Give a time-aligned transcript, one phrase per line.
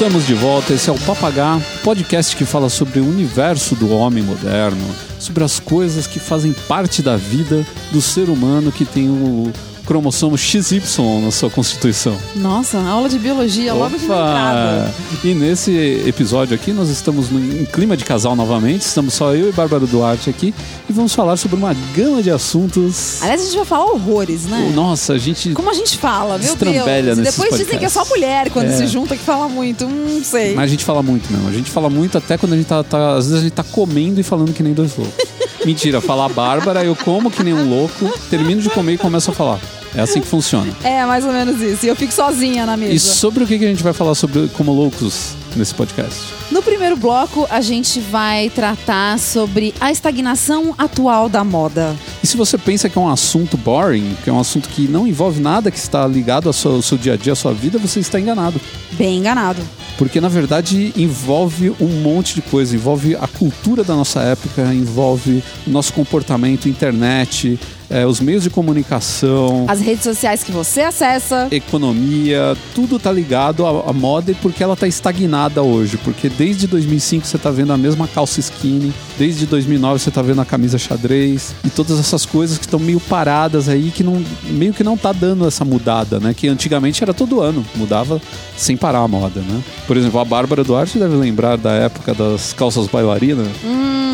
[0.00, 0.72] Estamos de volta.
[0.72, 4.82] Esse é o Papagá, podcast que fala sobre o universo do homem moderno,
[5.18, 9.52] sobre as coisas que fazem parte da vida do ser humano que tem o
[9.94, 10.80] cromossomo XY
[11.20, 12.16] na sua constituição.
[12.36, 14.94] Nossa, aula de biologia logo de entrada.
[15.24, 15.72] E nesse
[16.06, 20.30] episódio aqui nós estamos em clima de casal novamente, estamos só eu e Bárbara Duarte
[20.30, 20.54] aqui
[20.88, 23.20] e vamos falar sobre uma gama de assuntos.
[23.20, 24.70] Aliás, a gente vai falar horrores, né?
[24.72, 27.16] Nossa, a gente Como a gente fala, meu Deus.
[27.18, 28.08] Depois dizem que é só podcasts.
[28.10, 28.76] mulher quando É.
[28.76, 29.86] se junta que fala muito.
[29.86, 30.54] Hum, Não sei.
[30.54, 31.48] Mas a gente fala muito mesmo.
[31.48, 33.64] A gente fala muito até quando a gente tá, tá- Às vezes a gente tá
[33.64, 35.14] comendo e falando que nem dois loucos.
[35.66, 39.32] Mentira, fala a Bárbara, eu como que nem um louco, termino de comer e começo
[39.32, 39.58] a falar.
[39.94, 40.70] É assim que funciona.
[40.82, 41.86] É, mais ou menos isso.
[41.86, 42.92] E eu fico sozinha na mesa.
[42.92, 46.32] E sobre o que a gente vai falar sobre como loucos nesse podcast?
[46.50, 51.94] No primeiro bloco, a gente vai tratar sobre a estagnação atual da moda.
[52.22, 55.06] E se você pensa que é um assunto boring, que é um assunto que não
[55.06, 57.78] envolve nada que está ligado ao seu, ao seu dia a dia, à sua vida,
[57.78, 58.60] você está enganado.
[58.92, 59.62] Bem enganado.
[59.96, 65.42] Porque na verdade envolve um monte de coisa, envolve a cultura da nossa época, envolve
[65.66, 67.58] o nosso comportamento, internet,
[67.90, 71.48] eh, os meios de comunicação, As redes sociais que você acessa.
[71.50, 75.96] economia, tudo tá ligado à, à moda e porque ela tá estagnada hoje.
[75.98, 80.40] Porque desde 2005 você tá vendo a mesma calça skinny, desde 2009 você tá vendo
[80.40, 84.72] a camisa xadrez e todas essas coisas que estão meio paradas aí, que não, meio
[84.72, 86.34] que não tá dando essa mudada, né?
[86.34, 88.20] Que antigamente era todo ano, mudava
[88.56, 89.62] sem parar a moda, né?
[89.86, 93.48] Por exemplo, a Bárbara Duarte deve lembrar da época das calças bailarinas,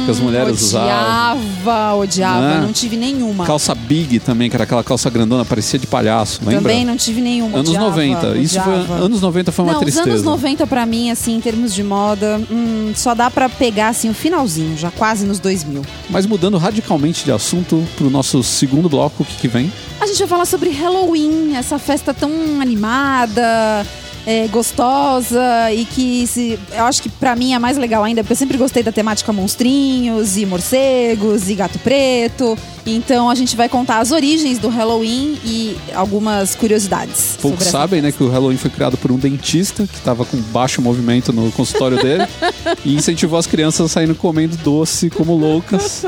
[0.05, 0.87] que as mulheres usavam.
[0.87, 2.41] Odiava, odiava.
[2.41, 2.61] Né?
[2.63, 3.45] Não tive nenhuma.
[3.45, 6.63] Calça big também, que era aquela calça grandona, parecia de palhaço, lembra?
[6.63, 7.59] Também não tive nenhuma.
[7.59, 8.39] Anos odiava, 90.
[8.39, 9.05] Isso foi, odiava.
[9.05, 10.09] anos 90 foi uma não, tristeza.
[10.09, 13.89] os anos 90 pra mim, assim, em termos de moda, hum, só dá pra pegar,
[13.89, 15.83] assim, o finalzinho, já quase nos 2000.
[16.11, 19.73] Mas mudando radicalmente de assunto pro nosso segundo bloco, o que, que vem?
[20.01, 22.31] A gente vai falar sobre Halloween, essa festa tão
[22.61, 23.87] animada,
[24.27, 28.33] é, gostosa e que se, eu acho que pra mim é mais legal ainda, porque
[28.33, 32.59] eu sempre gostei da temática monstrinhos e morcegos e gato preto.
[32.85, 37.39] Então a gente vai contar as origens do Halloween e algumas curiosidades.
[37.41, 40.83] Poucos sabem, né, que o Halloween foi criado por um dentista que estava com baixo
[40.83, 42.27] movimento no consultório dele
[42.85, 46.05] e incentivou as crianças a saírem comendo doce como loucas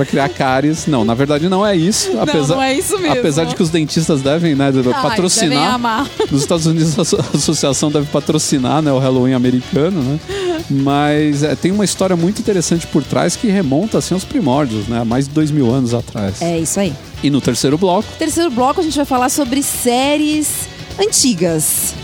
[0.00, 0.86] para criar cáries.
[0.86, 2.18] Não, na verdade não é isso.
[2.18, 3.18] apesar, não é isso mesmo.
[3.18, 5.74] Apesar de que os dentistas devem, né, Ai, devem patrocinar.
[5.74, 6.08] amar.
[6.30, 10.18] Nos Estados Unidos a asso- a associação deve patrocinar né, o Halloween americano, né?
[10.70, 15.04] Mas é, tem uma história muito interessante por trás que remonta assim aos primórdios, né?
[15.04, 16.40] Mais de dois mil anos atrás.
[16.40, 16.94] É isso aí.
[17.22, 20.68] E no terceiro bloco, Terceiro bloco a gente vai falar sobre séries
[20.98, 21.94] antigas.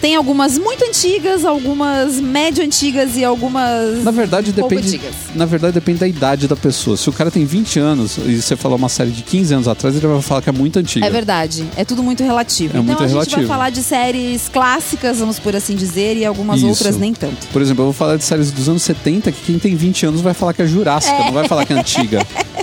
[0.00, 5.14] Tem algumas muito antigas, algumas médio antigas e algumas na verdade depende, antigas.
[5.34, 6.96] na verdade depende da idade da pessoa.
[6.96, 9.96] Se o cara tem 20 anos e você falar uma série de 15 anos atrás,
[9.96, 11.06] ele vai falar que é muito antiga.
[11.06, 12.76] É verdade, é tudo muito relativo.
[12.76, 13.48] É então muito a gente vai relativo.
[13.48, 16.68] falar de séries clássicas, vamos por assim dizer, e algumas Isso.
[16.68, 17.46] outras nem tanto.
[17.52, 20.20] Por exemplo, eu vou falar de séries dos anos 70 que quem tem 20 anos
[20.20, 22.24] vai falar que é jurássica, não vai falar que é antiga.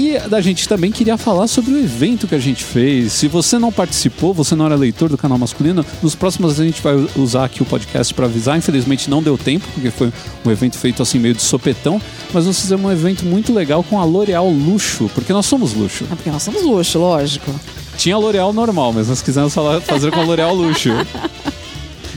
[0.00, 3.12] E a gente também queria falar sobre o evento que a gente fez.
[3.14, 6.80] Se você não participou, você não era leitor do canal masculino, nos próximos a gente
[6.80, 8.56] vai usar aqui o podcast para avisar.
[8.56, 10.12] Infelizmente não deu tempo, porque foi
[10.44, 12.00] um evento feito assim meio de sopetão,
[12.32, 16.04] mas nós fizemos um evento muito legal com a L'Oreal Luxo, porque nós somos luxo.
[16.12, 17.52] É porque nós somos luxo, lógico.
[17.96, 20.90] Tinha a L'Oreal normal, mas nós quisemos falar- fazer com a L'Oreal Luxo.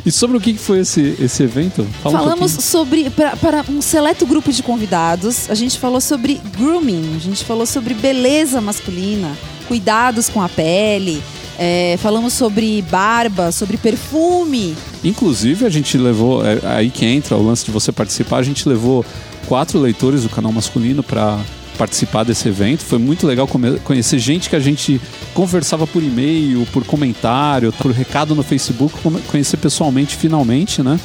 [0.05, 1.85] E sobre o que foi esse, esse evento?
[2.01, 2.61] Fala um Falamos pouquinho.
[2.61, 7.65] sobre, para um seleto grupo de convidados, a gente falou sobre grooming, a gente falou
[7.65, 9.31] sobre beleza masculina,
[9.67, 11.21] cuidados com a pele,
[11.57, 14.75] é, falamos sobre barba, sobre perfume.
[15.03, 18.67] Inclusive, a gente levou, é aí que entra o lance de você participar, a gente
[18.67, 19.05] levou
[19.47, 21.39] quatro leitores do canal masculino para
[21.77, 22.83] participar desse evento.
[22.83, 23.47] Foi muito legal
[23.83, 25.01] conhecer gente que a gente
[25.33, 28.95] conversava por e-mail, por comentário, por recado no Facebook,
[29.27, 30.99] conhecer pessoalmente finalmente, né?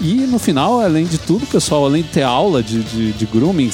[0.00, 3.70] E no final, além de tudo, pessoal, além de ter aula de, de, de grooming,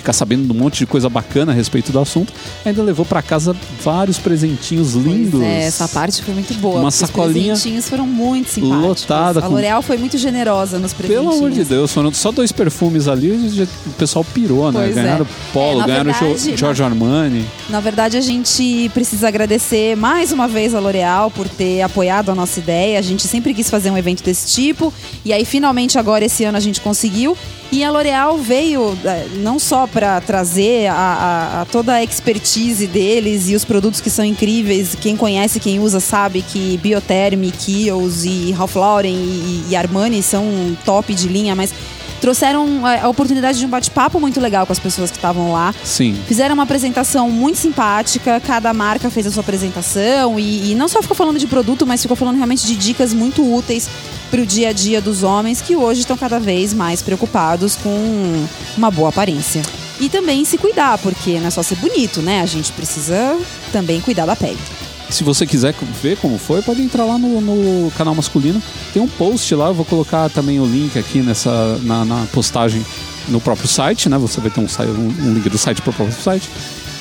[0.00, 2.32] ficar sabendo de um monte de coisa bacana a respeito do assunto,
[2.64, 5.40] ainda levou para casa vários presentinhos lindos.
[5.42, 6.80] É, essa parte foi muito boa.
[6.80, 8.82] Uma Os sacolinha presentinhos foram muito simpáticos.
[9.02, 11.24] lotada A com- L'Oreal foi muito generosa nos presentinhos.
[11.34, 14.80] Pelo amor de Deus, foram só dois perfumes ali e o pessoal pirou, né?
[14.84, 15.02] Pois é.
[15.02, 17.44] ganharam Polo, É, ganharam verdade, Giorgio Armani.
[17.68, 22.34] Na verdade, a gente precisa agradecer mais uma vez a L'Oreal por ter apoiado a
[22.34, 22.98] nossa ideia.
[22.98, 24.92] A gente sempre quis fazer um evento desse tipo.
[25.24, 27.36] E aí, finalmente, agora esse ano a gente conseguiu.
[27.72, 32.84] E a L'Oreal veio eh, não só para trazer a, a- a toda a expertise
[32.86, 34.96] deles e os produtos que são incríveis.
[35.00, 40.44] Quem conhece, quem usa, sabe que Bioterm, Kiehl's e Ralph Lauren e, e Armani são
[40.84, 41.72] top de linha, mas
[42.20, 45.72] trouxeram a, a oportunidade de um bate-papo muito legal com as pessoas que estavam lá.
[45.84, 46.18] Sim.
[46.26, 51.00] Fizeram uma apresentação muito simpática, cada marca fez a sua apresentação e, e não só
[51.00, 53.88] ficou falando de produto, mas ficou falando realmente de dicas muito úteis
[54.30, 58.46] pro dia a dia dos homens que hoje estão cada vez mais preocupados com
[58.76, 59.62] uma boa aparência.
[60.00, 62.40] E também se cuidar, porque não é só ser bonito, né?
[62.40, 63.38] A gente precisa
[63.70, 64.58] também cuidar da pele.
[65.10, 68.62] Se você quiser ver como foi, pode entrar lá no, no canal masculino.
[68.94, 72.84] Tem um post lá, eu vou colocar também o link aqui nessa na, na postagem
[73.28, 74.16] no próprio site, né?
[74.18, 74.66] Você vai ter um,
[74.96, 76.48] um link do site para o próprio site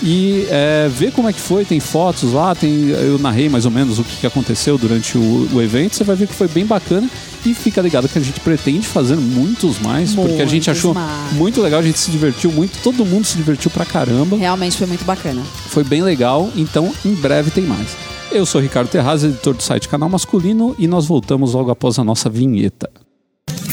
[0.01, 1.65] e é, ver como é que foi.
[1.65, 5.61] Tem fotos lá, tem, eu narrei mais ou menos o que, aconteceu durante o, o,
[5.61, 5.95] evento.
[5.95, 7.09] Você vai ver que foi bem bacana
[7.45, 10.93] e fica ligado que a gente pretende fazer muitos mais, muitos porque a gente achou
[10.93, 11.33] mais.
[11.33, 14.37] muito legal, a gente se divertiu muito, todo mundo se divertiu pra caramba.
[14.37, 15.41] Realmente foi muito bacana.
[15.67, 17.95] Foi bem legal, então em breve tem mais.
[18.31, 22.03] Eu sou Ricardo Terraz, editor do site Canal Masculino, e nós voltamos logo após a
[22.03, 22.89] nossa vinheta.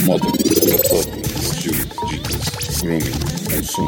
[0.04, 0.26] Moda,
[3.48, 3.86] Jesús.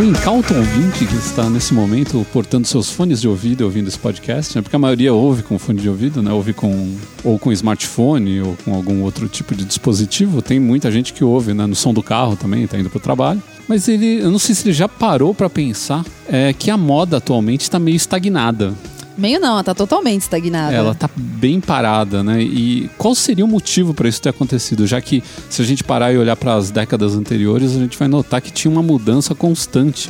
[0.00, 4.56] O incauto ouvinte que está nesse momento portando seus fones de ouvido ouvindo esse podcast,
[4.56, 4.62] né?
[4.62, 6.32] porque a maioria ouve com fone de ouvido, né?
[6.32, 10.40] ouve com ou com smartphone ou com algum outro tipo de dispositivo.
[10.40, 11.66] Tem muita gente que ouve né?
[11.66, 13.42] no som do carro também, está indo para o trabalho.
[13.68, 17.18] Mas ele, eu não sei se ele já parou para pensar é, que a moda
[17.18, 18.72] atualmente está meio estagnada.
[19.20, 20.74] Meio não, ela tá totalmente estagnada.
[20.74, 22.42] Ela tá bem parada, né?
[22.42, 24.86] E qual seria o motivo para isso ter acontecido?
[24.86, 28.08] Já que se a gente parar e olhar para as décadas anteriores, a gente vai
[28.08, 30.08] notar que tinha uma mudança constante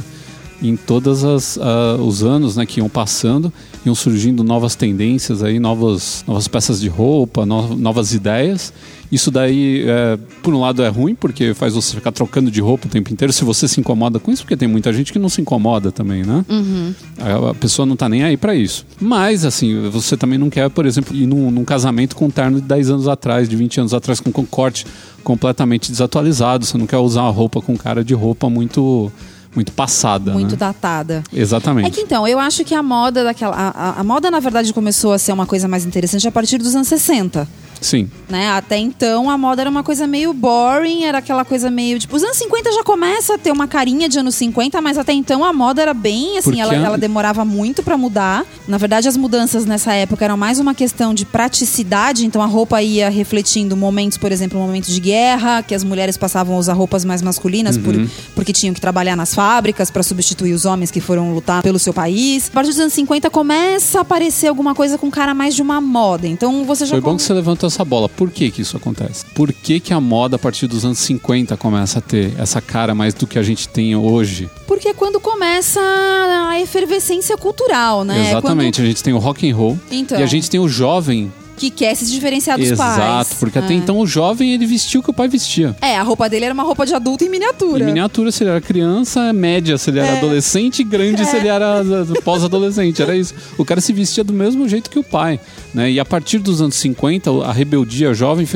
[0.63, 3.53] em todos uh, os anos né, que iam passando,
[3.85, 8.73] iam surgindo novas tendências aí, novas, novas peças de roupa, no, novas ideias.
[9.11, 12.87] Isso daí, é, por um lado, é ruim, porque faz você ficar trocando de roupa
[12.87, 13.33] o tempo inteiro.
[13.33, 16.23] Se você se incomoda com isso, porque tem muita gente que não se incomoda também,
[16.23, 16.45] né?
[16.49, 16.95] Uhum.
[17.19, 18.87] A, a, pessoa não tá nem aí para isso.
[19.01, 22.61] Mas, assim, você também não quer, por exemplo, ir num, num casamento com um terno
[22.61, 24.87] de 10 anos atrás, de 20 anos atrás, com, com corte
[25.25, 26.65] completamente desatualizado.
[26.65, 29.11] Você não quer usar uma roupa com cara de roupa muito
[29.55, 30.33] muito passada.
[30.33, 30.57] Muito né?
[30.57, 31.25] datada.
[31.33, 31.89] Exatamente.
[31.89, 33.57] É que então, eu acho que a moda daquela.
[33.57, 36.59] A, a, a, moda, na verdade, começou a ser uma coisa mais interessante a partir
[36.59, 37.49] dos anos 60.
[37.81, 38.11] Sim.
[38.29, 38.49] Né?
[38.51, 41.99] Até então a moda era uma coisa meio boring, era aquela coisa meio.
[41.99, 45.13] Tipo, os anos 50 já começa a ter uma carinha de anos 50, mas até
[45.13, 48.45] então a moda era bem assim, ela, ela, demorava muito para mudar.
[48.69, 52.83] Na verdade, as mudanças nessa época eram mais uma questão de praticidade, então a roupa
[52.83, 57.05] ia refletindo momentos, por exemplo, momentos de guerra, que as mulheres passavam a usar roupas
[57.05, 57.83] mais masculinas uhum.
[57.83, 57.95] por,
[58.35, 61.95] porque tinham que trabalhar nas fábricas para substituir os homens que foram lutar pelo seu
[61.95, 62.49] país.
[62.49, 65.81] A partir dos anos 50 começa a aparecer alguma coisa com cara mais de uma
[65.81, 66.27] moda.
[66.27, 68.09] Então você já Foi bom que você levantou essa bola.
[68.09, 69.25] Por que que isso acontece?
[69.35, 72.95] Por que que a moda a partir dos anos 50 começa a ter essa cara
[72.95, 74.51] mais do que a gente tem hoje?
[74.67, 78.19] Porque é quando começa a efervescência cultural, né?
[78.19, 78.85] É Exatamente, quando...
[78.85, 80.19] a gente tem o rock and roll então.
[80.19, 83.27] e a gente tem o jovem que quer se diferenciar dos Exato, pais.
[83.27, 83.63] Exato, porque é.
[83.63, 85.77] até então o jovem ele vestiu o que o pai vestia.
[85.83, 87.85] É, a roupa dele era uma roupa de adulto em miniatura.
[87.85, 90.19] Em miniatura, se ele era criança, média, se ele era é.
[90.19, 91.25] adolescente, grande, é.
[91.27, 91.85] se ele era
[92.25, 93.03] pós-adolescente.
[93.03, 93.35] Era isso.
[93.59, 95.39] O cara se vestia do mesmo jeito que o pai.
[95.75, 95.93] Né?
[95.93, 98.47] E a partir dos anos 50, a rebeldia jovem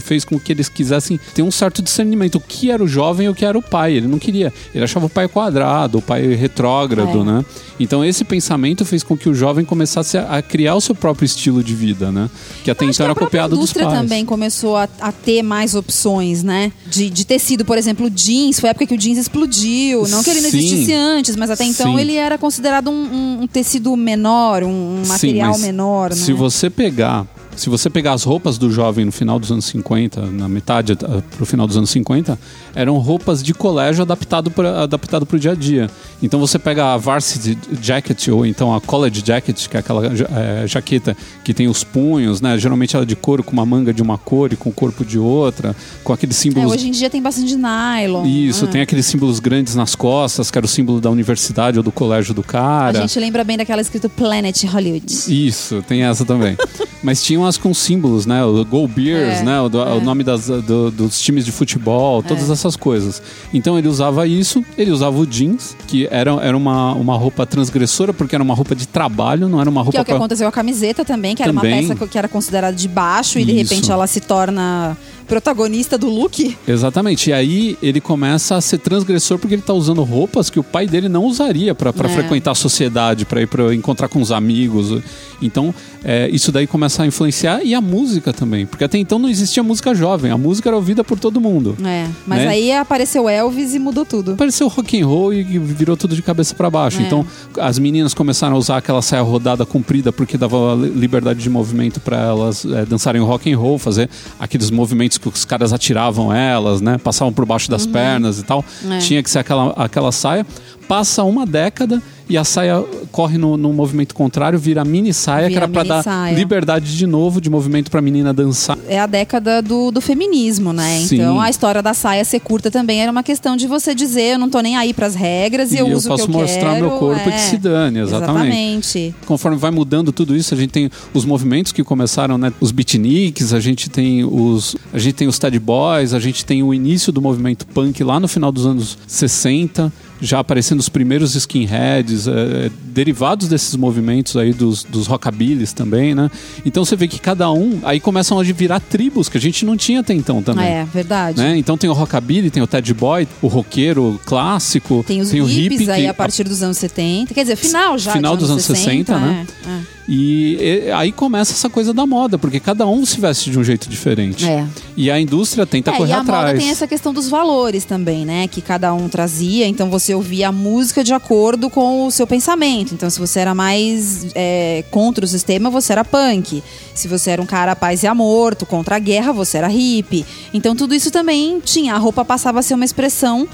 [0.00, 2.36] fez com que eles quisessem ter um certo discernimento.
[2.36, 3.94] O que era o jovem e o que era o pai.
[3.94, 4.52] Ele não queria.
[4.72, 7.24] Ele achava o pai quadrado, o pai retrógrado, é.
[7.24, 7.44] né?
[7.80, 11.64] Então esse pensamento fez com que o jovem começasse a, criar o seu próprio estilo
[11.64, 12.30] de vida, né?
[12.64, 13.86] Que até então era copiado dos pais.
[13.86, 16.72] A indústria também começou a, a, ter mais opções, né?
[16.86, 18.60] De, de tecido, por exemplo, jeans.
[18.60, 20.06] Foi a época que o jeans explodiu.
[20.08, 20.58] Não que ele não Sim.
[20.58, 22.00] existisse antes, mas até então Sim.
[22.00, 26.16] ele era considerado um, um, um tecido menor, um, material Sim, menor, né?
[26.16, 30.26] Se você pegar se você pegar as roupas do jovem no final dos anos 50,
[30.26, 32.38] na metade para o final dos anos 50,
[32.74, 35.90] eram roupas de colégio adaptado para adaptado o dia a dia.
[36.22, 40.66] Então você pega a varsity jacket ou então a college jacket, que é aquela é,
[40.66, 42.58] jaqueta que tem os punhos, né?
[42.58, 45.04] Geralmente ela é de couro com uma manga de uma cor e com o corpo
[45.04, 46.72] de outra, com aqueles símbolos.
[46.72, 48.26] É, hoje em dia tem bastante nylon.
[48.26, 48.68] Isso, ah.
[48.68, 52.34] tem aqueles símbolos grandes nas costas, que era o símbolo da universidade ou do colégio
[52.34, 52.98] do cara.
[52.98, 55.12] A gente lembra bem daquela escrito Planet Hollywood.
[55.28, 56.56] Isso, tem essa também.
[57.02, 58.44] Mas tinha umas com símbolos, né?
[58.44, 59.60] O Go Beers, é, né?
[59.60, 59.94] O, é.
[59.94, 62.52] o nome das, do, dos times de futebol, todas é.
[62.52, 63.22] essas coisas.
[63.52, 68.12] Então ele usava isso, ele usava o jeans, que era, era uma, uma roupa transgressora,
[68.12, 69.92] porque era uma roupa de trabalho, não era uma roupa.
[69.92, 70.16] Que é o que pra...
[70.16, 71.84] aconteceu com a camiseta também, que era também.
[71.84, 74.96] uma peça que era considerada de baixo e de repente ela se torna
[75.32, 76.58] protagonista do look.
[76.68, 77.30] Exatamente.
[77.30, 80.86] E aí ele começa a ser transgressor porque ele tá usando roupas que o pai
[80.86, 82.08] dele não usaria para É.
[82.08, 85.02] frequentar a sociedade, para ir para encontrar com os amigos.
[85.40, 85.74] Então,
[86.04, 89.62] é, isso daí começa a influenciar e a música também, porque até então não existia
[89.62, 91.76] música jovem, a música era ouvida por todo mundo.
[91.84, 92.48] É, mas Né?
[92.48, 94.32] aí apareceu Elvis e mudou tudo.
[94.32, 97.00] Apareceu rock and roll e virou tudo de cabeça para baixo.
[97.00, 97.02] É.
[97.04, 97.26] Então,
[97.58, 102.00] as meninas começaram a usar aquela saia rodada comprida porque dava li- liberdade de movimento
[102.00, 104.08] para elas é, dançarem rock and roll, fazer
[104.38, 106.98] aqueles movimentos que os caras atiravam elas, né?
[106.98, 108.64] Passavam por baixo das pernas e tal.
[108.90, 108.98] É.
[108.98, 110.46] Tinha que ser aquela, aquela saia.
[110.88, 115.54] Passa uma década e a saia corre no, no movimento contrário, vira mini saia, que
[115.54, 116.34] Vira era para dar saia.
[116.34, 118.78] liberdade de novo de movimento para menina dançar.
[118.88, 121.00] É a década do, do feminismo, né?
[121.00, 121.16] Sim.
[121.16, 124.38] Então a história da saia ser curta também era uma questão de você dizer, eu
[124.38, 126.74] não tô nem aí pras regras e, eu eu uso posso o que eu mostrar
[126.74, 126.86] quero.
[126.86, 127.32] meu corpo é.
[127.32, 128.32] que se dane, exatamente.
[128.32, 129.14] Exatamente.
[129.26, 132.52] conforme vai mudando tudo isso, a gente tem os movimentos que começaram, né?
[132.60, 136.62] Os beatniks, a gente tem os, a gente tem os Ted Boys, a gente tem
[136.62, 141.34] o início do movimento punk lá no final dos anos 60, já aparecendo os primeiros
[141.34, 146.30] skinheads, é, derivados desses movimentos aí dos, dos rockabillys também, né?
[146.64, 149.76] Então você vê que cada um aí começam a virar tribos que a gente não
[149.76, 150.64] tinha até então também.
[150.64, 151.38] É, verdade.
[151.38, 151.58] Né?
[151.58, 155.80] Então tem o rockabilly, tem o Ted Boy, o roqueiro clássico, Tem os o hippies
[155.80, 157.34] hippie aí a partir dos anos 70.
[157.34, 158.12] Quer dizer, final já.
[158.12, 159.46] Final dos anos 60, né?
[159.66, 159.80] é, é.
[160.08, 163.62] E, e aí começa essa coisa da moda, porque cada um se veste de um
[163.62, 164.44] jeito diferente.
[164.48, 164.66] É.
[164.96, 166.46] E a indústria tenta É, correr e a atrás.
[166.48, 168.48] moda tem essa questão dos valores também, né?
[168.48, 169.66] Que cada um trazia.
[169.68, 172.92] Então você ouvia a música de acordo com o seu pensamento.
[172.94, 176.62] Então, se você era mais é, contra o sistema, você era punk.
[176.94, 180.26] Se você era um cara paz e amor, tu contra a guerra, você era hippie.
[180.52, 181.94] Então, tudo isso também tinha.
[181.94, 183.46] A roupa passava a ser uma expressão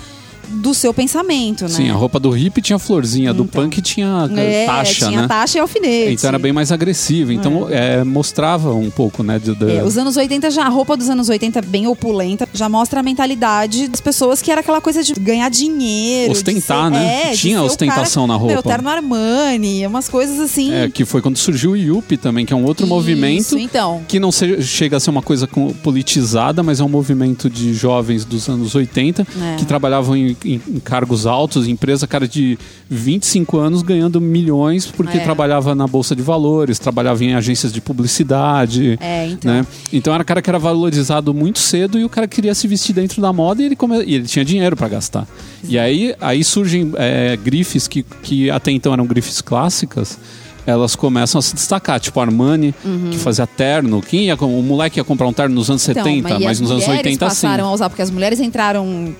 [0.48, 1.68] do seu pensamento, né?
[1.70, 3.62] Sim, a roupa do hippie tinha florzinha, do Então.
[3.62, 5.28] punk tinha É, taxa, tinha né?
[5.28, 6.12] taxa e alfinete.
[6.14, 7.32] Então era bem mais agressivo.
[7.32, 9.38] Então é, mostrava um pouco, né?
[9.38, 12.68] de- de- É, os anos 80 já, a roupa dos anos 80 bem opulenta, já
[12.68, 16.32] mostra a mentalidade das pessoas que era aquela coisa de ganhar dinheiro.
[16.32, 17.22] Ostentar, ser- né?
[17.30, 18.54] É, Tinha ostentação cara, na roupa.
[18.54, 20.72] Meu, terno Armani, umas coisas assim.
[20.72, 24.02] É, que foi quando surgiu o Yuppie também, que é um outro Isso, movimento então.
[24.08, 27.72] que não se- chega a ser uma coisa com- politizada, mas é um movimento de
[27.74, 29.56] jovens dos anos 80 É.
[29.56, 35.18] que trabalhavam em, em- em cargos altos, empresa, cara de 25 anos ganhando milhões porque
[35.18, 35.20] É.
[35.20, 38.98] trabalhava na Bolsa de Valores, trabalhava em agências de publicidade.
[39.00, 39.52] É, então.
[39.52, 39.66] Né?
[39.92, 43.20] Então era cara que era valorizado muito cedo e o cara queria se vestir dentro
[43.20, 44.02] da moda e ele, come...
[44.04, 45.26] e ele tinha dinheiro para gastar.
[45.68, 50.18] E aí, aí surgem é, grifes que, que até então eram grifes clássicas.
[50.66, 52.74] Elas começam a se destacar, tipo Armani,
[53.10, 54.02] que fazia terno.
[54.02, 56.16] Quem ia, com- o moleque ia comprar um terno nos anos 70, Uhum.
[56.18, 57.46] Então, e mas as nos anos mulheres 80 sim.
[57.46, 59.14] passaram a usar, porque as mulheres entraram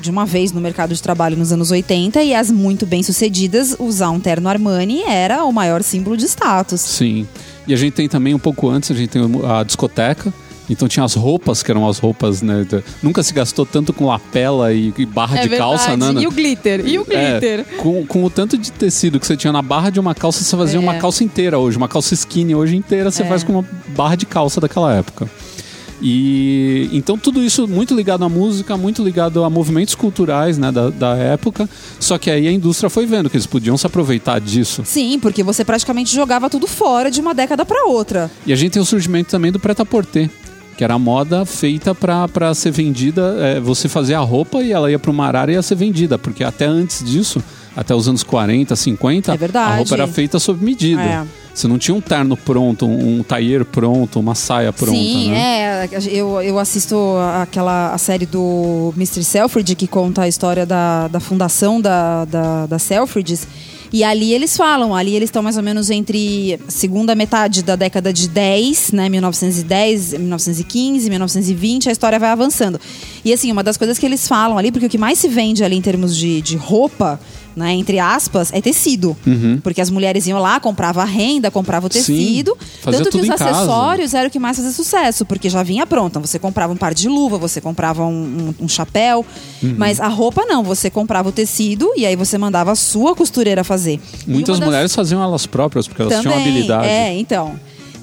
[0.00, 4.10] de uma vez no mercado de trabalho nos anos 80 e as muito bem-sucedidas, usar
[4.10, 6.80] um terno Armani era o maior símbolo de status.
[6.80, 7.26] Sim.
[7.66, 10.32] E a gente tem também, um pouco antes, a gente tem a discoteca.
[10.68, 12.66] Então tinha as roupas, que eram as roupas, né?
[13.02, 16.08] Nunca se gastou tanto com lapela e, e barra de calça, né?
[16.20, 16.80] É E o glitter?
[16.86, 17.60] E o glitter?
[17.60, 20.42] É, com, com o tanto de tecido que você tinha na barra de uma calça,
[20.42, 20.80] você fazia É.
[20.80, 21.76] uma calça inteira hoje.
[21.76, 23.26] Uma calça skinny hoje inteira você É.
[23.26, 25.28] faz com uma barra de calça daquela época.
[26.06, 30.90] E então tudo isso muito ligado à música, muito ligado a movimentos culturais né, da,
[30.90, 31.66] da época.
[31.98, 34.82] Só que aí a indústria foi vendo que eles podiam se aproveitar disso.
[34.84, 38.30] Sim, porque você praticamente jogava tudo fora de uma década para outra.
[38.46, 40.28] E a gente tem o surgimento também do prêt-à-porter.
[40.76, 44.90] Que era a moda feita para ser vendida, é, você fazia a roupa e ela
[44.90, 46.18] ia para uma área e ia ser vendida.
[46.18, 47.42] Porque até antes disso,
[47.76, 51.02] até os anos 40, 50, É a roupa era feita sob medida.
[51.02, 51.24] É.
[51.54, 54.92] Você não tinha um terno pronto, um, tailleur pronto, uma saia pronta.
[54.92, 55.86] Sim, né?
[55.86, 55.88] é.
[56.10, 56.96] Eu, eu assisto
[57.40, 59.22] aquela a série do Mr.
[59.22, 63.46] Selfridge, que conta a história da, da fundação da, da, da Selfridges.
[63.92, 68.12] E ali eles falam, ali eles estão mais ou menos entre segunda metade da década
[68.12, 72.80] de 10, né, 1910, 1915, 1920, a história vai avançando.
[73.24, 75.62] E assim, uma das coisas que eles falam ali, porque o que mais se vende
[75.62, 77.20] ali em termos de, de roupa,
[77.56, 79.16] né, entre aspas, é tecido.
[79.62, 82.02] Porque as mulheres iam lá, compravam a renda, compravam o Uhum.
[82.02, 82.56] Sim, tecido.
[82.82, 83.50] fazia tanto que os casa.
[83.50, 86.18] acessórios era o que mais fazia sucesso, porque já vinha pronta.
[86.20, 89.24] Você comprava um par de luva, você comprava um, um- um chapéu,
[89.62, 89.74] Uhum.
[89.78, 90.62] mas a roupa não.
[90.64, 94.00] Você comprava o tecido e aí você mandava a sua costureira fazer.
[94.26, 96.86] Muitas das- mulheres faziam elas próprias, porque elas tinham também, habilidade.
[96.86, 97.54] É, então.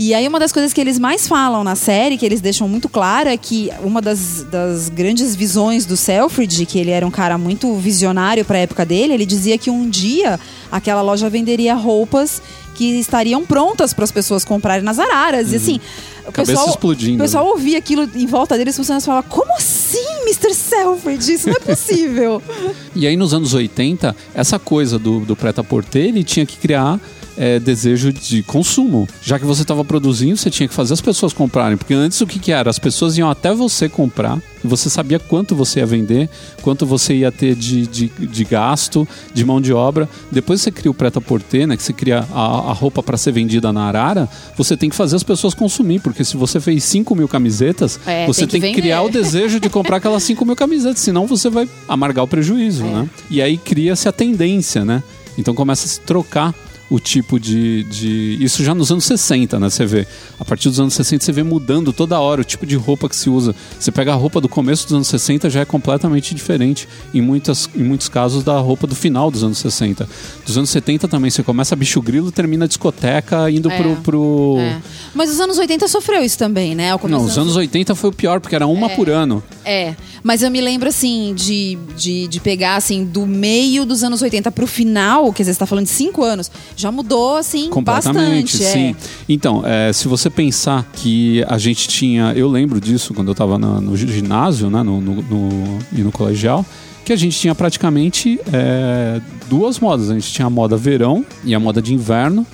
[0.03, 2.89] E aí uma das coisas que eles mais falam na série, que eles deixam muito
[2.89, 7.37] claro, é que uma das, das grandes visões do Selfridge, que ele era um cara
[7.37, 10.39] muito visionário para a época dele, ele dizia que um dia
[10.71, 12.41] aquela loja venderia roupas
[12.73, 15.53] que estariam prontas para as pessoas comprarem nas araras.
[15.53, 15.79] E assim,
[16.23, 16.31] o Uhum.
[16.31, 17.51] Cabeça pessoal, explodindo, o pessoal né?
[17.51, 20.53] ouvia aquilo em volta deles, funcionando e falava: Como assim, Mr.
[20.53, 21.33] Selfridge?
[21.33, 22.41] Isso não é possível.
[22.95, 26.99] E aí nos anos 80, essa coisa do, do prêt-à-porter, ele tinha que criar
[27.41, 29.09] é, desejo de consumo.
[29.23, 31.75] Já que você estava produzindo, você tinha que fazer as pessoas comprarem.
[31.75, 32.69] Porque antes o que, que era?
[32.69, 36.29] As pessoas iam até você comprar você sabia quanto você ia vender,
[36.61, 40.07] quanto você ia ter de, de, de gasto, de mão de obra.
[40.31, 41.75] Depois você cria o preta-porter, né?
[41.75, 45.15] Que você cria a, a roupa para ser vendida na arara, você tem que fazer
[45.15, 45.99] as pessoas consumir.
[45.99, 49.09] Porque se você fez 5 mil camisetas, É, você tem tem que que, criar o
[49.09, 53.09] desejo de comprar aquelas 5 mil camisetas, senão você vai amargar o prejuízo, né?
[53.29, 55.01] E aí cria-se a tendência, né?
[55.37, 56.53] Então começa a se trocar
[56.91, 58.37] o tipo de, de.
[58.41, 59.69] Isso já nos anos 60, né?
[59.69, 60.05] Você vê.
[60.37, 63.15] A partir dos anos 60 você vê mudando toda hora o tipo de roupa que
[63.15, 63.55] se usa.
[63.79, 67.69] Você pega a roupa do começo dos anos 60 já é completamente diferente, em, muitas,
[67.73, 70.07] em muitos casos, da roupa do final dos anos 60.
[70.45, 73.77] Dos anos 70 também, você começa bicho grilo termina a discoteca indo É.
[73.77, 73.95] pro.
[73.97, 74.55] pro...
[74.59, 74.81] É.
[75.15, 76.89] Mas os anos 80 sofreu isso também, né?
[77.09, 79.41] Não, os anos 80 foi o pior, porque era uma por ano.
[79.63, 84.21] É, mas eu me lembro assim de, de, de pegar assim do meio dos anos
[84.21, 88.57] 80 pro final, quer dizer, você tá falando de cinco anos, já mudou assim Completamente,
[88.57, 88.63] bastante.
[88.63, 88.71] é.
[88.71, 88.95] sim.
[89.29, 92.33] Então, é, se você pensar que a gente tinha.
[92.35, 96.65] Eu lembro disso quando eu estava no ginásio, né, no, no, no- e no colegial,
[97.05, 100.09] que a gente tinha praticamente é, duas modas.
[100.09, 102.45] A gente tinha a moda verão e a moda de inverno.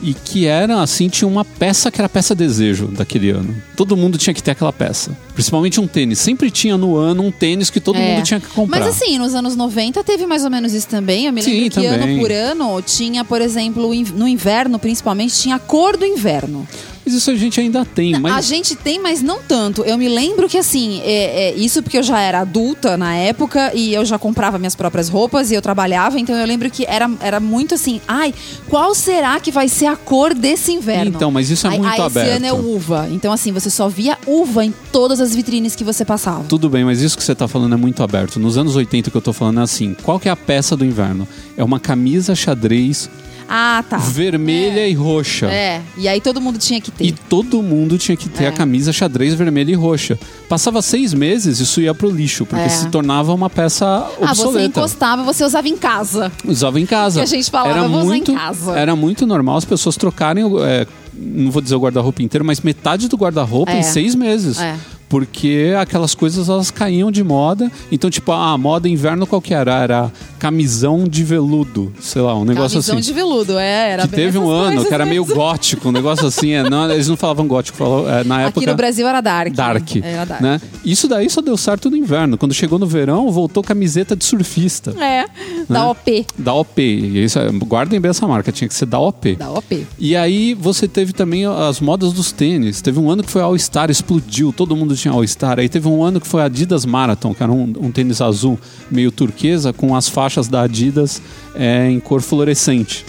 [0.00, 3.54] E que era assim, tinha uma peça que era a peça desejo daquele ano.
[3.76, 5.10] Todo mundo tinha que ter aquela peça.
[5.34, 6.20] Principalmente um tênis.
[6.20, 8.14] Sempre tinha no ano um tênis que todo É.
[8.14, 8.78] mundo tinha que comprar.
[8.78, 11.26] Mas assim, nos anos 90 teve mais ou menos isso também.
[11.26, 11.90] Eu me Sim, lembro que também.
[12.14, 16.66] ano por ano tinha, por exemplo, no inverno principalmente, tinha a cor do inverno.
[17.08, 18.14] Mas isso a gente ainda tem.
[18.18, 19.82] A Mas gente tem, mas não tanto.
[19.82, 23.72] Eu me lembro que, assim, é, é, isso porque eu já era adulta na época
[23.74, 27.10] e eu já comprava minhas próprias roupas e eu trabalhava, então eu lembro que era,
[27.20, 28.34] era muito assim, ai,
[28.68, 31.12] qual será que vai ser a cor desse inverno?
[31.14, 32.26] Então, mas isso é muito aberto.
[32.26, 33.08] Esse ano é uva.
[33.10, 36.44] Então, assim, você só via uva em todas as vitrines que você passava.
[36.44, 38.38] Tudo bem, mas isso que você tá falando é muito aberto.
[38.38, 40.84] Nos anos 80 que eu tô falando é assim, qual que é a peça do
[40.84, 41.26] inverno?
[41.56, 43.08] É uma camisa xadrez
[43.48, 43.96] Ah, tá.
[43.96, 45.46] vermelha e roxa.
[45.46, 47.04] É, e aí todo mundo tinha que ter.
[47.06, 48.48] E todo mundo tinha que ter É.
[48.48, 50.18] a camisa xadrez vermelha e roxa.
[50.48, 52.68] Passava seis meses, isso ia pro lixo, porque É.
[52.68, 54.80] se tornava uma peça Ah, você obsoleta.
[54.80, 56.30] encostava, você usava em casa.
[56.44, 57.20] Usava em casa.
[57.20, 59.64] Que a gente falava, era "Eu vou usar em muito, casa." Era muito normal as
[59.64, 63.80] pessoas trocarem, é, não vou dizer o guarda-roupa inteiro, mas metade do guarda-roupa É.
[63.80, 64.60] em seis meses.
[64.60, 64.76] É.
[65.08, 67.70] Porque aquelas coisas elas caíam de moda.
[67.90, 69.72] Então, tipo, a moda inverno qual que era?
[69.82, 73.06] Era camisão de veludo, sei lá, um negócio Camisão assim.
[73.08, 75.34] de veludo, é, era que bem teve um ano que era meio mesmo.
[75.34, 76.52] gótico, um negócio assim.
[76.52, 78.60] é, não, eles não falavam gótico, falavam, é, na época.
[78.60, 79.52] Aqui no Brasil era dark.
[79.54, 80.40] Dark, Era dark.
[80.40, 80.60] né?
[80.84, 82.38] Isso daí só deu certo no inverno.
[82.38, 84.90] Quando chegou no verão, voltou camiseta de surfista.
[85.02, 85.24] É,
[85.68, 85.84] da Né?
[85.86, 86.26] OP.
[86.38, 86.80] Da OP.
[86.82, 89.34] E isso, é- guardem bem essa marca, tinha que ser da OP.
[89.36, 89.86] Da OP.
[89.98, 92.80] E aí você teve também as modas dos tênis.
[92.80, 95.58] Teve um ano que foi All-Star, explodiu, todo mundo tinha All-Star.
[95.58, 98.58] Aí teve um ano que foi Adidas Marathon, que era um, um tênis azul
[98.90, 101.22] meio turquesa com as faixas da Adidas
[101.54, 103.04] é, em cor fluorescente.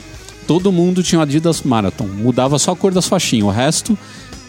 [0.48, 2.08] Todo mundo tinha Adidas Marathon.
[2.08, 3.48] Mudava só a cor das faixinhas.
[3.48, 3.98] O resto,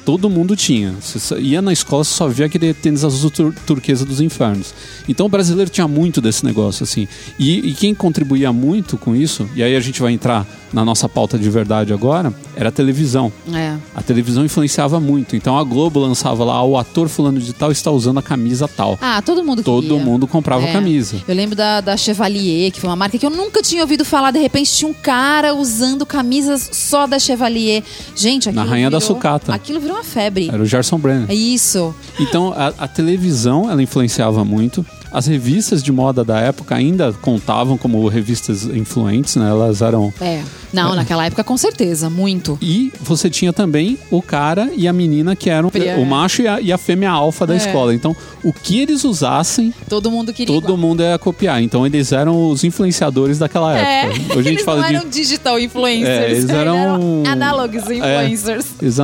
[0.04, 0.94] todo mundo tinha.
[1.00, 4.74] Você ia na escola, você só via aquele tênis azul tur turquesa dos infernos.
[5.08, 7.06] Então o brasileiro tinha muito desse negócio, assim.
[7.38, 11.08] E, e quem contribuía muito com isso, e aí a gente vai entrar na nossa
[11.08, 13.32] pauta de verdade agora, era a televisão.
[13.52, 13.74] É.
[13.94, 15.34] A televisão influenciava muito.
[15.34, 18.98] Então a Globo lançava lá, o ator fulano de tal está usando a camisa tal.
[19.00, 19.98] Ah, todo mundo Todo queria.
[20.04, 20.72] mundo comprava É.
[20.72, 21.16] camisa.
[21.26, 24.30] Eu lembro da, da Chevalier, que foi uma marca que eu nunca tinha ouvido falar.
[24.30, 27.82] De repente tinha um cara usando camisas só da Chevalier.
[28.14, 29.54] Gente, aquilo Na Rainha da virou- Sucata.
[29.54, 30.48] Aquilo virou uma febre.
[30.52, 31.30] Era o Gerson Brenner.
[31.30, 31.94] É isso.
[32.18, 34.84] Então a, a televisão ela influenciava muito.
[35.12, 39.48] As revistas de moda da época ainda contavam como revistas influentes, né?
[39.48, 40.42] Elas eram É.
[40.72, 42.56] Não, naquela época com certeza, muito.
[42.62, 45.96] E você tinha também o cara e a menina que eram É.
[45.96, 47.56] o macho e a, e a fêmea alfa da É.
[47.56, 47.92] escola.
[47.92, 50.78] Então, o que eles usassem, Todo mundo queria todo igual.
[50.78, 51.60] mundo ia copiar.
[51.60, 54.38] Então, eles eram os influenciadores daquela É, época.
[54.38, 56.08] Hoje a gente eles fala não de eram digital influencers.
[56.08, 58.66] É, eles eram- análogos influencers.
[58.80, 58.98] eles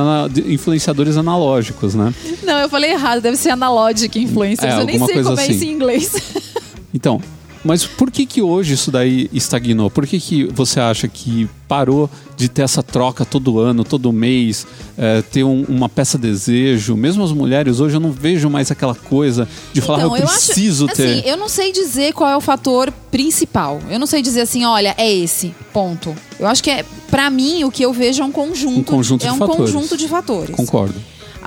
[0.45, 2.13] influenciadores analógicos, né?
[2.43, 4.73] Não, eu falei errado, deve ser analogic influencers.
[4.73, 5.51] É, eu nem sei como é assim.
[5.51, 5.96] isso em inglês.
[6.93, 7.21] Então,
[7.63, 9.89] mas por que que hoje isso daí estagnou?
[9.89, 14.65] Por que que você acha que parou de ter essa troca todo ano, todo mês,
[14.97, 16.95] é, ter um- uma peça desejo?
[16.95, 20.95] Mesmo as mulheres hoje eu não vejo mais aquela coisa de falar eu, preciso acho,
[20.95, 21.19] ter.
[21.19, 23.79] Assim, eu não sei dizer qual é o fator principal.
[23.89, 26.15] Eu não sei dizer assim, olha, é esse, ponto.
[26.39, 28.79] Eu acho que é, para mim, o que eu vejo é um conjunto.
[28.79, 29.71] Um conjunto é de um fatores.
[29.73, 30.55] conjunto de fatores.
[30.55, 30.95] Concordo.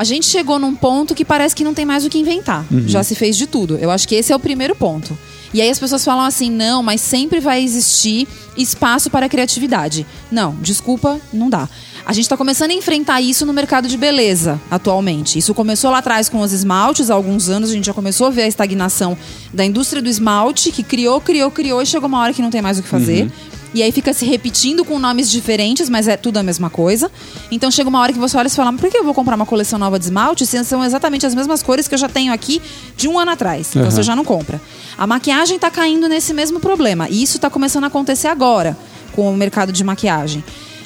[0.01, 2.65] A gente chegou num ponto que parece que não tem mais o que inventar.
[2.71, 2.89] Uhum.
[2.89, 3.77] Já se fez de tudo.
[3.77, 5.15] Eu acho que esse é o primeiro ponto.
[5.53, 10.07] E aí as pessoas falam assim: não, mas sempre vai existir espaço para a criatividade.
[10.33, 11.69] Não, desculpa, não dá.
[12.07, 15.39] A gente está começando a enfrentar isso no mercado de beleza atualmente.
[15.39, 18.31] Isso começou lá atrás com os esmaltes, há alguns anos a gente já começou a
[18.31, 19.19] ver a estagnação
[19.53, 22.63] da indústria do esmalte, que criou, criou, criou e chegou uma hora que não tem
[22.63, 23.31] mais o que fazer.
[23.73, 27.11] E aí fica se repetindo com nomes diferentes, mas é tudo a mesma coisa.
[27.51, 29.47] Então chega uma hora que você olha e fala, por que eu vou comprar uma
[29.47, 32.61] coleção nova de esmalte se são exatamente as mesmas cores que eu já tenho aqui
[32.97, 33.69] de um ano atrás?
[33.71, 33.91] Então Uhum.
[33.91, 34.61] você já não compra.
[34.99, 37.09] A maquiagem tá caindo nesse mesmo problema.
[37.09, 38.77] E isso tá começando a acontecer agora
[39.13, 40.43] com o mercado de maquiagem.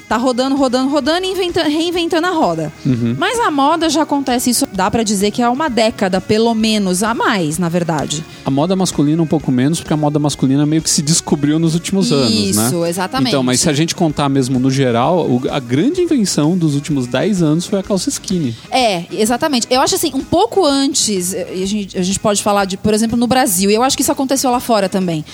[0.06, 2.70] Tá rodando, rodando, rodando e inventa- reinventando a roda.
[2.84, 3.16] Uhum.
[3.18, 7.02] Mas a moda já acontece isso, dá pra dizer que há uma década, pelo menos,
[7.02, 8.22] a mais, na verdade.
[8.44, 11.72] A moda masculina um pouco menos, porque a moda masculina meio que se descobriu nos
[11.74, 12.66] últimos anos, né?
[12.68, 13.28] Isso, exatamente.
[13.30, 17.40] Então, mas se a gente contar mesmo no geral, a grande invenção dos últimos 10
[17.42, 18.54] anos foi a calça skinny.
[18.70, 19.66] É, exatamente.
[19.70, 22.92] Eu acho assim, um pouco antes, eh, a gente, a gente pode falar de, por
[22.92, 25.24] exemplo, no Brasil, e eu acho que isso aconteceu lá fora também.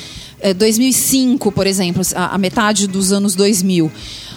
[0.42, 3.90] É, 2005, por exemplo, a, a metade dos anos 2000.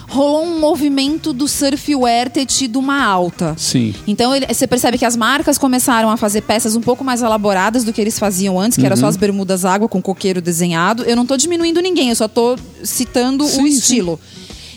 [0.09, 3.55] Rolou um movimento do surfwear ter tido uma alta.
[3.57, 3.93] Sim.
[4.05, 7.83] Então ele- você percebe que as marcas começaram a fazer peças um pouco mais elaboradas
[7.83, 9.01] do que eles faziam antes, que era Uhum.
[9.01, 11.03] só as bermudas água com coqueiro desenhado.
[11.03, 13.77] Eu não tô diminuindo ninguém, eu só tô citando Sim, o sim.
[13.77, 14.19] estilo.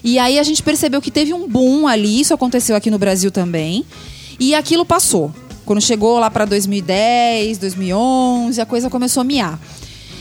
[0.02, 3.30] E aí a gente percebeu que teve um boom ali, isso aconteceu aqui no Brasil
[3.30, 3.84] também.
[4.38, 5.34] E aquilo passou.
[5.64, 9.58] Quando chegou lá para 2010, 2011, a coisa começou a miar.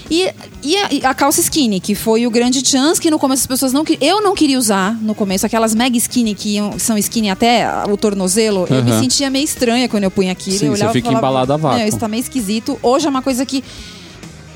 [0.09, 3.41] E, e a, e a calça skinny, que foi o grande chance que no começo
[3.41, 4.07] as pessoas não queriam.
[4.17, 7.97] Eu não queria usar no começo, aquelas mega skinny que iam- são skinny até o
[7.97, 8.67] tornozelo.
[8.69, 10.57] Eu me sentia meio estranha quando eu punha aquilo.
[10.57, 11.79] Sim, eu você olhava e fica falava, embalada a vácuo.
[11.79, 12.77] "Não, isso tá meio esquisito.
[12.83, 13.63] Hoje é uma coisa que.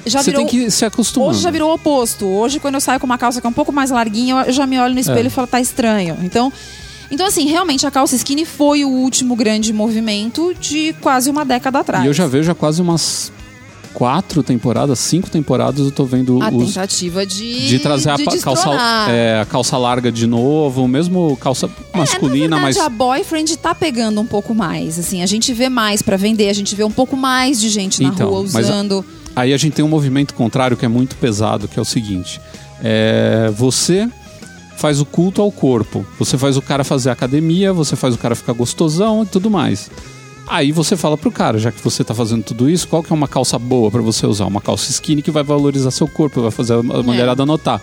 [0.05, 1.29] Já Você virou, tem que se acostumar.
[1.29, 2.25] Hoje já virou o oposto.
[2.25, 4.53] Hoje, quando eu saio com uma calça que é um pouco mais larguinha, eu- eu
[4.53, 5.27] já me olho no espelho É.
[5.27, 6.17] e falo, tá estranho.
[6.23, 6.51] Então,
[7.11, 11.79] então, assim, realmente a calça skinny foi o último grande movimento de quase uma década
[11.79, 12.03] atrás.
[12.05, 13.31] E eu já vejo há quase umas
[13.99, 17.67] quatro temporadas, cinco temporadas, eu tô vendo A os, tentativa de.
[17.67, 18.69] de trazer a de pa- calça,
[19.09, 23.75] é, a calça larga de novo, mesmo calça masculina, é, na mas a boyfriend tá
[23.75, 24.97] pegando um pouco mais.
[24.97, 28.01] Assim, a gente vê mais pra vender, a gente vê um pouco mais de gente
[28.01, 29.05] na Então, rua mas a- usando.
[29.35, 32.39] Aí a gente tem um movimento contrário que é muito pesado, que é o seguinte:
[32.81, 34.09] é, você
[34.77, 38.33] faz o culto ao corpo, você faz o cara fazer academia, você faz o cara
[38.33, 39.91] ficar gostosão e tudo mais.
[40.49, 43.15] Aí você fala pro cara, já que você tá fazendo tudo isso, qual que é
[43.15, 44.45] uma calça boa pra você usar?
[44.47, 47.79] Uma calça skinny que vai valorizar seu corpo, vai fazer a a mulherada notar.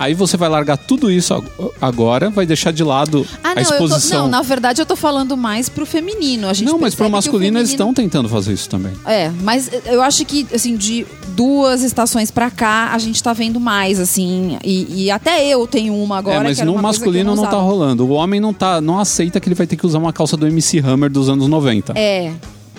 [0.00, 1.46] Aí você vai largar tudo isso ag-
[1.80, 4.22] agora, vai deixar de lado Ah, a não, eu tô, exposição.
[4.22, 6.48] não, na verdade eu tô falando mais pro feminino.
[6.48, 8.92] A gente Não, mas pro masculino eles feminino- estão tentando fazer isso também.
[9.04, 13.60] É, mas eu acho que, assim, de duas estações pra cá, a gente tá vendo
[13.60, 14.58] mais, assim.
[14.64, 16.36] E, e até eu tenho uma agora.
[16.38, 17.62] é, mas no masculino não, tá usava.
[17.62, 18.06] rolando.
[18.06, 20.46] O homem não tá, não aceita que ele vai ter que usar uma calça do
[20.46, 21.92] MC Hammer dos anos 90.
[21.94, 22.32] É.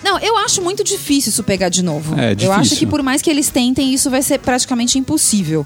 [0.03, 2.19] Não, eu acho muito difícil isso pegar de novo.
[2.19, 2.77] É, Eu acho difícil.
[2.79, 5.63] que por mais que eles tentem, isso vai ser praticamente impossível.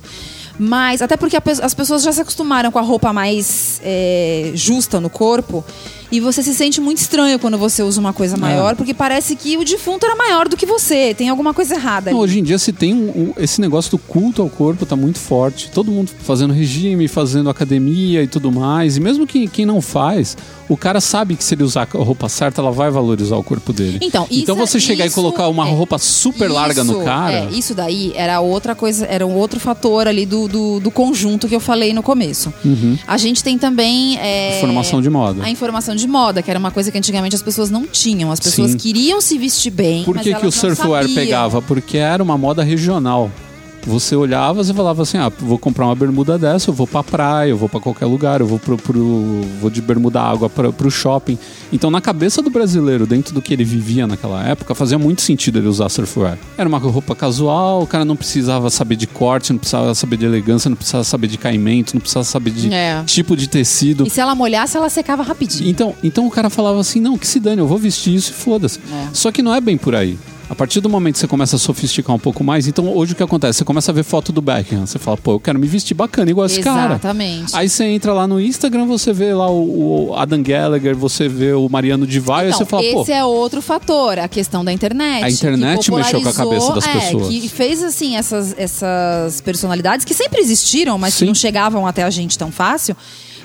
[0.57, 5.09] Mas, até porque as pessoas já se acostumaram com a roupa mais é, justa no
[5.09, 5.63] corpo.
[6.11, 8.13] E você se sente muito estranho quando você usa uma É.
[8.13, 11.13] coisa maior, porque parece que o defunto era maior do que você.
[11.13, 12.11] Tem alguma coisa errada.
[12.11, 14.95] Não, hoje em dia se tem um, um- esse negócio do culto ao corpo tá
[14.95, 15.69] muito forte.
[15.71, 18.97] Todo mundo fazendo regime, fazendo academia e tudo mais.
[18.97, 20.37] E mesmo que quem não faz,
[20.69, 23.73] o cara sabe que se ele usar a roupa certa, ela vai valorizar o corpo
[23.73, 23.99] dele.
[24.01, 26.93] Então, isso então você é- chegar e isso colocar uma é- roupa super larga no
[26.93, 27.33] Isso, cara.
[27.33, 31.47] É, isso daí era outra coisa, era um outro fator ali do, do, do conjunto
[31.47, 32.53] que eu falei no começo.
[33.07, 34.17] A gente tem também.
[34.19, 34.57] é, Uhum.
[34.57, 35.43] Informação de moda.
[35.43, 38.31] A informação de moda, que era uma coisa que antigamente as pessoas não tinham.
[38.31, 38.77] As pessoas Sim.
[38.77, 40.03] queriam se vestir bem.
[40.03, 41.61] Por que, que o surfwear pegava?
[41.61, 43.31] Porque era uma moda regional.
[43.85, 47.49] Você olhava e falava assim: ah, vou comprar uma bermuda dessa, eu vou pra praia,
[47.51, 50.89] eu vou pra qualquer lugar, eu vou pro, pro- vou de bermuda água pra, pro
[50.89, 51.37] shopping.
[51.71, 55.59] Então, na cabeça do brasileiro, dentro do que ele vivia naquela época, fazia muito sentido
[55.59, 56.37] ele usar surfwear.
[56.57, 60.25] Era uma roupa casual, o cara não precisava saber de corte, não precisava saber de
[60.25, 63.03] elegância, não precisava saber de caimento, não precisava saber de É.
[63.05, 64.07] tipo de tecido.
[64.07, 65.69] E se ela molhasse, ela secava rapidinho.
[65.69, 68.33] Então, então o cara falava assim: não, que se dane, eu vou vestir isso e
[68.33, 68.79] foda-se.
[68.91, 69.07] É.
[69.13, 70.17] Só que não é bem por aí.
[70.47, 73.15] A partir do momento que você começa a sofisticar um pouco mais, então hoje o
[73.15, 73.57] que acontece?
[73.57, 74.85] Você começa a ver foto do Beckham.
[74.85, 76.93] Você fala, pô, eu quero me vestir bacana igual esse cara.
[76.93, 77.55] Exatamente.
[77.55, 81.53] Aí você entra lá no Instagram, você vê lá o, o Adam Gallagher, você vê
[81.53, 84.71] o Mariano Divaio, Então, aí você fala, pô, esse é outro fator, a questão da
[84.71, 85.23] internet.
[85.23, 87.35] A internet que mexeu com a cabeça das popularizou- pessoas.
[87.35, 91.19] É, que fez assim essas, essas personalidades que sempre existiram, mas Sim.
[91.19, 92.95] que não chegavam até a gente tão fácil.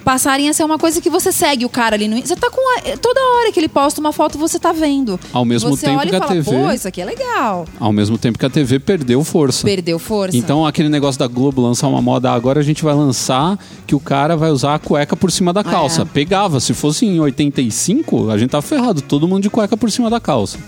[0.04, 2.18] Passarem a ser uma coisa que você segue o cara ali no.
[2.20, 2.60] Você tá com.
[2.78, 5.20] a- toda hora que ele posta uma foto, você tá vendo.
[5.32, 7.66] Ao mesmo você tempo olha que a fala, TV Pô, isso aqui é legal.
[7.78, 9.64] ao mesmo tempo que a TV perdeu força.
[9.64, 10.36] Perdeu força.
[10.36, 14.00] Então, aquele negócio da Globo lançar uma moda agora, a gente vai lançar que o
[14.00, 16.02] cara vai usar a cueca por cima da calça.
[16.02, 16.04] É.
[16.04, 16.60] Pegava.
[16.60, 19.02] Se fosse em 85, a gente tá ferrado.
[19.02, 20.58] Todo mundo de cueca por cima da calça.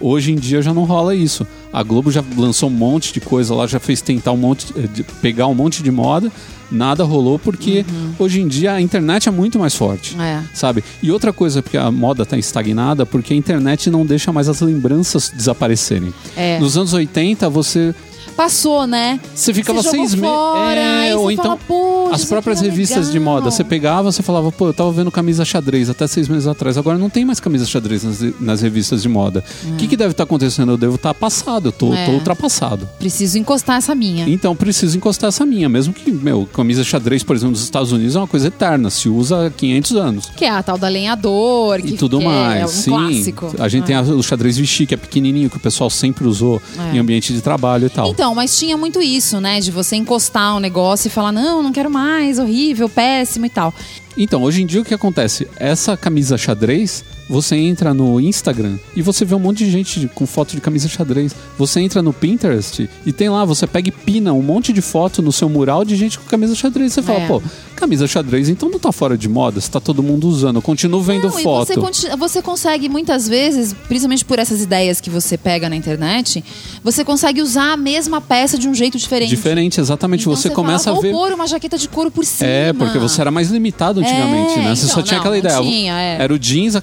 [0.00, 1.46] Hoje em dia já não rola isso.
[1.72, 4.86] A Globo já lançou um monte de coisa lá, já fez tentar um monte, eh,
[4.86, 6.30] de, pegar um monte de moda.
[6.70, 7.84] Nada rolou porque
[8.18, 10.16] hoje em dia a internet é muito mais forte.
[10.20, 10.42] É.
[10.52, 10.84] Sabe?
[11.02, 14.60] E outra coisa, porque a moda tá estagnada, porque a internet não deixa mais as
[14.60, 16.12] lembranças desaparecerem.
[16.36, 16.58] É.
[16.58, 17.94] Nos anos 80, você
[18.42, 19.18] passou, né?
[19.34, 20.36] Você ficava Você seis meses.
[20.76, 21.44] É, ou então.
[21.44, 23.50] fala, "Poxa, as próprias é revistas de legal." moda.
[23.50, 26.78] Você pegava, você falava, pô, eu tava vendo camisa xadrez até seis meses atrás.
[26.78, 29.42] Agora não tem mais camisa xadrez nas, nas revistas de moda.
[29.66, 30.70] O que, que deve estar acontecendo?
[30.72, 32.06] Eu devo estar passado, eu tô, É.
[32.06, 32.88] tô ultrapassado.
[33.00, 34.28] Preciso encostar essa minha.
[34.28, 35.68] Então preciso encostar essa minha.
[35.68, 38.88] Mesmo que, meu, camisa xadrez, por exemplo, nos Estados Unidos é uma coisa eterna.
[38.88, 40.26] Se usa há 500 anos.
[40.36, 41.82] Que é a tal da lenhador.
[41.82, 42.60] Que, E tudo que mais.
[42.62, 42.90] É um Sim.
[42.92, 43.50] clássico.
[43.58, 43.86] A gente É.
[43.88, 46.94] tem a- o xadrez Vichy, que é pequenininho, que o pessoal sempre usou É.
[46.94, 48.10] em ambiente de trabalho e tal.
[48.10, 49.60] Então, mas tinha muito isso, né?
[49.60, 53.74] De você encostar um negócio e falar, não, não quero mais, horrível, péssimo e tal.
[54.20, 55.46] Então, hoje em dia o que acontece?
[55.58, 60.26] Essa camisa xadrez, você entra no Instagram e você vê um monte de gente com
[60.26, 61.32] foto de camisa xadrez.
[61.56, 65.22] Você entra no Pinterest e tem lá, você pega e pina um monte de foto
[65.22, 66.92] no seu mural de gente com camisa xadrez.
[66.94, 67.26] Você fala, É.
[67.28, 67.40] pô,
[67.76, 70.56] camisa xadrez então não tá fora de moda, se tá todo mundo usando.
[70.56, 71.66] Eu continuo vendo Não, e foto.
[71.68, 76.42] você, conti- você consegue muitas vezes, principalmente por essas ideias que você pega na internet,
[76.82, 79.28] você consegue usar a mesma peça de um jeito diferente.
[79.30, 80.22] Diferente, exatamente.
[80.22, 81.12] Então você fala, começa "Vou a ver.
[81.12, 82.50] pôr uma jaqueta de couro por cima.
[82.50, 84.74] É, porque você era mais limitado antigamente, É, né?
[84.74, 85.60] Você só então, tinha não, aquela ideia.
[85.62, 86.16] tinha, é.
[86.22, 86.80] Era o jeans, a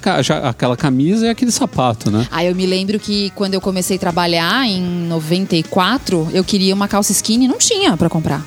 [0.48, 2.26] aquela camisa e aquele sapato, né?
[2.30, 6.88] Aí eu me lembro que quando eu comecei a trabalhar em 94, eu queria uma
[6.88, 8.38] calça skinny não tinha pra comprar.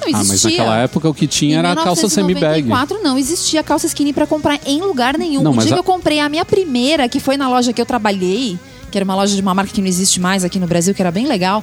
[0.00, 2.62] Não Ah, mas naquela época o que tinha Em era a calça semi-bag.
[2.64, 5.42] 1994 não existia calça skinny pra comprar em lugar nenhum.
[5.42, 7.80] Não, o dia a- que eu comprei a minha primeira, que foi na loja que
[7.80, 8.58] eu trabalhei,
[8.90, 11.00] que era uma loja de uma marca que não existe mais aqui no Brasil, que
[11.00, 11.62] era bem legal.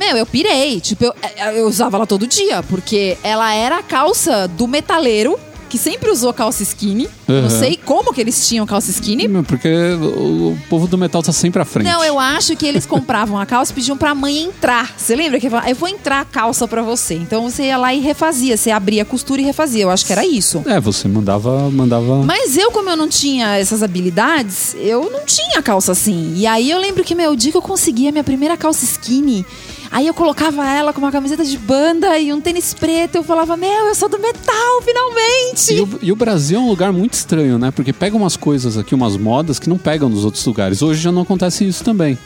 [0.00, 0.80] Meu, eu pirei.
[0.80, 1.14] Tipo, eu,
[1.54, 5.38] eu usava ela todo dia, porque ela era a calça do metaleiro,
[5.70, 7.08] que sempre usou calça skinny.
[7.26, 7.50] Eu Não Uhum.
[7.50, 9.26] sei como que eles tinham calça skinny.
[9.44, 11.86] Porque o, povo do metal tá sempre à frente.
[11.86, 14.92] Não, eu acho que eles compravam a calça e pediam pra mãe entrar.
[14.96, 17.14] Você lembra que falava, eu vou entrar a calça pra você.
[17.14, 19.84] Então você ia lá e refazia, você abria a costura e refazia.
[19.84, 20.62] Eu acho que era isso.
[20.66, 21.70] É, você mandava.
[21.70, 22.22] mandava...
[22.24, 26.34] Mas eu, como eu não tinha essas habilidades, eu não tinha calça assim.
[26.36, 28.84] E aí eu lembro que, meu, o dia que eu consegui a minha primeira calça
[28.84, 29.46] skinny,
[29.90, 33.16] aí eu colocava ela com uma camiseta de banda e um tênis preto.
[33.16, 35.74] Eu falava, meu, eu sou do metal, finalmente!
[35.74, 37.70] E o, e o Brasil é um lugar muito estranho, né?
[37.70, 40.82] Porque pega umas coisas aqui, umas modas que não pegam nos outros lugares.
[40.82, 42.18] Hoje já não acontece isso também.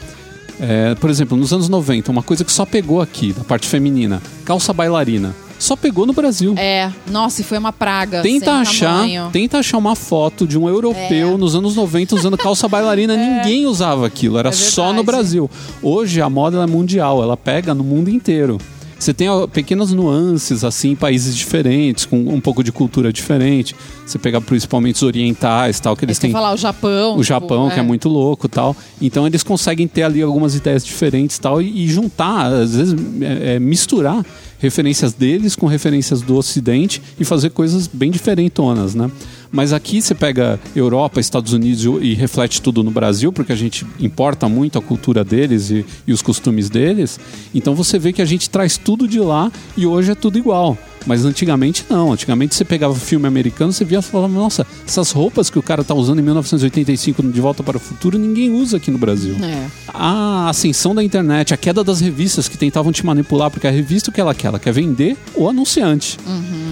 [0.61, 4.23] É, por exemplo, nos anos 90, uma coisa que só pegou aqui, da parte feminina,
[4.45, 5.35] calça bailarina.
[5.59, 6.55] Só pegou no Brasil.
[6.57, 8.23] É, nossa, e foi uma praga.
[8.23, 9.31] Tenta achar, tamanho.
[9.33, 11.37] tenta achar uma foto de um europeu É.
[11.37, 13.17] nos anos 90 usando calça bailarina.
[13.17, 15.05] Ninguém usava aquilo, era É só no.
[15.05, 15.51] Brasil.
[15.83, 18.59] Hoje a moda é mundial, ela pega no mundo inteiro.
[19.05, 23.77] Você tem ó, pequenas nuances, assim, países diferentes, com um pouco de cultura diferente.
[24.07, 27.09] Você pega principalmente os orientais, tal, que eles têm falar o Japão.
[27.09, 28.75] o tipo, Japão, que é muito louco tal.
[29.03, 33.57] Então eles conseguem ter ali algumas ideias diferentes tal e, e juntar, às vezes é,
[33.57, 34.25] é, misturar
[34.59, 39.11] referências deles com referências do Ocidente e fazer coisas bem diferentonas, né?
[39.55, 43.87] Mas aqui você pega Europa, Estados Unidos e reflete tudo no Brasil, porque a gente
[44.01, 47.21] importa muito a cultura deles e, e os costumes deles.
[47.55, 50.77] Então você vê que a gente traz tudo de lá e hoje é tudo igual.
[51.07, 52.13] Mas antigamente não.
[52.13, 55.85] Antigamente você pegava filme americano, você via e falava, nossa, essas roupas que o cara
[55.85, 59.37] tá usando em 1985 no De Volta para o Futuro, ninguém usa aqui no Brasil.
[59.43, 59.67] É.
[59.93, 64.11] A ascensão da internet, a queda das revistas que tentavam te manipular, porque a revista
[64.11, 64.49] o que ela quer?
[64.49, 66.19] Ela quer vender o anunciante.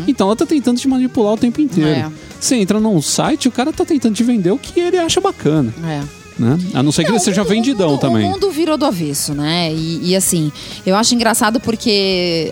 [0.06, 1.90] Então ela tá tentando te manipular o tempo inteiro.
[1.90, 2.10] É.
[2.40, 5.72] Você entra num site, o cara tá tentando te vender o que ele acha bacana.
[5.84, 6.02] É.
[6.38, 6.58] Né?
[6.74, 8.26] A não ser que Não, ele seja vendidão mundo, também.
[8.26, 9.72] O mundo virou do avesso, né?
[9.72, 10.50] E, e, assim,
[10.84, 12.50] eu acho engraçado porque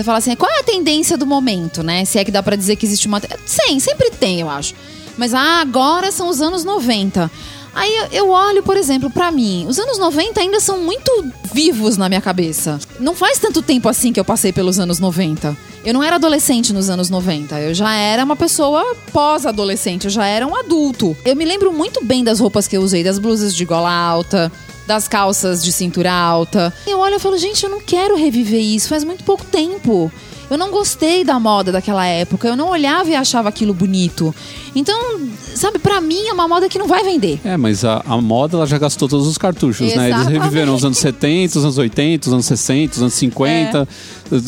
[0.00, 2.04] você fala assim, qual é a tendência do momento, né?
[2.04, 3.20] Se é que dá pra dizer que existe uma.
[3.46, 4.74] Sim, sempre tem, eu acho.
[5.16, 7.30] Mas ah, agora são os anos 90.
[7.74, 11.10] Aí eu- olho, por exemplo, pra mim, os anos 90 ainda são muito
[11.52, 12.80] vivos na minha cabeça.
[12.98, 15.56] Não faz tanto tempo assim que eu passei pelos anos 90.
[15.84, 20.26] Eu não era adolescente nos anos 90, eu já era uma pessoa pós-adolescente, eu já
[20.26, 21.16] era um adulto.
[21.24, 24.50] Eu me lembro muito bem das roupas que eu usei, das blusas de gola alta,
[24.86, 26.72] das calças de cintura alta.
[26.86, 30.10] Eu olho e falo, gente, eu não quero reviver isso, faz muito pouco tempo.
[30.50, 34.34] Eu não gostei da moda daquela época, eu não olhava e achava aquilo bonito.
[34.74, 34.98] Então,
[35.54, 37.40] sabe, pra mim é uma moda que não vai vender.
[37.44, 40.08] É, mas a, a moda ela já gastou todos os cartuchos, né?
[40.08, 40.38] Eles Exatamente.
[40.40, 43.88] reviveram os anos 70, os anos 80, os anos 60, os anos 50.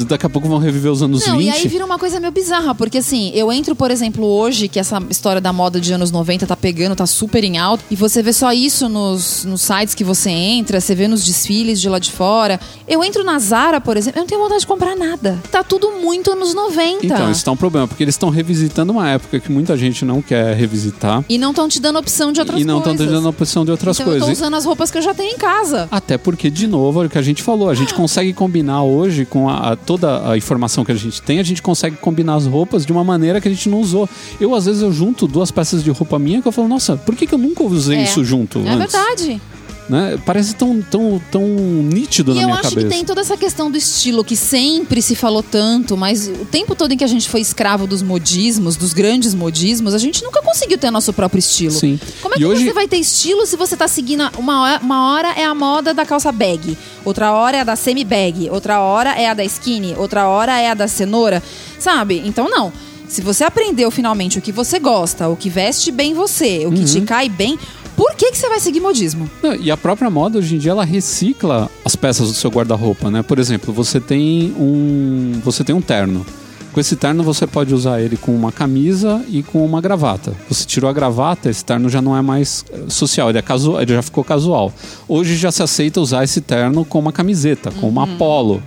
[0.07, 1.31] Daqui a pouco vão reviver os anos É.
[1.31, 1.47] Não, 20.
[1.47, 4.79] e aí vira uma coisa meio bizarra, porque assim, eu entro, por exemplo, hoje, que
[4.79, 8.23] essa história da moda de anos 90 tá pegando, tá super em alta, e você
[8.23, 11.99] vê só isso nos, nos sites que você entra, você vê nos desfiles de lá
[11.99, 12.61] de fora.
[12.87, 15.39] Eu entro na Zara, por exemplo, eu não tenho vontade de comprar nada.
[15.51, 17.05] Tá tudo muito anos 90.
[17.07, 20.12] Então, isso tá um problema, porque eles estão revisitando uma época que muita gente não
[20.21, 21.25] quer revisitar.
[21.29, 23.15] E não estão te dando opção de outras e não estão coisas.
[23.15, 24.39] dando opção de outras então eu coisas.
[24.39, 25.89] tô usando as roupas que eu já tenho em casa.
[25.91, 29.25] Até porque, de novo, é o que a gente falou, a gente consegue combinar hoje
[29.25, 32.47] com a, a- toda a informação que a gente tem, a gente consegue combinar as
[32.47, 34.09] roupas de uma maneira que a gente não usou.
[34.41, 37.15] Eu, às vezes, eu junto duas peças de roupa minha que eu falo, nossa, por
[37.15, 38.03] que, que eu nunca usei É.
[38.03, 38.93] isso junto É antes?
[38.93, 39.41] verdade.
[39.89, 40.19] Né?
[40.25, 42.87] Parece tão, tão, tão nítido e na eu minha acho cabeça.
[42.87, 46.75] que tem toda essa questão do estilo que sempre se falou tanto, mas o tempo
[46.77, 50.41] todo em que a gente foi escravo dos modismos, dos grandes modismos, a gente nunca
[50.41, 51.73] conseguiu ter nosso próprio estilo.
[51.73, 51.99] Sim.
[52.23, 55.13] Como é que hoje- você vai ter estilo se você tá seguindo uma hora, uma
[55.13, 58.81] hora é a moda da calça bag, outra hora é a da semi bag, outra
[58.81, 61.43] hora é a da skinny, outra hora é a da cenoura,
[61.79, 62.23] sabe?
[62.25, 62.73] Então não.
[63.09, 66.79] Se você aprendeu finalmente o que você gosta, o que veste bem você, o que
[66.79, 66.85] Uhum.
[66.87, 67.59] te cai bem,
[67.97, 69.31] por que que você vai seguir modismo?
[69.43, 73.11] Não, E a própria moda hoje em dia ela recicla as peças do seu guarda-roupa,
[73.11, 73.23] né?
[73.23, 76.25] Por exemplo, você tem um você tem um terno.
[76.73, 80.33] Com esse terno você pode usar ele com uma camisa e com uma gravata.
[80.49, 83.83] Você tirou a gravata, esse terno já não é mais eh, social, ele, é casual,
[83.83, 84.73] ele já ficou casual.
[85.07, 88.63] Hoje já se aceita usar esse terno com uma camiseta, com uma polo,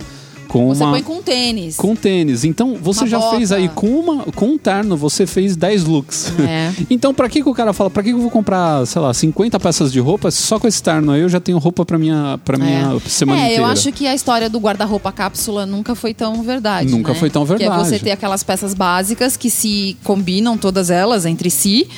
[0.56, 0.68] com.
[0.68, 1.76] Você uma põe com tênis.
[1.76, 2.44] com tênis.
[2.44, 3.36] Então, você Uma já bota.
[3.36, 6.32] fez aí com uma com um terno, você fez 10 looks.
[6.40, 6.72] É.
[6.88, 9.12] então, pra que, que o cara fala, pra que, que eu vou comprar, sei lá,
[9.12, 12.38] 50 peças de roupa só com esse terno aí eu já tenho roupa pra minha
[12.44, 13.62] para minha semana é, inteira.
[13.62, 16.90] eu acho que a história do guarda-roupa cápsula nunca foi tão verdade.
[16.90, 17.18] Nunca né?
[17.18, 17.88] foi tão Que é verdade.
[17.88, 21.88] você ter aquelas peças básicas que se combinam todas elas entre si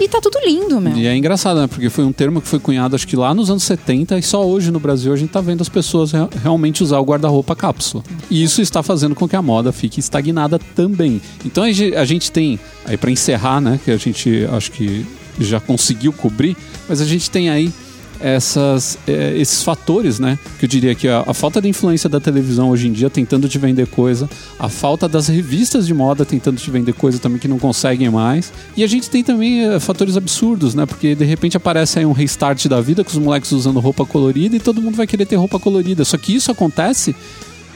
[0.00, 0.96] e tá tudo lindo, meu.
[0.96, 1.66] E é engraçado, né?
[1.66, 4.46] Porque foi um termo que foi cunhado acho que lá nos anos 70 e só
[4.46, 8.02] hoje no Brasil a gente tá vendo as pessoas rea- realmente usar o guarda-roupa cápsula.
[8.30, 11.20] E isso está fazendo com que a moda fique estagnada também.
[11.44, 15.04] Então a gente tem, aí para encerrar, né, que a gente acho que
[15.38, 16.56] já conseguiu cobrir,
[16.88, 17.72] mas a gente tem aí
[18.20, 20.38] essas, eh, esses fatores, né?
[20.58, 23.48] Que eu diria que a, a falta de influência da televisão hoje em dia tentando
[23.48, 24.28] te vender coisa,
[24.58, 28.52] a falta das revistas de moda tentando te vender coisa também que não conseguem mais.
[28.76, 30.86] E a gente tem também eh, fatores absurdos, né?
[30.86, 34.56] Porque de repente aparece aí um restart da vida com os moleques usando roupa colorida
[34.56, 36.04] e todo mundo vai querer ter roupa colorida.
[36.04, 37.14] Só que isso acontece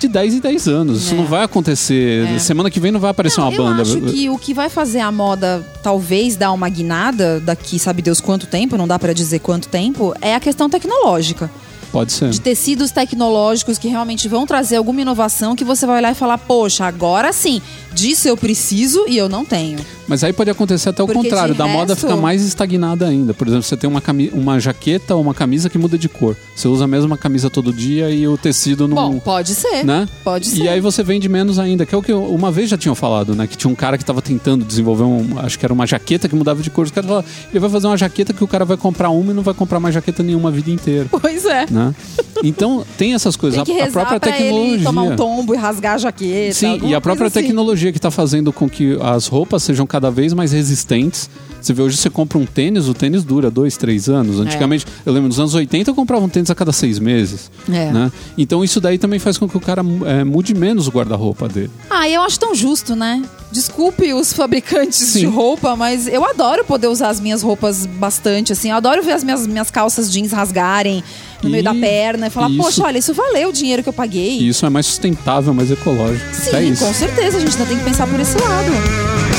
[0.06, 1.02] de 10 em 10 anos.
[1.04, 1.16] Isso É.
[1.16, 2.26] não vai acontecer.
[2.26, 2.38] É.
[2.38, 3.82] Semana que vem não vai aparecer Não, uma eu banda.
[3.82, 8.20] acho que o que vai fazer a moda talvez dar uma guinada daqui, sabe Deus
[8.20, 11.50] quanto tempo, não dá pra dizer quanto tempo, é a questão tecnológica.
[11.92, 12.30] Pode ser.
[12.30, 16.38] De tecidos tecnológicos que realmente vão trazer alguma inovação que você vai olhar e falar,
[16.38, 17.62] poxa, agora sim,
[17.92, 19.78] disso eu preciso e eu não tenho.
[20.06, 23.32] Mas aí pode acontecer até o Porque contrário, da moda resto- fica mais estagnada ainda.
[23.34, 26.36] Por exemplo, você tem uma, cami uma jaqueta ou uma camisa que muda de cor.
[26.54, 28.96] Você usa a mesma camisa todo dia e o tecido não.
[28.96, 29.84] Bom, pode ser.
[29.84, 30.08] né?
[30.22, 30.62] Pode ser.
[30.62, 32.94] E aí você vende menos ainda, que é o que eu, uma vez já tinham
[32.94, 33.46] falado, né?
[33.46, 36.34] Que tinha um cara que estava tentando desenvolver um, acho que era uma jaqueta que
[36.34, 36.84] mudava de cor.
[36.84, 39.34] Os caras falaram, ele vai fazer uma jaqueta que o cara vai comprar uma e
[39.34, 41.06] não vai comprar mais jaqueta nenhuma a vida inteira.
[41.10, 41.66] Pois é.
[41.70, 41.94] Né?
[42.42, 43.62] Então tem essas coisas.
[43.64, 44.74] Tem a, própria tecnologia.
[44.74, 46.54] ele tomar um tombo e rasgar a jaqueta.
[46.54, 47.40] Sim, e a própria assim.
[47.40, 51.30] tecnologia que está fazendo com que as roupas sejam cada vez mais resistentes.
[51.62, 54.40] Você vê, hoje você compra um tênis, o tênis dura dois, três anos.
[54.40, 57.48] Antigamente, eu lembro, nos anos 80 eu comprava um tênis a cada seis meses.
[57.68, 57.92] É.
[57.92, 58.10] Né?
[58.36, 61.70] Então isso daí também faz com que o cara é, mude menos o guarda-roupa dele.
[61.88, 63.22] Ah, eu acho tão justo, né?
[63.52, 65.20] Desculpe os fabricantes Sim.
[65.20, 68.70] de roupa, mas eu adoro poder usar as minhas roupas bastante, assim.
[68.70, 71.04] Eu adoro ver as minhas, minhas calças jeans rasgarem
[71.40, 73.88] no meio E- da perna e falar, isso- poxa, olha, isso valeu o dinheiro que
[73.88, 74.38] eu paguei.
[74.40, 76.34] E isso é mais sustentável, mais ecológico.
[76.34, 79.33] Sim, é com certeza, a gente ainda tem que pensar por esse lado.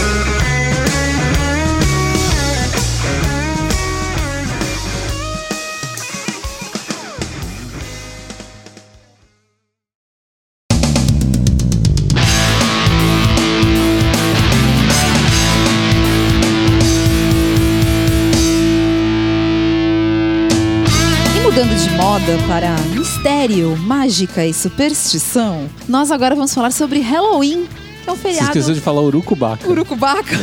[22.15, 27.67] Moda para mistério, mágica e superstição, nós agora vamos falar sobre Halloween,
[28.05, 29.69] que é um Você feriado esqueceu de falar urucubaca.
[29.69, 30.37] urucubaca.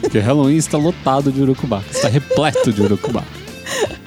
[0.00, 1.90] Porque Halloween está lotado de urucubaca.
[1.90, 3.26] Está repleto de urucubaca.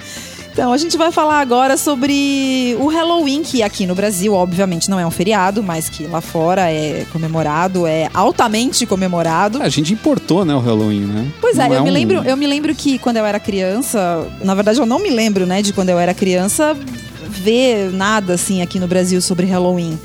[0.54, 5.00] Então, a gente vai falar agora sobre o Halloween, que aqui no Brasil, obviamente, não
[5.00, 9.60] é um feriado, mas que lá fora é comemorado, é altamente comemorado.
[9.64, 11.28] A gente importou, né, o Halloween, né?
[11.42, 14.28] Pois é, Não eu, me um- lembro, eu me lembro que quando eu era criança,
[14.44, 16.78] na verdade eu não me lembro, né, de quando eu era criança,
[17.28, 19.98] ver nada assim aqui no Brasil sobre Halloween.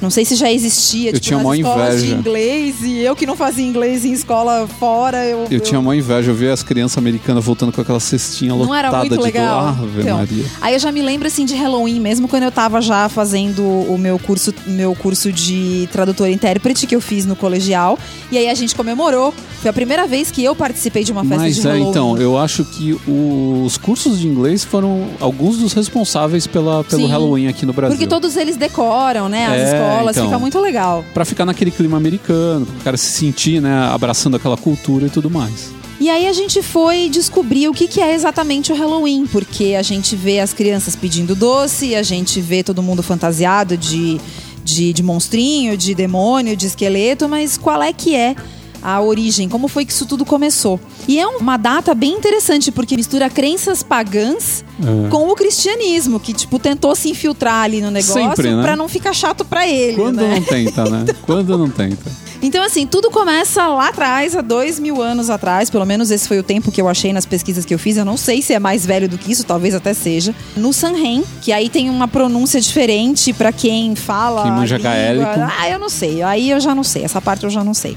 [0.00, 2.16] Não sei se já existia, Eu tipo, tinha mó escolas de inveja.
[2.18, 5.46] inglês, e eu que não fazia inglês em escola fora, eu...
[5.50, 8.78] Eu tinha uma inveja, eu via as crianças americanas voltando com aquela cestinha Não lotada
[8.78, 9.68] era muito de legal.
[9.68, 10.44] Ave Então, Maria.
[10.60, 13.98] Aí eu já me lembro assim de Halloween, mesmo quando eu tava já fazendo o
[13.98, 17.98] meu curso, meu curso de tradutor e intérprete que eu fiz no colegial.
[18.32, 19.34] E aí a gente comemorou.
[19.60, 21.90] Foi a primeira vez que eu participei de uma festa Mas de é, Halloween.
[21.90, 27.08] então, eu acho que os cursos de inglês foram alguns dos responsáveis pela, pelo Sim.
[27.08, 27.94] Halloween aqui no Brasil.
[27.94, 29.46] Porque todos eles decoram, né?
[29.46, 30.24] As É, escolas, então.
[30.24, 31.04] fica muito legal.
[31.14, 35.30] Pra ficar naquele clima americano, pro cara se sentir, né, abraçando aquela cultura e tudo
[35.30, 35.72] mais.
[36.00, 39.82] E aí a gente foi descobrir o que, que é exatamente o Halloween, porque a
[39.82, 44.18] gente vê as crianças pedindo doce, a gente vê todo mundo fantasiado de,
[44.64, 48.34] de, de monstrinho, de demônio, de esqueleto, mas qual é que é
[48.82, 50.80] a origem, como foi que isso tudo começou.
[51.08, 55.08] E é uma data bem interessante, porque mistura crenças pagãs É.
[55.08, 58.62] com o cristianismo, que, tipo, tentou se infiltrar ali no negócio Sempre, né?
[58.62, 60.34] pra não ficar chato pra ele, Quando né?
[60.36, 61.04] não tenta, né?
[61.22, 62.10] Quando não tenta.
[62.42, 65.68] Então, assim, tudo começa lá atrás, há dois mil anos atrás.
[65.68, 67.98] Pelo menos esse foi o tempo que eu achei nas pesquisas que eu fiz.
[67.98, 70.34] Eu não sei se é mais velho do que isso, talvez até seja.
[70.56, 74.44] No Sanren, que aí tem uma pronúncia diferente pra quem fala.
[74.44, 75.52] Quem manja língua.
[75.58, 76.22] Ah, eu não sei.
[76.22, 77.04] Aí eu já não sei.
[77.04, 77.94] Essa parte eu já não sei.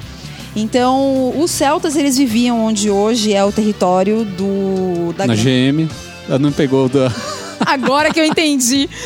[0.55, 5.11] Então, os celtas, eles viviam onde hoje é o território do...
[5.17, 5.89] Da Na GM,
[6.29, 7.11] ela não pegou da.
[7.65, 8.89] Agora que eu entendi.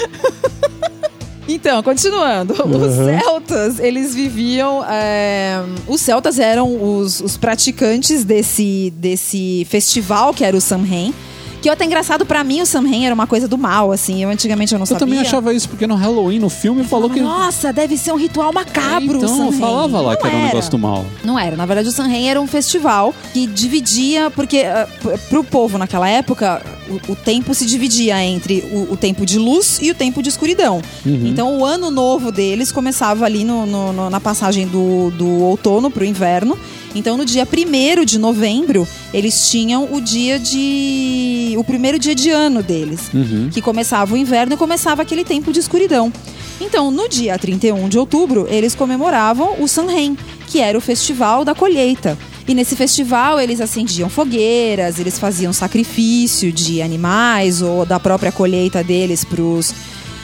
[1.49, 2.51] Então, continuando.
[2.53, 2.59] Os
[2.97, 3.05] Uhum.
[3.19, 4.83] celtas, eles viviam.
[4.83, 11.13] é, Os celtas eram os, os praticantes desse, desse festival que era o Samhain.
[11.61, 14.21] Que é até engraçado, pra mim o Samhain era uma coisa do mal, assim.
[14.23, 14.99] Eu antigamente eu não Eu sabia.
[14.99, 17.19] também achava isso, porque no Halloween, no filme, falou que.
[17.19, 19.15] Nossa, deve ser um ritual macabro.
[19.15, 19.59] o Então, Samhain.
[19.59, 21.05] falava lá Não que era um negócio do mal.
[21.23, 21.55] não era.
[21.55, 24.63] Na verdade, o Sanren era um festival que dividia, porque
[25.01, 26.61] p- pro povo naquela época,
[27.07, 30.29] o, o tempo se dividia entre o, o tempo de luz e o tempo de
[30.29, 30.81] escuridão.
[31.05, 35.89] Então, o ano novo deles começava ali no- no- no- na passagem do, do outono
[35.89, 36.57] pro inverno.
[36.97, 41.53] Então, no dia 1 de novembro, eles tinham o dia de.
[41.57, 43.09] o primeiro dia de ano deles.
[43.13, 43.49] Uhum.
[43.51, 46.11] Que começava o inverno e começava aquele tempo de escuridão.
[46.59, 50.17] Então, no dia 31 de outubro, eles comemoravam o Sanren,
[50.47, 52.17] que era o festival da colheita.
[52.47, 58.83] E nesse festival eles acendiam fogueiras, eles faziam sacrifício de animais ou da própria colheita
[58.83, 59.73] deles pros.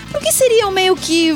[0.09, 1.33] pro que seriam meio que.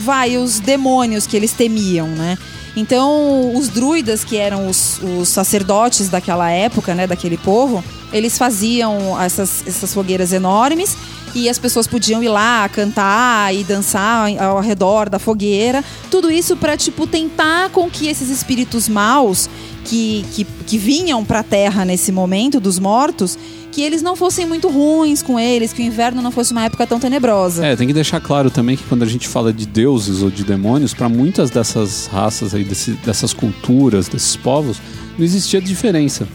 [0.00, 2.36] vai, os demônios que eles temiam, né?
[2.74, 9.20] Então, os druidas, que eram os, os sacerdotes daquela época, né, daquele povo, eles faziam
[9.20, 10.96] essas, essas fogueiras enormes
[11.34, 15.82] e as pessoas podiam ir lá cantar e dançar ao redor da fogueira.
[16.10, 19.48] Tudo isso para tipo tentar com que esses espíritos maus
[19.84, 23.38] que, que, que vinham para a Terra nesse momento dos mortos,
[23.72, 26.86] que eles não fossem muito ruins com eles, que o inverno não fosse uma época
[26.86, 27.66] tão tenebrosa.
[27.66, 30.44] É, tem que deixar claro também que quando a gente fala de deuses ou de
[30.44, 34.76] demônios, para muitas dessas raças aí, desse- dessas culturas, desses povos,
[35.18, 36.28] não existia diferença.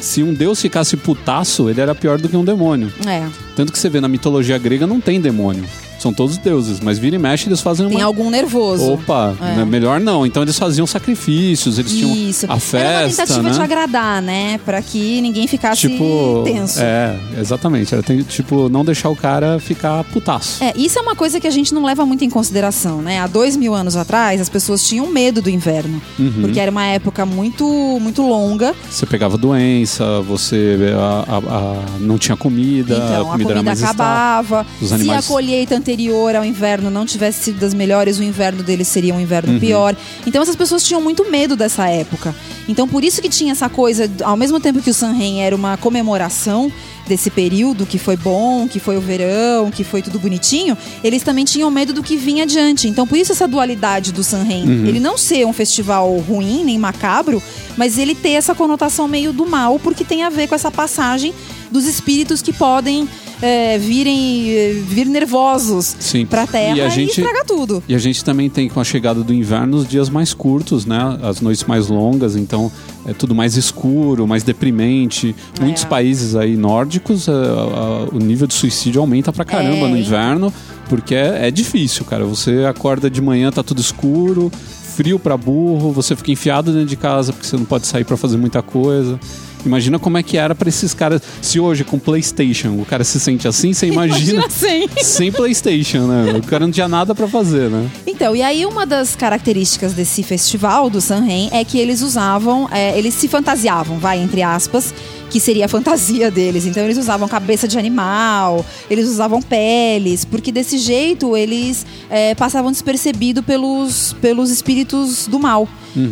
[0.00, 2.92] Se um deus ficasse putaço, ele era pior do que um demônio.
[3.06, 3.26] É.
[3.56, 5.64] Tanto que você vê na mitologia grega não tem demônio.
[6.06, 8.04] São todos deuses, mas vira e mexe eles fazem Tem uma.
[8.06, 8.92] algum nervoso.
[8.92, 9.56] Opa, É.
[9.56, 10.24] né, melhor não.
[10.24, 12.46] Então eles faziam sacrifícios, eles tinham Isso.
[12.46, 13.54] a Era uma festa, tentativa né?
[13.54, 14.60] de agradar, né?
[14.64, 16.78] Pra que ninguém ficasse tipo, tenso.
[16.80, 17.92] é, exatamente.
[17.92, 20.62] Era tem- tipo não deixar o cara ficar putaço.
[20.62, 23.18] É, isso é uma coisa que a gente não leva muito em consideração, né?
[23.18, 26.00] Há dois mil anos atrás, as pessoas tinham medo do inverno.
[26.20, 26.32] Uhum.
[26.42, 27.66] Porque era uma época muito,
[28.00, 28.76] muito longa.
[28.88, 33.84] Você pegava doença, você a- a- a- não tinha comida, então, a comida, estável.
[33.88, 34.66] acabava.
[34.80, 35.95] Os Se animais- a colheita anterior
[36.36, 39.60] ao inverno não tivesse sido das melhores, o inverno deles seria um inverno Uhum.
[39.60, 39.96] pior.
[40.26, 42.34] Então, essas pessoas tinham muito medo dessa época.
[42.68, 45.76] Então, por isso que tinha essa coisa, ao mesmo tempo que o Sanren era uma
[45.76, 46.70] comemoração
[47.08, 51.44] desse período que foi bom, que foi o verão, que foi tudo bonitinho, eles também
[51.44, 52.88] tinham medo do que vinha adiante.
[52.88, 54.64] Então, por isso essa dualidade do Sanren.
[54.64, 54.86] Uhum.
[54.86, 57.42] Ele não ser um festival ruim, nem macabro,
[57.76, 61.32] mas ele ter essa conotação meio do mal, porque tem a ver com essa passagem
[61.70, 63.08] dos espíritos que podem
[63.42, 66.24] é, virem é, vir nervosos Sim.
[66.24, 67.82] pra terra E e, a gente- estragar tudo.
[67.88, 71.18] E a gente também tem com a chegada do inverno os dias mais curtos, né?
[71.22, 72.70] As noites mais longas, então
[73.06, 75.34] é tudo mais escuro, mais deprimente.
[75.60, 75.86] Muitos É.
[75.86, 80.52] países aí nórdicos, é, a- o nível de suicídio aumenta pra caramba É, no inverno,
[80.88, 82.24] porque é, é difícil, cara.
[82.24, 84.50] Você acorda de manhã, tá tudo escuro,
[84.96, 88.16] frio pra burro, você fica enfiado dentro de casa porque você não pode sair pra
[88.16, 89.18] fazer muita coisa.
[89.66, 91.20] Imagina como é que era pra esses caras.
[91.42, 94.46] Se hoje com PlayStation o cara se sente assim, você imagina.
[94.46, 94.86] assim.
[95.02, 96.34] Sem PlayStation, né?
[96.38, 97.90] O cara não tinha nada pra fazer, né?
[98.06, 102.96] Então, e aí uma das características desse festival do Sanren é que eles usavam, é,
[102.96, 104.94] eles se fantasiavam, vai, entre aspas,
[105.30, 106.64] que seria a fantasia deles.
[106.64, 112.70] Então eles usavam cabeça de animal, eles usavam peles, porque desse jeito eles é, passavam
[112.70, 115.68] despercebido pelos, pelos espíritos do mal.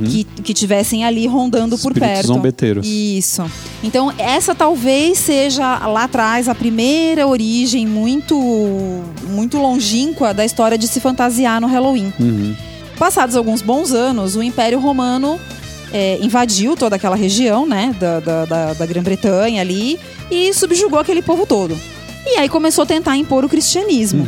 [0.09, 1.93] Que, que tivessem ali rondando por Uhum.
[1.93, 2.27] Espíritos perto.
[2.27, 2.87] zombeteiros.
[2.87, 3.45] Isso.
[3.83, 8.35] Então, essa talvez seja lá atrás a primeira origem muito,
[9.29, 12.13] muito longínqua da história de se fantasiar no Halloween.
[12.19, 12.55] Uhum.
[12.99, 15.39] Passados alguns bons anos, o Império Romano
[15.93, 19.99] é, invadiu toda aquela região, né, da, da, da- da Grã-Bretanha ali,
[20.31, 21.77] e subjugou aquele povo todo.
[22.27, 24.27] E aí começou a tentar impor o cristianismo.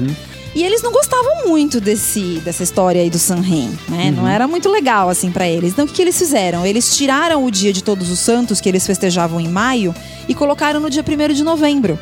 [0.57, 4.11] E eles não gostavam muito desse, dessa história aí do Sanren, né?
[4.11, 5.72] Não era muito legal, assim, pra eles.
[5.72, 6.64] Então, o que, que eles fizeram?
[6.64, 9.94] Eles tiraram o dia de Todos os Santos, que eles festejavam em maio,
[10.26, 11.98] e colocaram no dia 1 de novembro.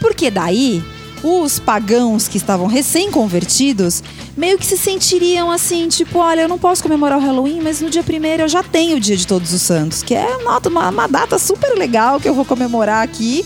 [0.00, 0.80] Porque daí
[1.24, 4.00] os pagãos que estavam recém-convertidos
[4.36, 7.90] meio que se sentiriam assim, tipo, olha, eu não posso comemorar o Halloween, mas no
[7.90, 11.08] dia primeiro eu já tenho o dia de Todos os Santos, que é uma, uma
[11.08, 13.44] data super legal que eu vou comemorar aqui.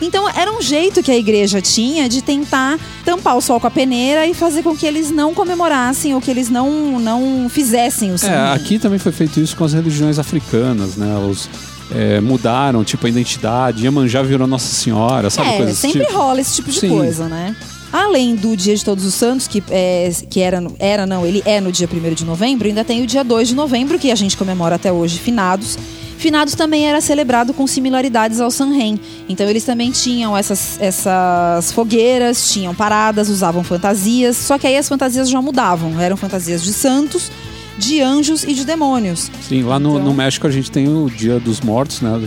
[0.00, 3.70] Então era um jeito que a igreja tinha de tentar tampar o sol com a
[3.70, 8.16] peneira e fazer com que eles não comemorassem ou que eles não, não fizessem o
[8.24, 11.16] É, aqui também foi feito isso com as religiões africanas, né?
[11.16, 11.48] Os,
[11.92, 13.84] é, mudaram, tipo, a identidade.
[13.84, 15.50] Iemanjá virou Nossa Senhora, sabe?
[15.50, 16.16] É, coisas sempre tipo.
[16.16, 16.88] rola esse tipo de Sim.
[16.88, 17.54] coisa, né?
[17.92, 21.60] Além do Dia de Todos os Santos, que, é, que era, era, não, ele é
[21.60, 24.36] no dia 1 de novembro, ainda tem o dia 2 de novembro, que a gente
[24.36, 25.78] comemora até hoje, Finados.
[26.24, 28.98] Finados também era celebrado com similaridades ao Sanren.
[29.28, 34.88] Então eles também tinham essas, essas fogueiras, tinham paradas, usavam fantasias, só que aí as
[34.88, 36.00] fantasias já mudavam.
[36.00, 37.30] Eram fantasias de santos,
[37.76, 39.30] de anjos e de demônios.
[39.46, 42.18] Sim, lá no, Então- no México a gente tem o Dia dos Mortos, né?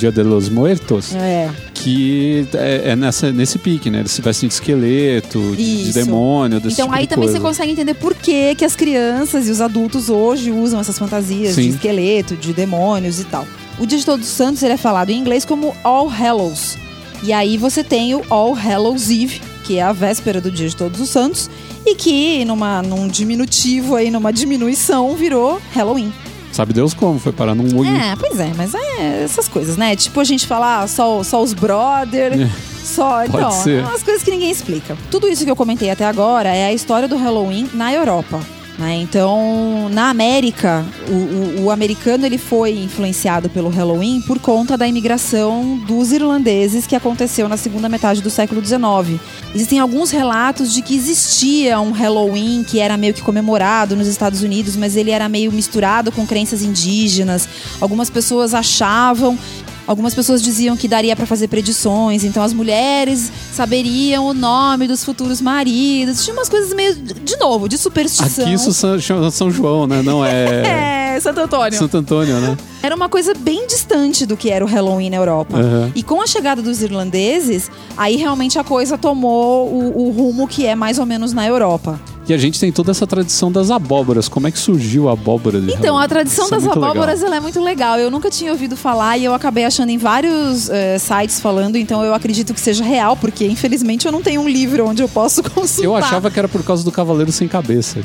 [0.00, 1.14] Dia de los Muertos.
[1.14, 1.48] É.
[1.84, 4.00] Que é, é nessa, nesse pique, né?
[4.00, 7.38] Eles se vestem de esqueleto, de, de demônio, desse Então tipo aí de também coisa.
[7.38, 11.54] você consegue entender por que, que as crianças e os adultos hoje usam essas fantasias
[11.54, 11.68] de Sim.
[11.68, 13.46] esqueleto, de demônios e tal.
[13.78, 16.78] O Dia de Todos os Santos ele é falado em inglês como All Hallows.
[17.22, 20.76] E aí você tem o All Hallows Eve, que é a véspera do Dia de
[20.76, 21.50] Todos os Santos,
[21.84, 26.12] e que numa, num diminutivo aí, numa diminuição, virou Halloween.
[26.54, 27.18] Sabe Deus como?
[27.18, 27.90] Foi parar num olho.
[27.90, 29.96] É, pois é, mas é essas coisas, né?
[29.96, 32.48] Tipo a gente falar só, só os brother,
[32.80, 33.24] só.
[33.24, 33.82] Então, ser.
[33.82, 34.96] umas coisas que ninguém explica.
[35.10, 38.38] Tudo isso que eu comentei até agora é a história do Halloween na Europa.
[38.76, 38.96] Né?
[38.96, 44.84] Então, na América, o, o- o americano ele foi influenciado pelo Halloween por conta da
[44.86, 49.20] imigração dos irlandeses que aconteceu na segunda metade do século XIX.
[49.54, 54.42] Existem alguns relatos de que existia um Halloween que era meio que comemorado nos Estados
[54.42, 57.48] Unidos, mas ele era meio misturado com crenças indígenas.
[57.80, 59.38] Algumas pessoas achavam
[59.86, 65.04] Algumas pessoas diziam que daria pra fazer predições, então as mulheres saberiam o nome dos
[65.04, 66.24] futuros maridos.
[66.24, 68.44] Tinha umas coisas meio, de novo, de superstição.
[68.44, 70.00] Aqui isso são- chama São João, né?
[70.02, 71.78] Não é É, Santo Antônio.
[71.78, 72.56] Santo Antônio, né?
[72.82, 75.56] Era uma coisa bem distante do que era o Halloween na Europa.
[75.58, 75.90] Aham.
[75.94, 80.66] E com a chegada dos irlandeses, aí realmente a coisa tomou o, o rumo que
[80.66, 81.98] é mais ou menos na Europa.
[82.26, 84.28] E a gente tem toda essa tradição das abóboras.
[84.30, 86.08] Como é que surgiu a abóbora de Então, a Halloween?
[86.08, 86.84] tradição Isso é das legal.
[86.90, 87.98] abóboras ela é muito legal.
[87.98, 92.02] Eu nunca tinha ouvido falar e eu acabei achando em vários eh, sites falando, então
[92.02, 95.42] eu acredito que seja real, porque infelizmente eu não tenho um livro onde eu posso
[95.52, 95.84] consultar.
[95.84, 98.00] Eu achava que era por causa do Cavaleiro Sem Cabeça.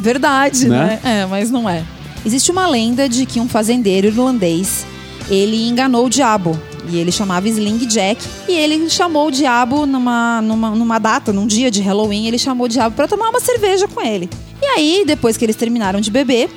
[0.00, 1.00] Verdade, Né?
[1.02, 1.20] né?
[1.22, 1.82] É, mas não é.
[2.24, 4.86] Existe uma lenda de que um fazendeiro irlandês
[5.30, 6.58] ele enganou o diabo.
[6.88, 8.22] E ele chamava Sling Jack.
[8.48, 12.66] E ele chamou o diabo numa, numa, numa data, num dia de Halloween, ele chamou
[12.66, 14.28] o diabo pra tomar uma cerveja com ele.
[14.60, 16.50] E aí, depois que eles terminaram de beber,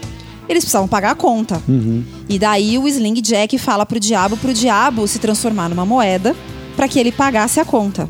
[0.50, 1.62] eles precisavam pagar a conta.
[2.28, 6.36] E daí o Sling Jack fala pro diabo, pro diabo se transformar numa moeda
[6.76, 8.10] pra que ele pagasse a conta.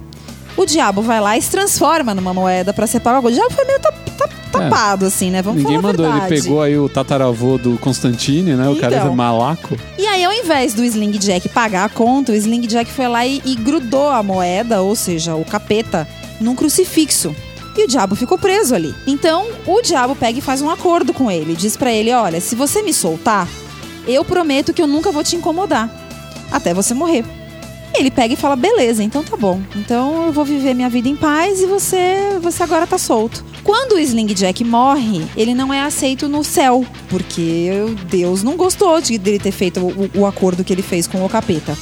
[0.58, 3.28] O diabo vai lá e se transforma numa moeda pra ser pago.
[3.28, 3.80] O diabo foi meio
[4.52, 5.41] tap- tap- tapado, assim, né?
[5.41, 8.68] Vamos Ninguém mandou, ele pegou aí o tataravô do Constantine, né?
[8.70, 9.16] O cara é Então.
[9.16, 9.78] malaco.
[9.98, 13.26] E aí, ao invés do Sling Jack pagar a conta, o Sling Jack foi lá
[13.26, 16.08] e, e grudou a moeda, ou seja, o capeta,
[16.39, 17.36] num crucifixo.
[17.78, 18.96] E o diabo ficou preso ali.
[19.06, 21.56] Então, o diabo pega e faz um acordo com ele.
[21.56, 23.48] Diz pra ele: Olha, se você me soltar,
[24.08, 25.89] eu prometo que eu nunca vou te incomodar.
[26.52, 27.26] Até você morrer.
[27.98, 29.62] Ele pega e fala: beleza, então tá bom.
[29.76, 33.43] Então eu vou viver minha vida em paz e você, você agora tá solto.
[33.64, 37.70] Quando o Sling Jack morre, ele não é aceito no céu, porque
[38.10, 41.30] Deus não gostou de dele ter feito o, o acordo que ele fez com o
[41.30, 41.76] capeta.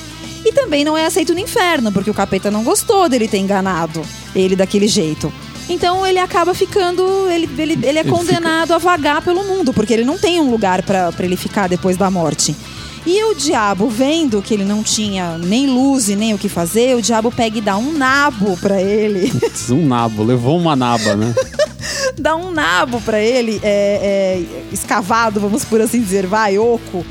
[0.45, 4.01] E também não é aceito no inferno, porque o capeta não gostou dele ter enganado
[4.35, 5.31] ele daquele jeito.
[5.69, 7.03] Então ele acaba ficando.
[7.29, 10.49] Ele, ele, ele é Ele condenado a vagar pelo mundo, porque ele não tem um
[10.49, 12.55] lugar pra ele ficar depois da morte.
[13.05, 16.95] E o diabo, vendo que ele não tinha nem luz e nem o que fazer,
[16.95, 19.29] o diabo pega e dá um nabo pra ele.
[19.29, 21.33] Putz, Um nabo, levou uma naba, né?
[22.17, 27.05] dá um nabo pra ele, é, é, escavado, vamos por assim dizer, vai, oco,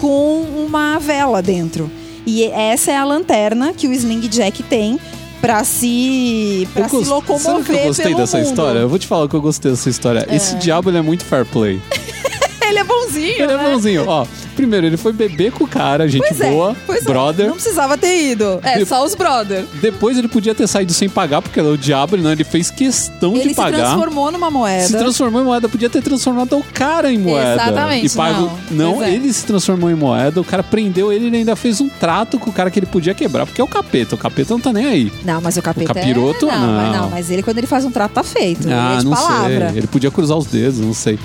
[0.00, 1.90] com uma vela dentro.
[2.26, 4.98] E essa é a lanterna que o Sling Jack tem
[5.42, 8.46] pra se, pra Eu se gost- locomover Sabe que eu gostei dessa mundo.
[8.48, 8.78] história?
[8.78, 10.26] Eu vou te falar que eu gostei dessa história.
[10.30, 11.78] Esse diabo, ele é muito fair play.
[12.66, 13.70] Ele é bonzinho, Ele é né?
[13.70, 14.04] bonzinho.
[14.08, 17.00] Ó, primeiro, ele foi beber com o cara, gente Pois é, boa, é.
[17.02, 17.46] brother.
[17.48, 18.58] Não precisava ter ido.
[18.62, 19.64] É, De- só os brother.
[19.80, 22.70] Depois ele podia ter saído sem pagar, porque ele é o diabo, não, ele fez
[22.70, 23.78] questão Ele de se pagar.
[23.88, 24.86] transformou numa moeda.
[24.86, 27.54] Se transformou em moeda, podia ter transformado o cara em moeda.
[27.62, 28.50] Exatamente, E pago.
[28.70, 28.94] não.
[28.94, 29.12] Não, é.
[29.12, 32.50] ele se transformou em moeda, o cara prendeu ele e ainda fez um trato com
[32.50, 34.14] o cara que ele podia quebrar, porque é o capeta.
[34.14, 35.12] O capeta não tá nem aí.
[35.24, 36.56] Não, mas o capeta O capiroto, é...
[36.56, 37.02] não, Mas, não.
[37.02, 38.62] não, mas ele quando ele faz um trato tá feito.
[38.64, 39.68] ele é ah, não palavra.
[39.70, 39.78] sei.
[39.78, 41.18] Ele podia cruzar os dedos, não sei.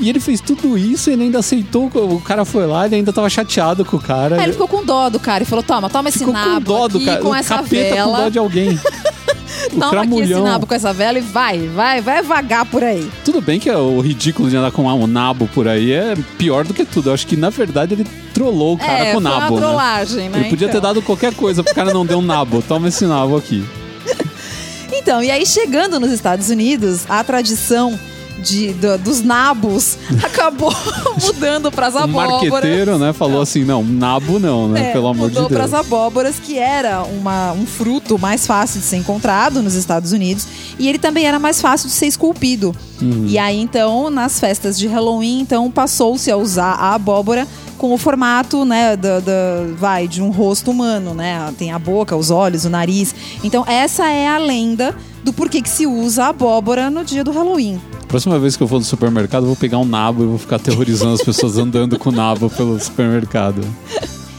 [0.00, 1.90] E ele fez tudo isso e ele ainda aceitou.
[1.94, 4.36] O cara foi lá, ele ainda tava chateado com o cara.
[4.36, 6.60] Aí ele ficou com dó do cara e falou: toma, toma esse Ficou com nabo
[6.60, 7.20] dó do cara.
[7.20, 8.16] com o essa capeta vela.
[8.16, 8.78] com dó de alguém.
[9.70, 10.44] Toma aqui esse cramulhão.
[10.44, 13.10] nabo com essa vela e vai, vai, vai vagar por aí.
[13.24, 16.72] Tudo bem que o ridículo de andar com um nabo por aí é pior do
[16.72, 17.10] que tudo.
[17.10, 19.66] Eu acho que, na verdade, ele trollou o cara é, com o nabo, uma né?
[19.66, 20.38] trollagem, né?
[20.40, 20.88] Ele podia ter Então.
[20.88, 22.62] dado qualquer coisa pro cara não deu um nabo.
[22.66, 23.64] Toma esse nabo aqui.
[24.92, 27.98] Então, e aí chegando nos Estados Unidos, a tradição
[28.42, 30.72] de, do- dos nabos acabou
[31.22, 32.50] mudando para as O abóboras.
[32.50, 35.58] marqueteiro, né, falou assim, não, nabo não, né, É, pelo amor de mudou Deus.
[35.58, 40.12] para as abóboras, que era uma, um fruto mais fácil de ser encontrado nos Estados
[40.12, 40.46] Unidos.
[40.78, 42.74] E ele também era mais fácil de ser esculpido.
[43.02, 43.24] Uhum.
[43.26, 47.98] E aí, então, nas festas de Halloween, então, passou-se a usar a abóbora com o
[47.98, 49.32] formato, né, da, da-
[49.76, 51.52] vai, de um rosto humano, né?
[51.56, 53.14] Tem a boca, os olhos, o nariz.
[53.44, 57.30] Então, essa é a lenda do porquê que se usa a abóbora no dia do
[57.30, 57.80] Halloween.
[58.08, 60.56] Próxima vez que eu for no supermercado, eu vou pegar um nabo e vou ficar
[60.56, 63.60] aterrorizando as pessoas andando com o nabo pelo supermercado.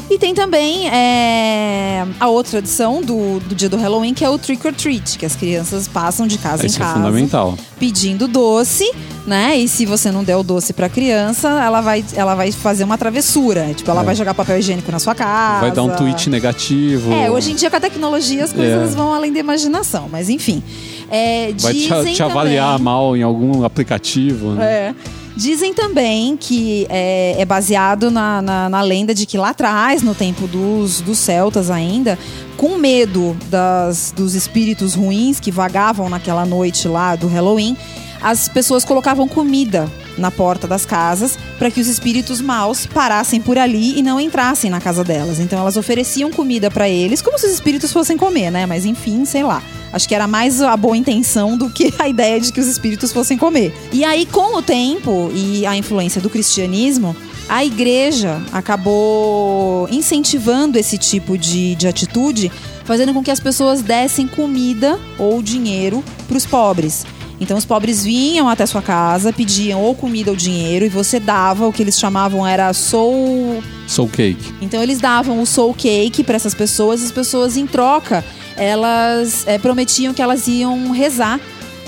[0.10, 4.40] E tem também é, a outra tradição do, do dia do Halloween, que é o
[4.40, 7.56] trick or treat, que as crianças passam de casa Isso em é casa fundamental.
[7.80, 8.92] pedindo doce,
[9.28, 9.56] né?
[9.60, 12.98] E se você não der o doce pra criança, ela vai, ela vai fazer uma
[12.98, 13.72] travessura.
[13.76, 14.04] Tipo, ela É.
[14.04, 15.62] vai jogar papel higiênico na sua casa.
[15.62, 17.14] Vai dar um tweet negativo.
[17.14, 18.96] É, hoje em dia com a tecnologia as coisas É.
[18.96, 20.64] vão além da imaginação, mas enfim.
[21.12, 24.52] É, Vai te, dizem te avaliar também- mal em algum aplicativo.
[24.52, 24.66] Né?
[24.66, 24.96] É.
[25.36, 30.14] Dizem também que é, é baseado na, na, na lenda de que lá atrás, no
[30.14, 32.20] tempo dos, dos celtas ainda,
[32.58, 37.78] com medo das, dos espíritos ruins que vagavam naquela noite lá do Halloween,
[38.22, 43.58] as pessoas colocavam comida na porta das casas para que os espíritos maus parassem por
[43.58, 45.40] ali e não entrassem na casa delas.
[45.40, 48.66] Então elas ofereciam comida para eles, como se os espíritos fossem comer, né?
[48.66, 49.64] Mas enfim, sei lá.
[49.92, 53.12] Acho que era mais a boa intenção do que a ideia de que os espíritos
[53.12, 53.74] fossem comer.
[53.92, 57.16] E aí, com o tempo e a influência do cristianismo,
[57.48, 62.52] a igreja acabou incentivando esse tipo de, de atitude,
[62.86, 67.06] fazendo com que as pessoas dessem comida ou dinheiro para os pobres.
[67.40, 71.68] Então os pobres vinham até sua casa, pediam ou comida ou dinheiro e você dava
[71.68, 74.54] o que eles chamavam era soul Soul Cake.
[74.62, 78.24] então eles davam o soul cake para essas pessoas, as pessoas em troca,
[78.56, 81.40] elas eh, prometiam que elas iam rezar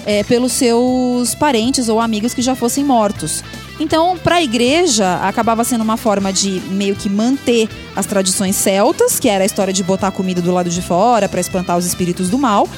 [0.05, 3.43] eh, pelos seus parentes ou amigos que já fossem mortos.
[3.79, 9.19] Então, para a igreja, acabava sendo uma forma de meio que manter as tradições celtas,
[9.19, 12.29] que era a história de botar comida do lado de fora para espantar os espíritos
[12.29, 12.69] do mal,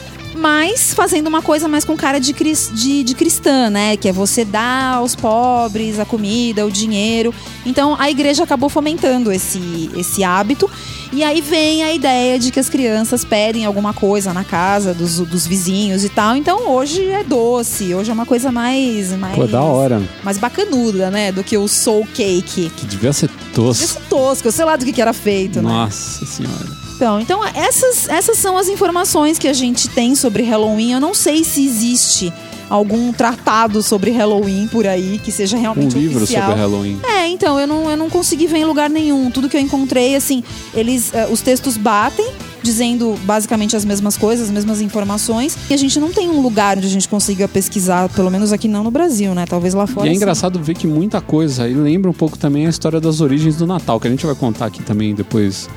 [0.43, 3.95] mas fazendo uma coisa mais com cara de, de, de cristã, né?
[3.95, 7.33] Que é você dar aos pobres a comida, o dinheiro.
[7.65, 10.69] Então a igreja acabou fomentando esse, esse hábito.
[11.13, 15.19] E aí vem a ideia de que as crianças pedem alguma coisa na casa dos,
[15.19, 16.35] dos vizinhos e tal.
[16.35, 19.11] Então hoje é doce, hoje é uma coisa mais.
[19.11, 20.03] mais Pô, da hora.
[20.25, 21.31] Mais bacanuda, né?
[21.31, 22.69] Do que o soul cake.
[22.75, 23.81] Que devia ser tosco.
[23.81, 25.69] Esse tosco, eu sei lá do que, que era feito, né?
[25.69, 26.82] Nossa senhora.
[27.03, 30.93] Então, então essas, essas são as informações que a gente tem sobre Halloween.
[30.93, 32.31] Eu não sei se existe
[32.69, 36.47] algum tratado sobre Halloween por aí que seja Um realmente livro oficial.
[36.47, 36.99] sobre Halloween.
[37.03, 39.29] É, então, eu não, eu não consegui ver em lugar nenhum.
[39.29, 40.43] Tudo que eu encontrei, assim,
[40.73, 41.13] eles.
[41.13, 42.25] eh, os textos batem,
[42.63, 45.57] dizendo basicamente as mesmas coisas, as mesmas informações.
[45.69, 48.69] E a gente não tem um lugar onde a gente consiga pesquisar, pelo menos aqui
[48.69, 49.45] não no Brasil, né?
[49.45, 50.07] Talvez lá fora.
[50.07, 50.17] E é sim.
[50.17, 53.67] engraçado ver que muita coisa aí lembra um pouco também a história das origens do
[53.67, 55.69] Natal, que a gente vai contar aqui também depois.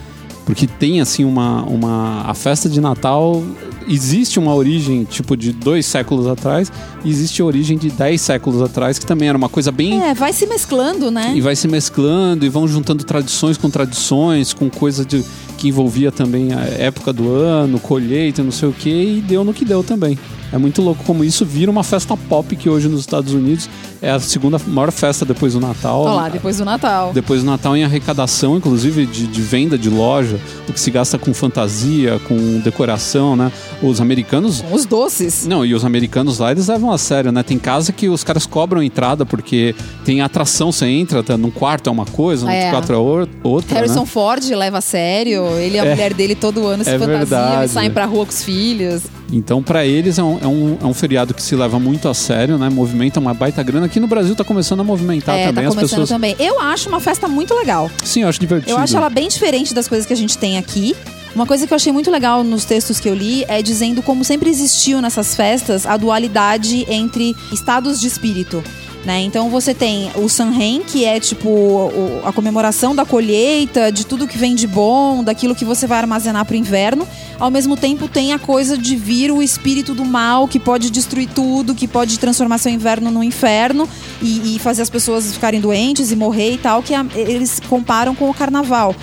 [0.47, 2.23] Porque tem assim uma, uma.
[2.23, 3.43] A festa de Natal.
[3.89, 6.73] Existe uma origem tipo de dois séculos atrás,
[7.05, 10.03] e existe a origem de dez séculos atrás, que também era uma coisa bem.
[10.03, 11.33] É, vai se mesclando, né?
[11.35, 15.25] E vai se mesclando e vão juntando tradições com tradições, com coisa de,
[15.57, 19.55] que envolvia também a época do ano, colheita, não sei o que, e deu no
[19.55, 20.19] que deu também.
[20.53, 23.69] É muito louco como isso vira uma festa pop que hoje nos Estados Unidos
[24.01, 26.03] é a segunda maior festa depois do Natal.
[26.03, 27.13] Olha lá, depois do Natal.
[27.13, 31.19] Depois do Natal em arrecadação, inclusive de, de venda de loja, o que se gasta
[31.19, 33.51] com fantasia, com decoração, né?
[33.83, 35.47] Os americanos Com os doces.
[35.47, 37.43] não, e os americanos lá, eles levam a sério, né?
[37.43, 39.75] Tem casa que os caras cobram entrada porque
[40.05, 42.55] tem atração, você entra, tá, num quarto é uma coisa, no É.
[42.57, 44.07] outro quarto é outra, Harrison né?
[44.07, 45.91] Ford leva a sério, ele e a É.
[45.91, 47.65] mulher dele todo ano se É fantasiam verdade.
[47.65, 49.03] e saem pra rua com os filhos.
[49.33, 52.15] Então, pra eles é um, é, um, é um feriado que se leva muito a
[52.15, 52.69] sério, né?
[52.71, 53.87] Movimenta uma baita grana.
[53.87, 56.09] Aqui no Brasil tá começando a movimentar é, também tá as pessoas.
[56.09, 56.37] também.
[56.39, 57.91] Eu acho uma festa muito legal.
[58.05, 58.71] Sim, eu acho divertido.
[58.71, 60.95] Eu acho ela bem diferente das coisas que a gente tem aqui.
[61.37, 64.25] Uma coisa que eu achei muito legal nos textos que eu li é dizendo como
[64.25, 68.65] sempre existiu nessas festas a dualidade entre estados de espírito.
[69.05, 69.21] Né?
[69.21, 74.27] Então você tem o Samhain, que é tipo o- a comemoração da colheita, de tudo
[74.27, 77.07] que vem de bom, daquilo que você vai armazenar pro inverno.
[77.39, 81.29] Ao mesmo tempo tem a coisa de vir o espírito do mal, que pode destruir
[81.35, 83.87] tudo, que pode transformar seu inverno no inferno
[84.23, 88.15] e, e fazer as pessoas ficarem doentes e morrer e tal, que a- eles comparam
[88.15, 88.97] com o carnaval.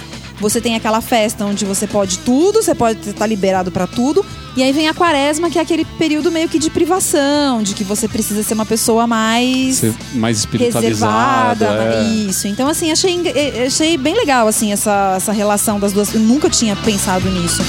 [0.43, 4.23] Você tem aquela festa onde você pode tudo, você pode estar liberado pra tudo.
[4.57, 7.83] E aí vem a quaresma, que é aquele período meio que de privação, de que
[7.83, 11.65] você precisa ser uma pessoa mais Ser mais espiritualizada.
[11.65, 11.95] reservada.
[11.95, 12.03] é.
[12.29, 12.47] Isso.
[12.47, 16.13] Então, assim, achei, eh, achei bem legal, assim, essa, essa relação das duas.
[16.13, 17.63] Eu nunca tinha pensado nisso.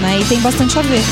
[0.00, 0.20] Né?
[0.20, 1.02] E tem bastante a ver.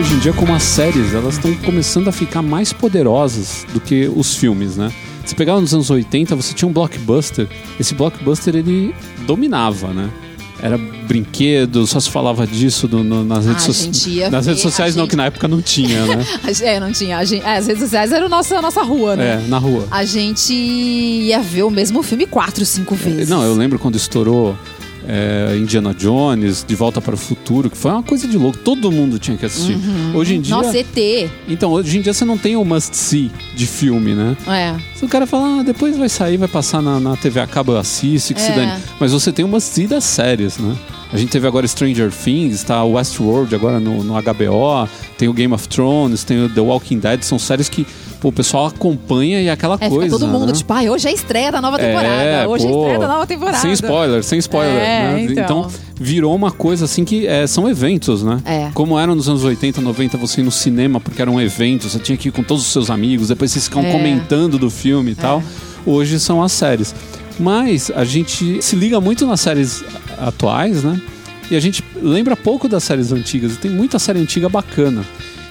[0.00, 4.10] Hoje em dia como as séries elas estão começando a ficar mais poderosas do que
[4.14, 4.92] os filmes, né?
[5.24, 7.48] Se pegava nos anos 80, você tinha um blockbuster.
[7.80, 8.94] Esse blockbuster ele
[9.26, 10.08] dominava, né?
[10.60, 14.30] Era brinquedo, só se falava disso no- no- nas redes a sociais.
[14.32, 16.24] Nas redes sociais não, gente- que na época não tinha, né?
[16.62, 17.22] É, não tinha.
[17.24, 19.42] Gente, é, as redes sociais eram nossa, a nossa rua, né?
[19.44, 19.86] é, na rua.
[19.90, 23.28] A gente ia ver o mesmo filme quatro, cinco vezes.
[23.28, 24.56] Não, eu lembro quando estourou
[25.08, 28.58] é, Indiana Jones, De Volta para o Futuro, que foi uma coisa de louco.
[28.58, 29.78] Todo mundo tinha que assistir.
[30.14, 30.56] Hoje em dia.
[30.56, 30.62] Uhum.
[30.62, 31.30] Nossa, ET.
[31.48, 34.36] Então, hoje em dia você não tem o must-see de filme, né?
[34.48, 34.74] É.
[34.96, 37.72] Se o cara fala, ah, depois vai sair, vai passar na, na TV a cabo,
[37.72, 38.54] eu assisto, que se É.
[38.54, 38.82] dane.
[38.98, 40.74] Mas você tem uma see das séries, né?
[41.12, 45.54] A gente teve agora Stranger Things, tá Westworld agora no, no HBO, tem o Game
[45.54, 47.86] of Thrones, tem o The Walking Dead, são séries que
[48.20, 50.18] pô, o pessoal acompanha e é aquela É, coisa.
[50.18, 50.52] todo mundo né?
[50.52, 52.14] tipo, ai, hoje é a estreia da nova temporada.
[52.22, 53.58] É, hoje é a pô, estreia da nova temporada.
[53.58, 54.74] Sem spoiler, sem spoiler.
[54.74, 55.22] É, né?
[55.30, 55.68] então.
[55.98, 58.40] virou uma coisa assim que é, são eventos, né?
[58.44, 58.70] É.
[58.74, 61.98] Como eram nos anos 80, 90, você ir no cinema porque era um evento, você
[61.98, 63.92] tinha que ir com todos os seus amigos, depois vocês ficavam É.
[63.92, 65.42] comentando do filme e tal.
[65.86, 66.94] Hoje são as séries.
[67.38, 69.84] Mas a gente se liga muito nas séries
[70.18, 71.00] atuais, né?
[71.50, 73.54] E a gente lembra pouco das séries antigas.
[73.54, 75.04] E tem muita série antiga bacana.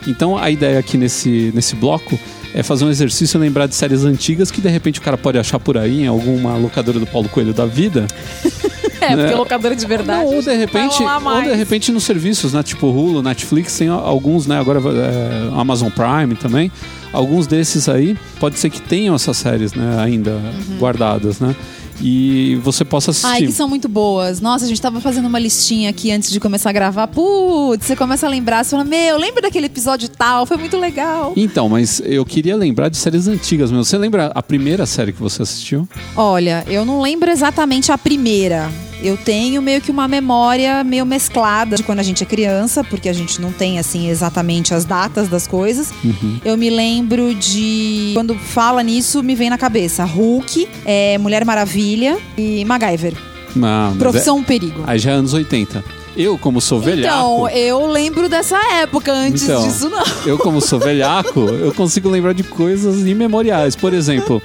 [0.08, 2.20] Então a ideia aqui nesse, nesse bloco
[2.56, 5.38] é fazer um exercício e lembrar de séries antigas que de repente o cara pode
[5.38, 8.08] achar por aí em alguma locadora do Paulo Coelho da vida.
[9.02, 9.36] É, porque né?
[9.36, 10.26] locadora de verdade.
[10.26, 12.64] Não, ou de repente, ou de repente nos serviços, né?
[12.64, 14.58] Tipo Hulu, Netflix, tem alguns, né?
[14.58, 16.72] Agora é, Amazon Prime também.
[17.14, 19.98] Alguns desses aí pode ser que tenham essas séries, né?
[20.00, 20.40] Ainda
[20.80, 21.56] guardadas, né?
[22.02, 23.28] E você possa assistir.
[23.28, 24.42] Ai, que são muito boas.
[24.42, 27.08] Nossa, a gente tava fazendo uma listinha aqui antes de começar a gravar.
[27.08, 31.34] Putz, você começa a lembrar, você fala, meu, lembra daquele episódio tal, foi muito legal.
[31.36, 33.86] Então, mas eu queria lembrar de séries antigas mesmo.
[33.86, 35.88] Você lembra a primeira série que você assistiu?
[36.16, 38.70] Olha, eu não lembro exatamente a primeira.
[39.06, 43.08] Eu tenho meio que uma memória meio mesclada de quando a gente é criança, porque
[43.08, 45.94] a gente não tem assim exatamente as datas das coisas.
[46.04, 46.40] Uhum.
[46.44, 52.18] Eu me lembro de quando fala nisso me vem na cabeça Hulk, é, Mulher Maravilha
[52.36, 53.14] e MacGyver.
[53.62, 54.82] Ah, Profissão Perigo.
[54.88, 55.84] É, aí já é anos 80.
[56.18, 57.16] Eu, como sou velhaco.
[57.16, 59.68] Então, eu lembro dessa época, antes Então.
[59.68, 60.04] disso não.
[60.26, 63.76] Eu, como sou velhaco, eu consigo lembrar de coisas imemoriais.
[63.76, 64.42] Por exemplo,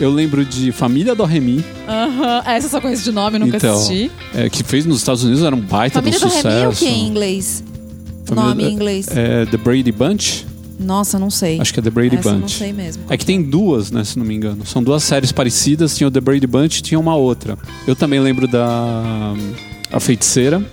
[0.00, 3.76] eu lembro de Família do Remy, Aham, Essa eu só conheço de nome, nunca Então,
[3.76, 4.10] assisti.
[4.34, 6.48] é, que fez nos Estados Unidos, era um baita Família do sucesso.
[6.48, 7.64] Remy é o que em inglês?
[8.24, 9.06] Família Nome do- em inglês.
[9.10, 10.46] É, The Brady Bunch?
[10.78, 11.60] Nossa, não sei.
[11.60, 12.56] Acho que é The Brady Essa eu não Bunch.
[12.58, 13.02] sei mesmo.
[13.10, 14.64] É que tem duas, né, se não me engano.
[14.64, 17.58] São duas séries parecidas, tinha o The Brady Bunch e tinha uma outra.
[17.86, 19.34] Eu também lembro da
[19.92, 20.64] A Feiticeira.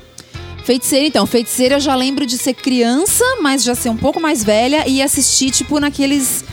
[0.63, 1.25] Feiticeira, então.
[1.25, 5.01] Feiticeira eu já lembro de ser criança, mas já ser um pouco mais velha e
[5.01, 6.43] assistir, tipo, naqueles.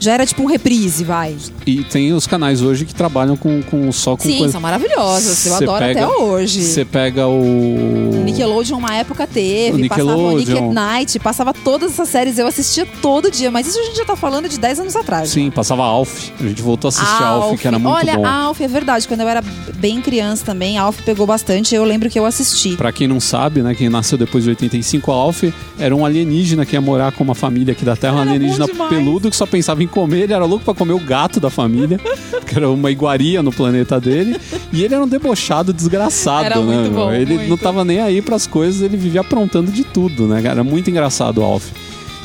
[0.00, 1.36] Já era tipo um reprise, vai.
[1.66, 4.52] E tem os canais hoje que trabalham com, com só com Sim, coisa.
[4.52, 5.44] são maravilhosas.
[5.46, 6.62] Eu Cê adoro pega- até hoje.
[6.62, 8.22] Você pega o.
[8.24, 10.72] Nickelodeon uma época teve, O passava o Nick Nickelodeon.
[10.72, 14.16] Night, passava todas essas séries, eu assistia todo dia, mas isso a gente já tá
[14.16, 15.28] falando de 10 anos atrás.
[15.30, 16.30] Sim, passava Alf.
[16.40, 18.26] A gente voltou a assistir Alf, que era muito Olha, bom.
[18.26, 19.06] Alf, é verdade.
[19.06, 19.42] Quando eu era
[19.76, 21.74] bem criança também, Alf pegou bastante.
[21.74, 22.76] Eu lembro que eu assisti.
[22.76, 25.44] Pra quem não sabe, né, quem nasceu depois de 85, a Alf
[25.78, 28.66] era um alienígena que ia morar com uma família aqui da Terra, um Era alienígena
[28.66, 28.90] bom demais.
[28.90, 31.98] peludo que só pensava em comer, ele era louco pra comer o gato da família,
[32.46, 34.36] que era uma iguaria no planeta dele,
[34.72, 36.88] e ele era um debochado desgraçado, Era né?
[36.88, 37.48] bom, ele muito.
[37.50, 40.42] não tava nem aí pras coisas, ele vivia aprontando de tudo, né?
[40.44, 41.70] Era muito engraçado o Alf.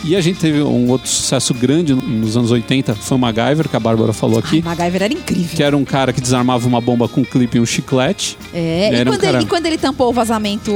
[0.06, 3.76] E a gente teve um outro sucesso grande nos anos 80, foi o MacGyver, que
[3.76, 4.58] a Bárbara falou aqui.
[4.58, 5.56] Ai, MacGyver era incrível.
[5.56, 8.38] Que era um cara que desarmava uma bomba com um clipe e um chiclete.
[8.53, 10.72] É, e um quando, cara- ele, e quando ele tampou o vazamento.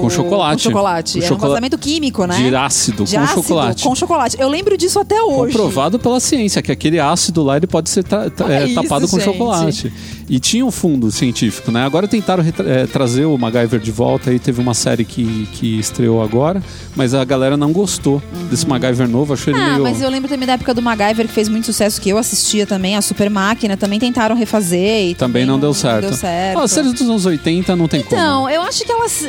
[0.00, 0.62] Com chocolate.
[0.62, 1.12] chocolate.
[1.12, 2.36] Com Era um chocola- vazamento químico, né?
[2.36, 3.84] De ácido De com ácido chocolate.
[3.84, 4.36] Com chocolate.
[4.40, 5.52] Eu lembro disso até hoje.
[5.56, 8.04] Comprovado pela ciência, que aquele ácido lá ele pode ser
[8.48, 9.24] é, isso, tapado com gente.
[9.24, 9.92] chocolate.
[10.28, 11.84] E tinha um fundo científico, né?
[11.84, 16.22] Agora tentaram é, trazer o MacGyver de volta e teve uma série que, que estreou
[16.22, 16.62] agora,
[16.96, 18.46] mas a galera não gostou uhum.
[18.46, 19.82] desse MacGyver novo, achei ele ah, meio...
[19.82, 22.66] mas eu lembro também da época do MacGyver que fez muito sucesso, que eu assistia
[22.66, 26.02] também, a Super Máquina, também tentaram refazer e também, também não, deu certo.
[26.02, 26.58] Não deu certo.
[26.58, 28.22] Ah, as séries dos anos 80 não tem então, como.
[28.22, 29.24] Então, eu acho que elas,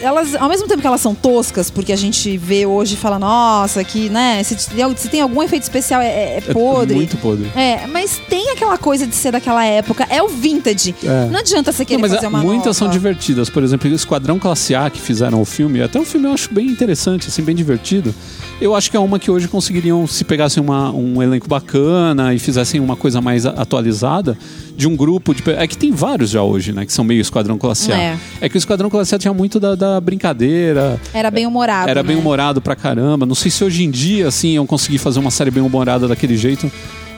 [0.00, 3.18] elas, ao mesmo tempo que elas são toscas, porque a gente vê hoje e fala,
[3.18, 6.94] nossa, que, né, se, se tem algum efeito especial é, é, é podre.
[6.94, 7.50] É muito podre.
[7.56, 10.94] É, mas tem aquela coisa de ser daquela época, é o vintage.
[11.02, 11.28] É.
[11.30, 12.74] Não adianta você querer não, fazer uma Muitas nova.
[12.74, 13.50] são divertidas.
[13.50, 16.52] Por exemplo, o Esquadrão Classe A que fizeram o filme, até o filme eu acho
[16.52, 18.14] bem interessante, assim, bem divertido.
[18.60, 22.38] Eu acho que é uma que hoje conseguiriam, se pegassem uma, um elenco bacana e
[22.38, 24.36] fizessem uma coisa mais atualizada,
[24.74, 25.42] de um grupo de.
[25.50, 26.86] É que tem vários já hoje, né?
[26.86, 27.98] Que são meio Esquadrão Classe A.
[27.98, 30.98] É, é que o Esquadrão Classe A tinha muito da, da brincadeira.
[31.12, 31.90] Era bem humorado.
[31.90, 32.08] Era né?
[32.08, 33.26] bem humorado pra caramba.
[33.26, 36.36] Não sei se hoje em dia, assim, iam conseguir fazer uma série bem humorada daquele
[36.36, 36.70] jeito,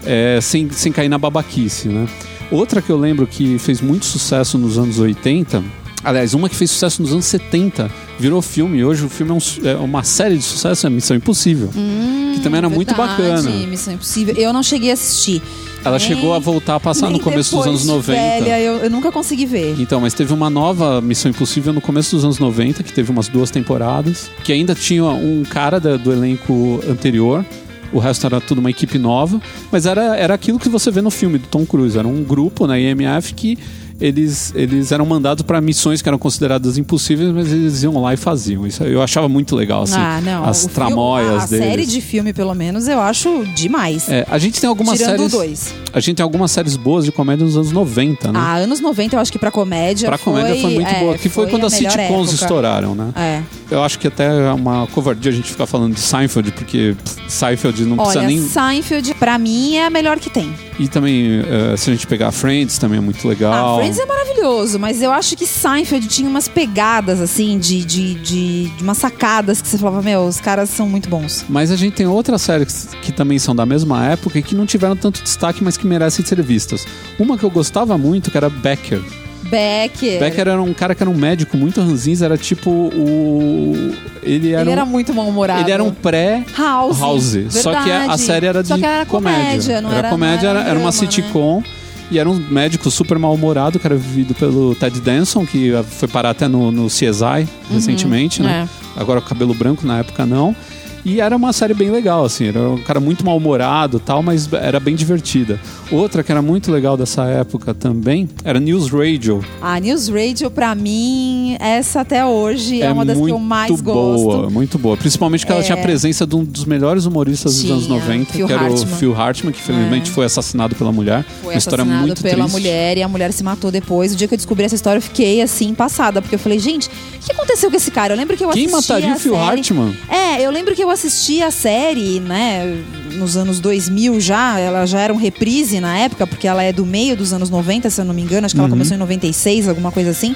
[0.05, 2.09] é, sem, sem cair na babaquice, né?
[2.51, 5.63] Outra que eu lembro que fez muito sucesso nos anos 80,
[6.03, 8.83] aliás, uma que fez sucesso nos anos 70, virou filme.
[8.83, 11.71] Hoje o filme é, um, é uma série de sucesso, é Missão Impossível.
[11.77, 13.51] Hum, que também era verdade, muito bacana.
[13.67, 14.35] Missão Impossível.
[14.35, 15.43] Eu não cheguei a assistir.
[15.85, 18.13] Ela chegou a voltar a passar no começo dos anos 90.
[18.13, 19.77] Velha, eu, eu, nunca consegui ver.
[19.79, 23.29] Então, mas teve uma nova Missão Impossível no começo dos anos 90, que teve umas
[23.29, 27.45] duas temporadas, que ainda tinha um cara da, do elenco anterior,
[27.93, 31.11] o resto era tudo uma equipe nova, mas era, era aquilo que você vê no
[31.11, 31.99] filme do Tom Cruise.
[31.99, 33.59] Era um grupo na IMF que
[34.01, 38.17] eles, eles eram mandados para missões que eram consideradas impossíveis, mas eles iam lá e
[38.17, 38.67] faziam.
[38.67, 39.97] Isso eu achava muito legal, assim.
[39.99, 40.45] Ah, não.
[40.45, 41.67] As o tramóias filme, a deles.
[41.67, 44.09] série de filme, pelo menos, eu acho demais.
[44.09, 45.33] É, a gente tem algumas Tirando séries.
[45.33, 45.75] dois.
[45.93, 48.39] A gente tem algumas séries boas de comédia nos anos 90, né?
[48.39, 50.09] Ah, anos 90 eu acho que pra comédia.
[50.09, 51.15] Pra comédia foi, foi muito é, boa.
[51.15, 52.35] Que foi, foi quando as sitcoms época.
[52.35, 53.13] estouraram, né?
[53.17, 53.43] É.
[53.71, 56.97] Eu acho que até é uma covardia a gente ficar falando de Seinfeld, porque
[57.27, 58.43] Seinfeld não Olha, precisa nem.
[58.49, 60.55] Seinfeld, pra mim, é a melhor que tem.
[60.79, 63.53] E também, uh, se a gente pegar Friends, também é muito legal.
[63.53, 68.15] Ah, Friends é maravilhoso, mas eu acho que Seinfeld tinha umas pegadas, assim, de, de,
[68.15, 71.47] de, de umas sacadas que você falava, meu, os caras são muito bons.
[71.49, 74.67] Mas a gente tem outras séries que também são da mesma época e que não
[74.67, 76.87] tiveram tanto destaque, mas que merecem ser vistas.
[77.19, 79.01] Uma que eu gostava muito, que era Becker.
[79.45, 80.21] Becker.
[80.21, 83.95] Becker era um cara que era um médico muito ranzinza, era tipo o.
[84.23, 84.73] Ele era, ele um...
[84.73, 85.63] era muito mal-humorado.
[85.63, 86.99] Ele era um pré-House.
[86.99, 87.37] House.
[87.51, 89.07] Só que a, série era de era comédia.
[89.07, 91.61] comédia não era, era comédia, era, era, uma sitcom.
[91.61, 91.79] Né?
[92.11, 96.31] E era um médico super mal-humorado, que era vivido pelo Ted Danson, que foi parar
[96.31, 98.67] até no, no CSI uhum, recentemente, né?
[98.97, 99.01] É.
[99.01, 100.57] Agora com cabelo branco, na época não.
[101.05, 102.49] E era uma série bem legal, assim.
[102.49, 105.59] Era um cara muito mal-humorado tal, mas era bem divertida.
[105.91, 109.45] Outra que era muito legal dessa época também era News Radio.
[109.61, 113.81] A News Radio, pra mim, essa até hoje é, é uma das que eu mais
[113.81, 114.51] boa, gosto.
[114.51, 114.97] Muito boa.
[114.97, 115.83] Principalmente que ela tinha a é.
[115.83, 118.83] presença de um dos melhores humoristas tinha, dos anos 90, Phil que era Hartman.
[118.83, 120.15] o Phil Hartman, que infelizmente é.
[120.15, 121.25] foi assassinado pela mulher.
[121.43, 122.53] Foi uma história muito pela triste.
[122.53, 124.13] mulher e a mulher se matou depois.
[124.13, 126.89] O dia que eu descobri essa história, eu fiquei assim, passada, porque eu falei, gente,
[126.89, 126.91] o
[127.21, 128.13] que aconteceu com esse cara?
[128.13, 128.87] Eu lembro que eu Quem assisti.
[128.87, 129.45] Quem mataria o Phil série...
[129.45, 129.97] Hartman?
[130.09, 135.01] É, eu lembro que eu assisti a série né, nos anos 2000 já, ela já
[135.01, 138.05] era um reprise na época, porque ela é do meio dos anos 90, se eu
[138.05, 138.67] não me engano, acho que uhum.
[138.67, 140.35] ela começou em 96, alguma coisa assim.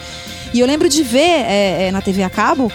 [0.54, 2.70] E eu lembro de ver é, é, na TV a cabo.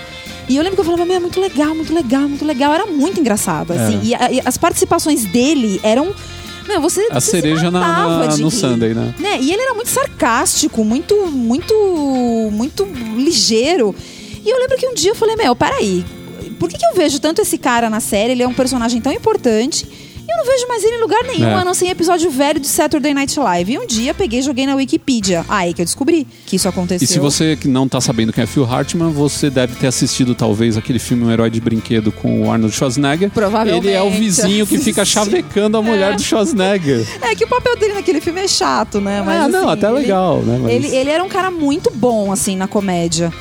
[0.50, 2.74] E eu lembro que eu falava, meu, é muito legal, muito legal, muito legal.
[2.74, 4.00] Era muito engraçado, assim.
[4.04, 6.14] E, a, e, as participações dele eram.
[6.68, 9.14] Meu, você, a você cereja na, na no Sunday, né?
[9.20, 9.40] né?
[9.40, 11.74] E ele era muito sarcástico, muito, muito,
[12.52, 12.86] muito
[13.16, 13.96] ligeiro.
[14.44, 16.04] E eu lembro que um dia eu falei, meu, peraí,
[16.58, 18.34] por que, que eu vejo tanto esse cara na série?
[18.34, 19.88] Ele é um personagem tão importante.
[20.28, 21.54] E eu não vejo mais ele em lugar nenhum, é.
[21.54, 23.72] a não ser em episódio velho de Saturday Night Live.
[23.72, 25.46] E um dia peguei e joguei na Wikipedia.
[25.48, 27.06] Aí que eu descobri que isso aconteceu.
[27.06, 30.36] E se você que não tá sabendo quem é Phil Hartman, você deve ter assistido
[30.36, 33.32] talvez aquele filme Um Herói de Brinquedo com o Arnold Schwarzenegger.
[33.32, 33.88] Provavelmente.
[33.88, 36.16] Ele é o vizinho que fica chavecando a mulher é.
[36.18, 37.08] do Schwarzenegger.
[37.22, 39.24] É que o papel dele naquele filme é chato, né?
[39.26, 40.60] Mas, ah, não, assim, até legal, né?
[40.62, 40.74] Mas...
[40.74, 43.32] Ele, ele era um cara muito bom, assim, na comédia.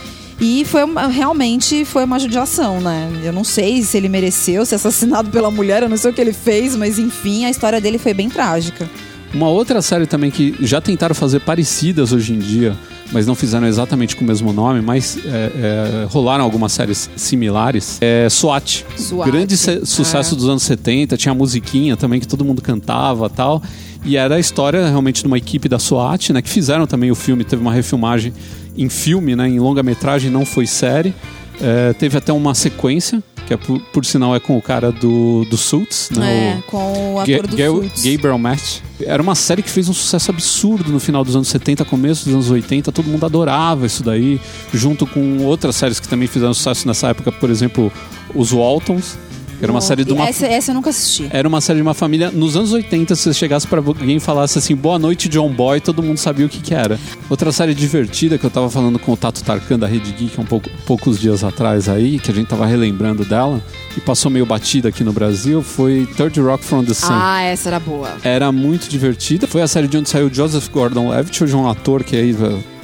[0.40, 3.10] E foi uma, realmente foi uma judiação, né?
[3.24, 6.20] Eu não sei se ele mereceu ser assassinado pela mulher, eu não sei o que
[6.20, 8.88] ele fez, mas enfim, a história dele foi bem trágica.
[9.32, 12.76] Uma outra série também que já tentaram fazer parecidas hoje em dia,
[13.12, 17.98] mas não fizeram exatamente com o mesmo nome, mas é, é, rolaram algumas séries similares,
[18.00, 18.84] é SWAT.
[18.96, 19.30] SWAT.
[19.30, 20.36] Grande sucesso é.
[20.36, 23.62] dos anos 70, tinha a musiquinha também que todo mundo cantava tal.
[24.04, 26.40] E era a história realmente de uma equipe da SWAT, né?
[26.40, 28.32] Que fizeram também o filme, teve uma refilmagem
[28.76, 31.14] em filme, né, em longa-metragem, não foi série.
[31.60, 35.44] É, teve até uma sequência, que é por, por, sinal é com o cara do,
[35.46, 36.58] do Suits, né?
[36.58, 38.04] É, com o ator do Suits.
[38.04, 38.80] Gabriel Match.
[39.00, 42.34] Era uma série que fez um sucesso absurdo no final dos anos 70, começo dos
[42.34, 42.92] anos 80.
[42.92, 44.40] Todo mundo adorava isso daí,
[44.72, 47.90] junto com outras séries que também fizeram sucesso nessa época, por exemplo,
[48.34, 49.16] os Waltons
[49.60, 51.28] Era uma série de uma Essa, essa eu nunca assisti.
[51.30, 52.30] Era uma série de uma família.
[52.30, 55.80] Nos anos 80, se você chegasse pra alguém e falasse assim, boa noite, John Boy,
[55.80, 56.98] todo mundo sabia o que, que era.
[57.28, 60.44] Outra série divertida que eu tava falando com o Tato Tarkan da Rede Geek um
[60.44, 63.62] pouco, poucos dias atrás aí, que a gente tava relembrando dela,
[63.96, 67.08] e passou meio batida aqui no Brasil, foi Third Rock from the Sun.
[67.10, 68.16] Ah, essa era boa.
[68.22, 69.46] Era muito divertida.
[69.46, 72.32] Foi a série de onde saiu Joseph Gordon-Levitt, hoje é um ator que aí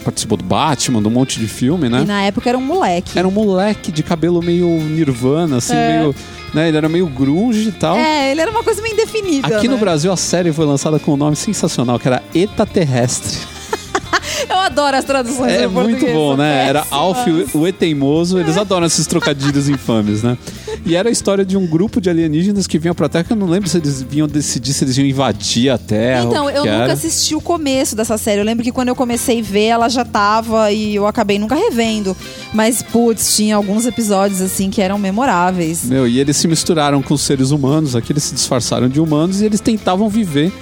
[0.02, 2.02] participou do Batman, de um monte de filme, né?
[2.02, 3.18] E na época era um moleque.
[3.18, 5.98] Era um moleque de cabelo meio nirvana, assim, É.
[5.98, 6.14] meio...
[6.52, 6.68] Né?
[6.68, 7.96] Ele era meio grunge e tal.
[7.96, 9.56] É, ele era uma coisa meio indefinida.
[9.56, 9.80] Aqui no né?
[9.80, 13.38] Brasil a série foi lançada com um nome sensacional, que era Eta Terrestre.
[14.50, 16.66] Eu adoro as traduções É muito bom, né?
[16.68, 17.00] Era péssimas.
[17.00, 20.36] Alf o- o Eteimoso, eles adoram esses trocadilhos infames, né?
[20.84, 23.36] E era a história de um grupo de alienígenas que vinham pra Terra, que eu
[23.36, 26.24] não lembro se eles vinham decidir se eles iam invadir a Terra.
[26.24, 26.92] Então, eu nunca era.
[26.92, 28.40] assisti o começo dessa série.
[28.40, 31.54] Eu lembro que quando eu comecei a ver, ela já tava e eu acabei nunca
[31.54, 32.16] revendo.
[32.52, 35.84] Mas, putz, tinha alguns episódios assim que eram memoráveis.
[35.84, 39.40] Meu, e eles se misturaram com os seres humanos, aqui eles se disfarçaram de humanos
[39.40, 40.52] e eles tentavam viver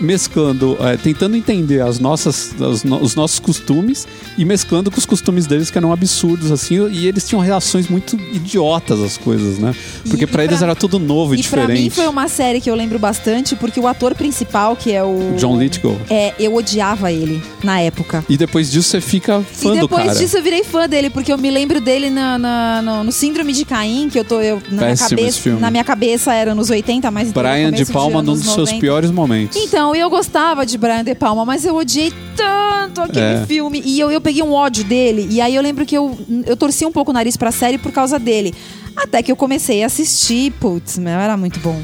[0.00, 5.06] mesclando, é, tentando entender as nossas, as no- os nossos costumes e mesclando com os
[5.06, 9.74] costumes deles que eram absurdos, assim, e eles tinham reações muito idiotas às coisas, né?
[10.08, 11.82] Porque E- pra e eles pra- era tudo novo e, E pra diferente.
[11.84, 15.34] mim foi uma série que eu lembro bastante, porque o ator principal, que é o.
[15.36, 15.96] John Lithgow.
[16.08, 18.24] É, eu odiava ele na época.
[18.28, 20.18] E depois disso você fica fã e do depois cara.
[20.18, 23.52] disso eu virei fã dele, porque eu me lembro dele na, na- no, no Síndrome
[23.52, 24.40] de Caim, que eu tô.
[24.40, 27.70] Eu, na, minha Péssimo esse cabeça, na minha cabeça era nos 80, mas então Brian
[27.70, 28.80] de Palma num dos seus 90.
[28.80, 29.56] piores momentos.
[29.60, 33.46] Então, eu gostava de Brian De Palma, mas eu odiei tanto aquele É.
[33.46, 33.82] filme.
[33.84, 35.26] E eu, eu peguei um ódio dele.
[35.30, 37.92] E aí eu lembro que eu, eu torci um pouco o nariz pra série por
[37.92, 38.54] causa dele.
[38.96, 40.52] Até que eu comecei a assistir.
[40.60, 41.80] Putz, meu, era muito bom.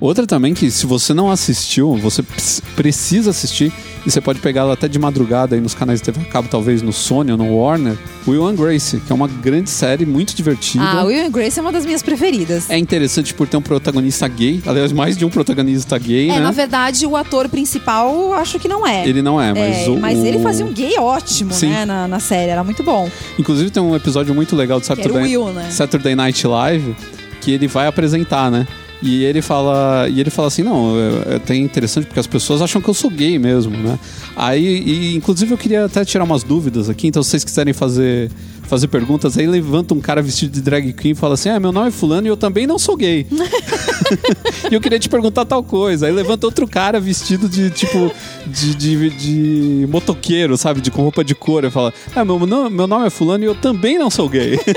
[0.00, 2.22] Outra também que se você não assistiu, você
[2.76, 3.72] precisa assistir
[4.04, 6.82] e você pode pegá-la até de madrugada aí nos canais de TV a cabo, talvez
[6.82, 7.96] no Sony ou no Warner,
[8.28, 10.84] Will and Grace, que é uma grande série, muito divertida.
[10.84, 12.68] Ah, Will and Grace é uma das minhas preferidas.
[12.68, 16.40] É interessante por ter um protagonista gay, aliás, mais de um protagonista gay, É, né?
[16.40, 19.08] na verdade, o ator principal acho que não é.
[19.08, 19.98] Ele não é, mas É, o.
[19.98, 21.70] mas ele fazia um gay ótimo, Sim.
[21.70, 22.50] né, na, na série.
[22.50, 23.08] Era muito bom.
[23.38, 25.70] Inclusive tem um episódio muito legal do Saturday, Will, né?
[25.70, 26.94] Saturday Night Live
[27.40, 28.66] que ele vai apresentar, né?
[29.04, 32.62] E ele fala, e ele fala assim, não, é, é até interessante porque as pessoas
[32.62, 33.98] acham que eu sou gay mesmo, né?
[34.36, 38.30] Aí, e, inclusive eu queria até tirar umas dúvidas aqui, então se vocês quiserem fazer
[38.64, 41.70] fazer perguntas, aí levanta um cara vestido de drag queen e fala assim: "Ah, meu
[41.70, 43.26] nome é fulano e eu também não sou gay".
[44.70, 46.06] e eu queria te perguntar tal coisa.
[46.06, 48.10] Aí levanta outro cara vestido de tipo
[48.46, 52.70] de, de, de motoqueiro, sabe, de com roupa de cor, e fala: "Ah, meu, nome-
[52.70, 54.58] meu nome é fulano e eu também não sou gay".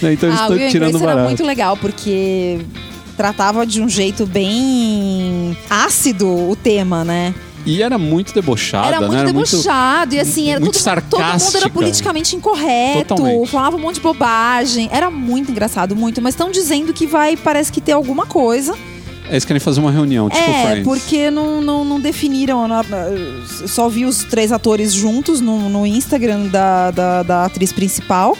[0.00, 2.58] Né, então eles ah, estão tirando Grace era muito legal, porque
[3.16, 7.34] tratava de um jeito bem ácido o tema, né?
[7.66, 9.24] E era muito debochada, era muito né?
[9.26, 13.50] debochado e assim, era muito todo, mundo- todo mundo era politicamente incorreto, Totalmente.
[13.50, 14.88] falava um monte de bobagem.
[14.92, 18.74] Era muito engraçado, muito, mas estão dizendo que vai, parece que ter alguma coisa.
[19.30, 20.84] Eles querem fazer uma reunião, tipo é, Friends.
[20.84, 22.68] porque não, não, não definiram.
[22.68, 22.84] não-
[23.66, 28.36] só vi os três atores juntos no, no Instagram da, da, da atriz principal.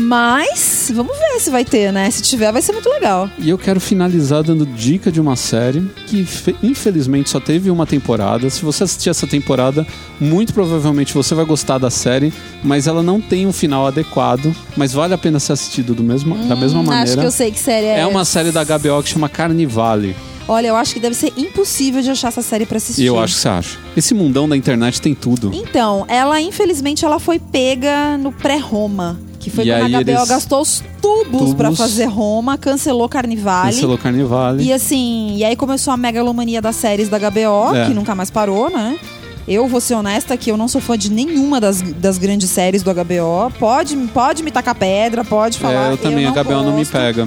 [0.00, 2.10] Mas vamos ver se vai ter, né?
[2.10, 3.28] Se tiver, vai ser muito legal.
[3.38, 7.86] E eu quero finalizar dando dica de uma série que fe- infelizmente só teve uma
[7.86, 8.48] temporada.
[8.50, 9.86] Se você assistir essa temporada,
[10.20, 12.32] muito provavelmente você vai gostar da série,
[12.62, 16.34] mas ela não tem um final adequado, mas vale a pena ser assistido do mesmo,
[16.48, 17.20] da mesma Hum, Acho maneira.
[17.20, 18.00] que eu sei que série é.
[18.00, 20.16] É uma série da HBO que chama Carnivale.
[20.48, 23.02] Olha, eu acho que deve ser impossível de achar essa série pra assistir.
[23.02, 23.78] E eu acho que você acha.
[23.96, 25.52] Esse mundão da internet tem tudo.
[25.54, 29.20] Então, ela, infelizmente, ela foi pega no pré-Roma.
[29.40, 31.54] Que foi E quando a HBO eles- gastou os tubos, Tubos.
[31.54, 33.72] pra fazer Roma, cancelou Carnivale.
[33.74, 34.62] Cancelou Carnivale.
[34.62, 37.86] E assim, e aí começou a megalomania das séries da HBO, É.
[37.86, 38.98] que nunca mais parou, né?
[39.48, 42.82] Eu vou ser honesta que eu não sou fã de nenhuma das, das grandes séries
[42.82, 43.50] do HBO.
[43.58, 45.88] Pode, pode me tacar pedra, pode falar.
[45.88, 46.92] É, eu também, não a HBO não me gosto.
[46.92, 47.26] pega.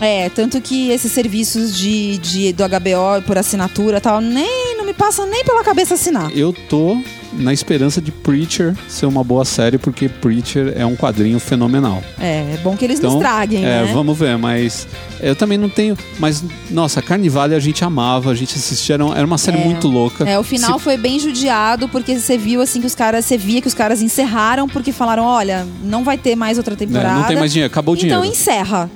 [0.00, 4.84] É, tanto que esses serviços de, de, do HBO por assinatura e tal, nem não
[4.84, 6.36] me passa nem pela cabeça assinar.
[6.36, 6.98] Eu tô
[7.32, 12.02] na esperança de Preacher ser uma boa série, porque Preacher é um quadrinho fenomenal.
[12.20, 13.90] É, é bom que eles Então, não estraguem, É, né?
[13.92, 14.86] vamos ver, mas
[15.20, 15.96] eu também não tenho.
[16.18, 19.64] Mas, nossa, Carnivale a gente amava, a gente assistia, era, uma série É.
[19.64, 20.28] muito louca.
[20.28, 23.60] É, o final foi bem judiado, porque você viu assim que os caras, você via
[23.60, 27.14] que os caras encerraram porque falaram, olha, não vai ter mais outra temporada.
[27.20, 28.24] Não tem mais dinheiro, acabou o Então dinheiro.
[28.26, 28.90] encerra.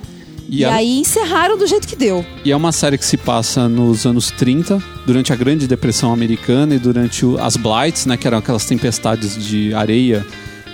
[0.49, 2.25] E, E, a- aí encerraram do jeito que deu.
[2.45, 6.75] e é uma série que se passa nos anos 30, durante a Grande Depressão Americana
[6.75, 8.17] e durante o- as Blights, né?
[8.17, 10.25] Que eram aquelas tempestades de areia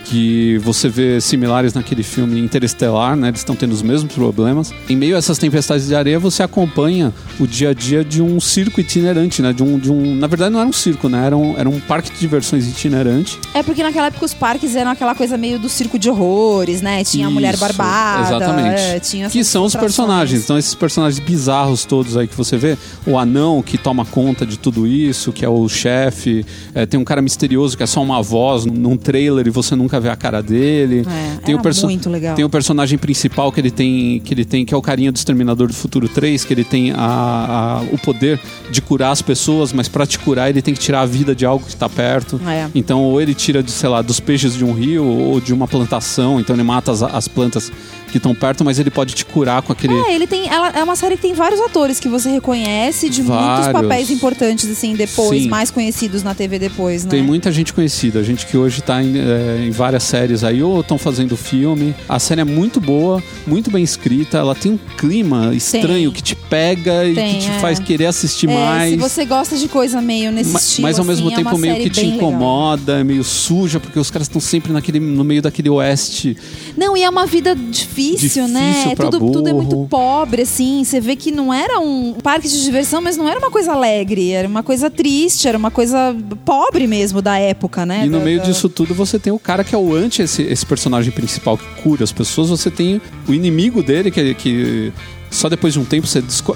[0.04, 3.28] que você vê similares naquele filme Interestelar, né?
[3.28, 4.72] Eles estão tendo os mesmos problemas.
[4.88, 8.40] Em meio a essas tempestades de areia, você acompanha o dia a dia de um
[8.40, 9.52] circo itinerante, né?
[9.52, 11.26] De um, de um, na verdade, não era um circo, né?
[11.26, 13.38] Era um, era um parque de diversões itinerante.
[13.54, 17.02] É porque naquela época os parques eram aquela coisa meio do circo de horrores, né?
[17.04, 18.26] Tinha a mulher Isso, barbada.
[18.28, 18.80] Exatamente.
[18.80, 20.44] é, tinha que são os personagens.
[20.44, 22.76] Então, esses personagens bizarros todos aí que você vê.
[23.06, 26.44] O anão que toma conta de tudo isso, que é o chefe.
[26.74, 29.74] É, tem um cara misterioso que é só uma voz num- num trailer e você
[29.76, 31.02] nunca vê a cara dele.
[31.08, 32.34] É, tem, o era perso- muito legal.
[32.34, 35.16] tem o personagem principal que ele tem, que ele tem, que é o carinha do
[35.16, 38.40] Exterminador do Futuro 3, que ele tem a, a- o poder
[38.70, 41.44] de curar as pessoas, mas pra te curar ele tem que tirar a vida de
[41.46, 42.40] algo que tá perto.
[42.46, 42.68] É.
[42.74, 45.66] Então, ou ele tira, de, sei lá, dos peixes de um rio ou de uma
[45.68, 47.70] plantação, então ele mata as, as plantas
[48.10, 49.94] que estão perto, mas ele pode te curar com aquele.
[49.94, 50.46] É, ele tem.
[50.46, 53.72] Ela, é uma série que tem vários atores que você reconhece de muitos Vários.
[53.72, 55.48] papéis importantes, assim, depois, Sim.
[55.48, 57.10] mais conhecidos na TV depois, né?
[57.10, 60.80] Tem muita gente conhecida, gente que hoje tá em, é, em várias séries aí, ou
[60.80, 61.92] estão fazendo filme.
[62.08, 66.36] A série é muito boa, muito bem escrita, ela tem um clima estranho que te
[66.36, 67.58] pega e Tem, que te é.
[67.58, 68.90] faz querer assistir É, mais.
[68.92, 71.50] se você gosta de coisa meio nesse Ma- estilo, mas ao mesmo assim, é tempo
[71.50, 75.24] uma meio que te incomoda, é meio suja, porque os caras estão sempre naquele, no
[75.24, 76.36] meio daquele oeste.
[76.76, 78.14] Não, e é uma vida difícil,
[78.44, 78.92] Difícil né?
[78.94, 79.64] pra Tudo, tudo é burro.
[79.64, 80.84] muito pobre, assim.
[80.84, 84.30] Você vê que não era um parque de diversão, mas não era uma coisa alegre.
[84.30, 86.14] Era uma coisa triste, era uma coisa
[86.44, 88.02] pobre mesmo da época, né?
[88.06, 90.22] E no Da- meio da- disso tudo você tem o cara que é o anti,
[90.22, 92.50] esse, esse personagem principal que cura as pessoas.
[92.50, 94.92] Você tem o inimigo dele, que, que
[95.32, 96.06] só depois de um tempo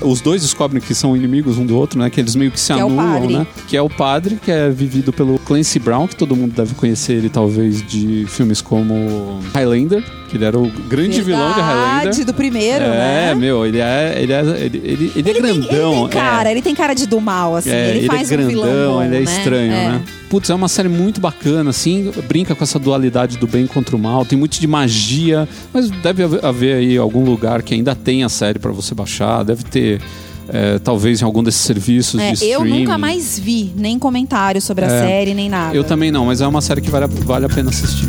[0.02, 2.08] os dois descobrem que são inimigos um do outro, né?
[2.10, 3.32] Que eles meio que se Que é anulam, padre.
[3.38, 3.46] né?
[3.66, 7.14] Que é o padre, que é vivido pelo Clancy Brown, que todo mundo deve conhecer
[7.14, 12.02] ele talvez de filmes como Highlander, que ele era o grande vilão de Highlander.
[12.02, 13.34] Verdade, do primeiro, é, né?
[13.34, 15.92] meu, ele é, ele é, ele, ele, ele é Ele tem, grandão.
[15.92, 16.52] ele tem cara, é.
[16.52, 17.70] ele tem cara de do mal, assim.
[17.70, 19.24] É, ele, ele, faz é um grandão, vilão bom, ele é né?
[19.24, 19.88] estranho, É.
[19.90, 20.02] né?
[20.28, 23.98] Putz, é uma série muito bacana, assim, brinca com essa dualidade do bem contra o
[23.98, 28.28] mal, tem muito de magia, mas deve haver aí algum lugar que ainda tem a
[28.28, 30.00] série pra você baixar, deve ter,
[30.48, 32.80] é, talvez em algum desses serviços É, de eu streaming.
[32.80, 35.00] nunca mais vi nem comentário sobre a É.
[35.06, 35.74] série, nem nada.
[35.76, 38.08] Eu também não, mas é uma série que vale, a- vale a pena assistir.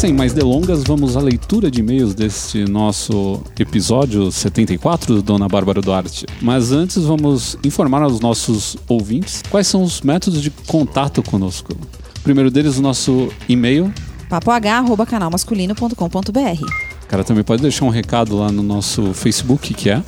[0.00, 5.82] Sem mais delongas, vamos à leitura de e-mails deste nosso episódio 74 do Dona Bárbara
[5.82, 6.24] Duarte.
[6.40, 11.76] Mas antes, vamos informar aos nossos ouvintes quais são os métodos de contato conosco.
[12.16, 13.92] O primeiro deles, o nosso e-mail.
[14.30, 20.02] papoh.canalmasculino.com.br O cara também pode deixar um recado lá no nosso Facebook, que é.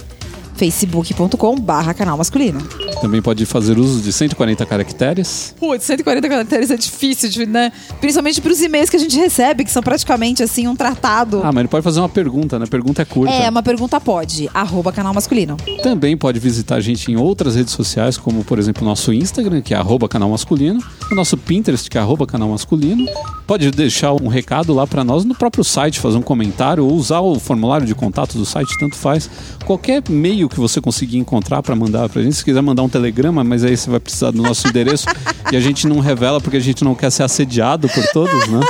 [0.55, 2.61] facebook.com barra canal masculino.
[3.01, 5.55] Também pode fazer uso de 140 caracteres.
[5.59, 7.73] Putz, 140 caracteres é difícil, de, né?
[8.01, 11.41] Principalmente pros e-mails que a gente recebe, que são praticamente assim um tratado.
[11.43, 12.67] Ah, mas ele pode fazer uma pergunta, né?
[12.67, 13.33] Pergunta é curta.
[13.33, 14.49] é, uma pergunta pode.
[14.55, 15.57] Arroba canal masculino.
[15.83, 19.61] Também pode visitar a gente em outras redes sociais, como por exemplo o nosso Instagram,
[19.63, 20.81] que é arroba canal masculino,
[21.11, 23.05] o nosso Pinterest, que é arroba canal masculino.
[23.47, 27.21] Pode deixar um recado lá pra nós no próprio site, fazer um comentário ou usar
[27.21, 29.29] o formulário de contato do site, tanto faz.
[29.67, 33.43] Qualquer meio que você conseguir encontrar pra mandar pra gente, se quiser mandar um telegrama,
[33.45, 35.07] mas aí você vai precisar do nosso endereço
[35.53, 38.61] e a gente não revela porque a gente não quer ser assediado por todos, né?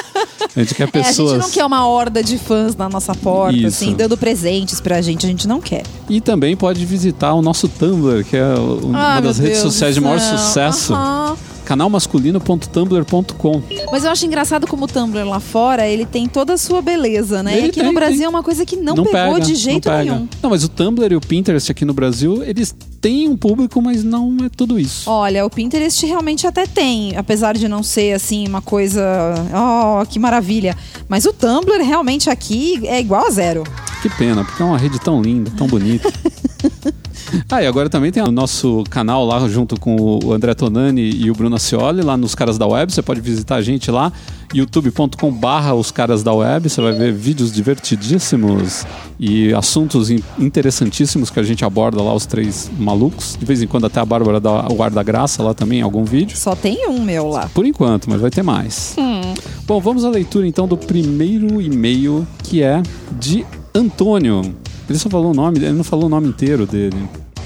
[0.54, 1.30] A gente quer É, a pessoas.
[1.32, 3.68] gente não quer uma horda de fãs na nossa porta, Isso.
[3.68, 5.24] assim, dando presentes pra gente.
[5.24, 5.82] A gente não quer.
[6.10, 9.72] E também pode visitar o nosso Tumblr, que é o- uma Ah, das redes Deus
[9.72, 10.92] sociais de maior sucesso.
[10.92, 11.36] Aham.
[11.72, 13.62] canalmasculino.tumblr.com.
[13.90, 17.42] Mas eu acho engraçado como o Tumblr lá fora, ele tem toda a sua beleza,
[17.42, 17.56] né?
[17.56, 18.26] Ele e aqui tem, no Brasil tem.
[18.26, 20.12] é uma coisa que não, pegou de jeito não pega.
[20.12, 20.28] nenhum.
[20.42, 24.04] Não, mas o Tumblr e o Pinterest aqui no Brasil, eles têm um público, mas
[24.04, 25.10] não é tudo isso.
[25.10, 29.02] Olha, o Pinterest realmente até tem, apesar de não ser assim uma coisa,
[29.52, 30.76] oh, que maravilha.
[31.08, 33.64] Mas o Tumblr realmente aqui é igual a zero.
[34.02, 36.12] Que pena, porque é uma rede tão linda, tão bonita.
[37.50, 41.30] ah, e agora também tem o nosso canal lá junto com o André Tonani e
[41.30, 42.92] o Bruno Ascioli, lá nos Caras da Web.
[42.92, 44.12] Você pode visitar a gente lá,
[44.54, 46.68] youtube.com barra os Caras da Web.
[46.68, 48.84] Você vai ver vídeos divertidíssimos
[49.18, 53.36] e assuntos in- interessantíssimos que a gente aborda lá, os três malucos.
[53.38, 55.82] De vez em quando até a Bárbara dá o ar da graça lá também em
[55.82, 56.36] algum vídeo.
[56.36, 57.48] Só tem um meu lá.
[57.54, 58.96] Por enquanto, mas vai ter mais.
[59.66, 62.82] Bom, vamos à leitura então do primeiro e-mail, que é
[63.18, 63.44] de
[63.74, 64.54] Antônio.
[64.88, 66.96] Ele só falou o nome, ele não falou o nome inteiro dele.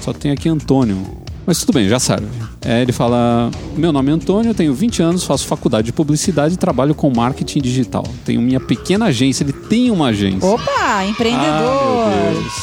[0.01, 0.97] Só tem aqui Antônio.
[1.45, 2.27] Mas tudo bem, já serve.
[2.65, 6.57] É, ele fala: Meu nome é Antônio, tenho 20 anos, faço faculdade de publicidade e
[6.57, 8.03] trabalho com marketing digital.
[8.25, 10.45] Tenho minha pequena agência, ele tem uma agência.
[10.47, 11.45] Opa, empreendedor!
[11.47, 12.53] Ah, meu Deus.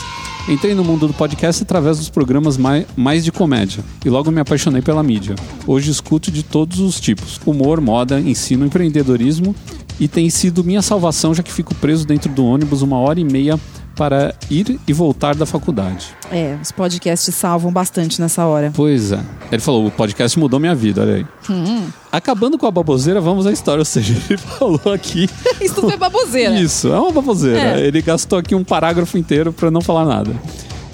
[0.47, 4.43] Entrei no mundo do podcast através dos programas mai- mais de comédia e logo me
[4.43, 5.35] apaixonei pela mídia.
[5.67, 9.57] Hoje escuto de todos os tipos: humor, moda, ensino, empreendedorismo
[9.99, 13.25] e tem sido minha salvação, já que fico preso dentro do ônibus uma hora e
[13.25, 13.59] meia
[13.95, 16.09] para ir e voltar da faculdade.
[16.31, 18.73] É, os podcasts salvam bastante nessa hora.
[18.75, 19.21] Pois é.
[19.51, 21.27] Ele falou: o podcast mudou minha vida, olha aí.
[21.49, 21.87] Hum.
[22.11, 23.81] Acabando com a baboseira, vamos à história.
[23.81, 25.29] Ou seja, ele falou aqui.
[25.61, 26.59] Isso tudo é baboseira.
[26.59, 27.81] Isso, é uma baboseira.
[27.81, 27.87] É.
[27.87, 30.35] Ele gastou aqui um parágrafo inteiro para não falar nada.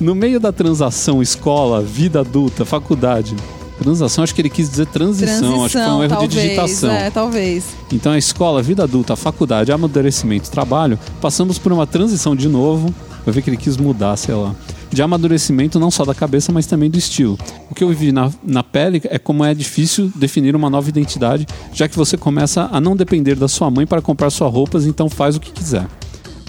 [0.01, 3.37] No meio da transação escola, vida adulta, faculdade.
[3.81, 6.91] Transação, acho que ele quis dizer transição, acho que foi um erro talvez, de digitação.
[6.91, 7.65] É, talvez.
[7.91, 12.95] Então a escola, vida adulta, a faculdade, amadurecimento, trabalho, passamos por uma transição de novo.
[13.25, 14.55] Vai ver que ele quis mudar, sei lá.
[14.91, 17.39] De amadurecimento não só da cabeça, mas também do estilo.
[17.71, 21.47] O que eu vivi na, na pele é como é difícil definir uma nova identidade,
[21.73, 25.09] já que você começa a não depender da sua mãe para comprar suas roupas, então
[25.09, 25.87] faz o que quiser.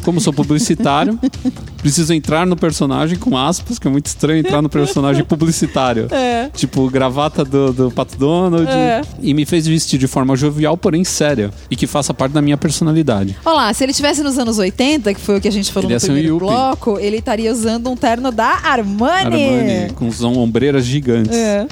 [0.03, 1.19] Como sou publicitário,
[1.77, 6.07] preciso entrar no personagem com aspas, que é muito estranho entrar no personagem publicitário.
[6.21, 6.49] É.
[6.53, 8.69] Tipo, gravata do, do Pato Donald.
[8.69, 9.01] É.
[9.21, 11.51] E me fez vestir de forma jovial, porém séria.
[11.69, 13.35] E que faça parte da minha personalidade.
[13.45, 15.89] Olha lá, se ele tivesse nos anos 80, que foi o que a gente falou
[15.89, 16.47] Ele no um primeiro Yuppie.
[16.47, 19.43] bloco, ele estaria usando um terno da Armani.
[19.43, 21.35] Armani, com ombreiras gigantes.
[21.35, 21.67] É.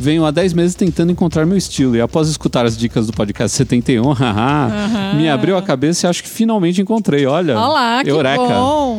[0.00, 3.56] Venho há 10 meses tentando encontrar meu estilo e após escutar as dicas do podcast
[3.56, 7.26] 71, haha, me abriu a cabeça e acho que finalmente encontrei.
[7.26, 8.42] Olha, Olha lá, que eureka.
[8.42, 8.98] bom.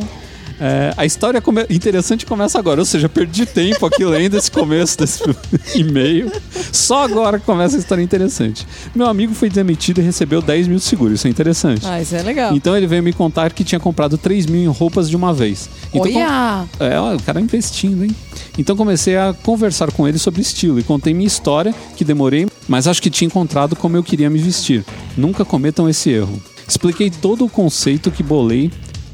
[0.60, 4.98] É, a história come- interessante começa agora, ou seja, perdi tempo aqui lendo esse começo
[4.98, 5.24] desse
[5.76, 6.32] e-mail.
[6.72, 8.66] Só agora que começa a história interessante.
[8.96, 11.86] Meu amigo foi demitido e recebeu 10 mil de seguro, isso é interessante.
[11.86, 12.56] Ah, isso é legal.
[12.56, 15.70] Então ele veio me contar que tinha comprado 3 mil em roupas de uma vez.
[15.94, 16.66] Então, Olha!
[16.80, 18.12] é, ó, o cara investindo, hein?
[18.58, 22.88] Então comecei a conversar com ele sobre estilo e contei minha história, que demorei, mas
[22.88, 24.86] acho que tinha encontrado como eu queria me vestir.
[25.18, 26.42] Nunca cometam esse erro.
[26.68, 28.72] Expliquei todo o conceito que bolei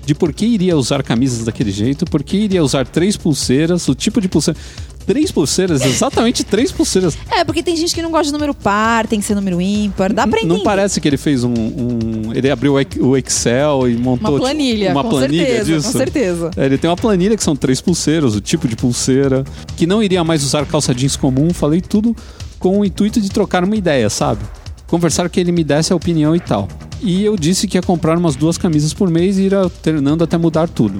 [0.09, 3.93] de por que iria usar camisas daquele jeito, por que iria usar três pulseiras, o
[3.93, 4.59] tipo de pulseira.
[5.05, 7.15] Três pulseiras, exatamente três pulseiras.
[7.31, 10.11] É, porque tem gente que não gosta de número par, tem que ser número ímpar.
[10.11, 10.51] Dá pra entender.
[10.55, 11.53] Não parece que ele fez um.
[11.53, 15.45] um- ele abriu o Ex- o Excel e montou Uma tipo, planilha, uma com planilha
[15.45, 15.91] certeza, disso.
[15.91, 16.51] com certeza.
[16.57, 19.43] É, ele tem uma planilha que são três pulseiras, o tipo de pulseira,
[19.77, 21.53] que não iria mais usar calça jeans comum.
[21.53, 22.15] Falei tudo
[22.59, 24.41] com o intuito de trocar uma ideia, sabe?
[24.89, 26.67] Conversar que ele me desse a opinião e tal.
[27.01, 30.37] E eu disse que ia comprar umas duas camisas por mês e ir alternando até
[30.37, 30.97] mudar tudo.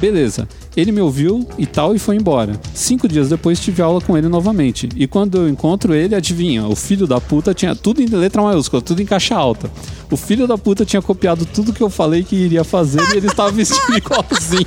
[0.00, 0.48] Beleza.
[0.76, 2.60] Ele me ouviu e tal e foi embora.
[2.72, 4.88] Cinco dias depois tive aula com ele novamente.
[4.94, 6.66] E quando eu encontro ele, adivinha?
[6.66, 9.68] O filho da puta tinha tudo em letra maiúscula, tudo em caixa alta.
[10.10, 13.26] O filho da puta tinha copiado tudo que eu falei que iria fazer e ele
[13.26, 14.66] estava vestindo igualzinho.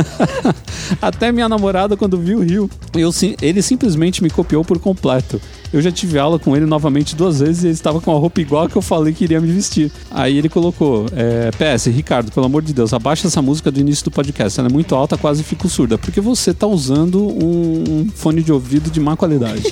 [1.00, 2.70] Até minha namorada, quando viu, riu.
[2.94, 3.10] Eu,
[3.42, 5.40] ele simplesmente me copiou por completo.
[5.74, 8.40] Eu já tive aula com ele novamente duas vezes e ele estava com a roupa
[8.40, 9.90] igual a que eu falei que iria me vestir.
[10.08, 14.04] Aí ele colocou: é, PS, Ricardo, pelo amor de Deus, abaixa essa música do início
[14.04, 14.60] do podcast.
[14.60, 15.98] Ela é muito alta, quase fico surda.
[15.98, 19.64] Porque você tá usando um, um fone de ouvido de má qualidade.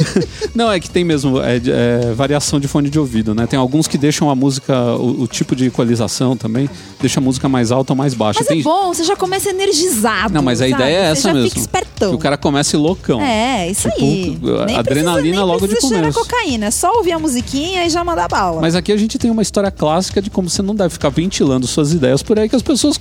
[0.54, 3.46] Não, é que tem mesmo é, é, variação de fone de ouvido, né?
[3.46, 6.68] Tem alguns que deixam a música, o, o tipo de equalização também,
[7.00, 8.40] deixa a música mais alta ou mais baixa.
[8.40, 10.34] Mas tem, é bom, você já começa energizado.
[10.34, 10.82] Não, mas a sabe?
[10.82, 11.68] ideia é essa mesmo.
[11.98, 13.20] Que o cara comece loucão.
[13.20, 14.66] É, isso Tipo, aí.
[14.66, 16.18] Nem adrenalina nem logo de começo.
[16.18, 18.60] cocaína, é só ouvir a musiquinha e já mandar bala.
[18.60, 21.66] Mas aqui a gente tem uma história clássica de como você não deve ficar ventilando
[21.66, 22.98] suas ideias por aí que as pessoas.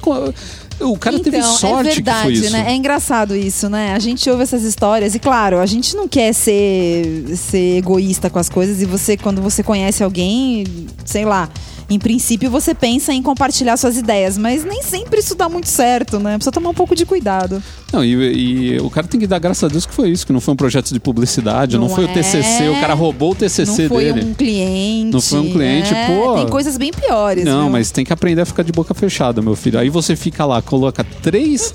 [0.80, 2.54] O cara teve então, sorte é verdade, que foi isso.
[2.54, 2.66] né?
[2.68, 3.94] É engraçado isso, né?
[3.94, 8.38] A gente ouve essas histórias e, claro, a gente não quer ser, ser egoísta com
[8.38, 10.66] as coisas e você, quando você conhece alguém,
[11.04, 11.50] sei lá,
[11.90, 16.20] em princípio você pensa em compartilhar suas ideias, mas nem sempre isso dá muito certo,
[16.20, 16.34] né?
[16.36, 17.64] Precisa tomar um pouco de cuidado.
[17.94, 20.34] Não, e, e o cara tem que dar graças a Deus que foi isso, que
[20.34, 22.14] não foi um projeto de publicidade, não, Não foi o é.
[22.14, 24.26] TCC, o cara roubou o TCC não foi dele.
[24.26, 25.14] um cliente.
[25.14, 26.08] Não foi um cliente, né?
[26.08, 26.36] pô.
[26.36, 27.46] Tem coisas bem piores.
[27.46, 27.72] Não, viu?
[27.72, 29.80] mas tem que aprender a ficar de boca fechada, meu filho.
[29.80, 31.74] Aí você fica lá, coloca três,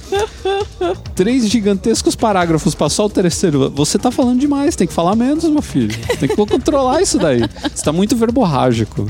[1.14, 3.70] três gigantescos parágrafos pra só o terceiro.
[3.70, 5.96] Você tá falando demais, tem que falar menos, meu filho.
[6.20, 7.40] Tem que controlar isso daí.
[7.74, 9.08] Você tá muito verborrágico.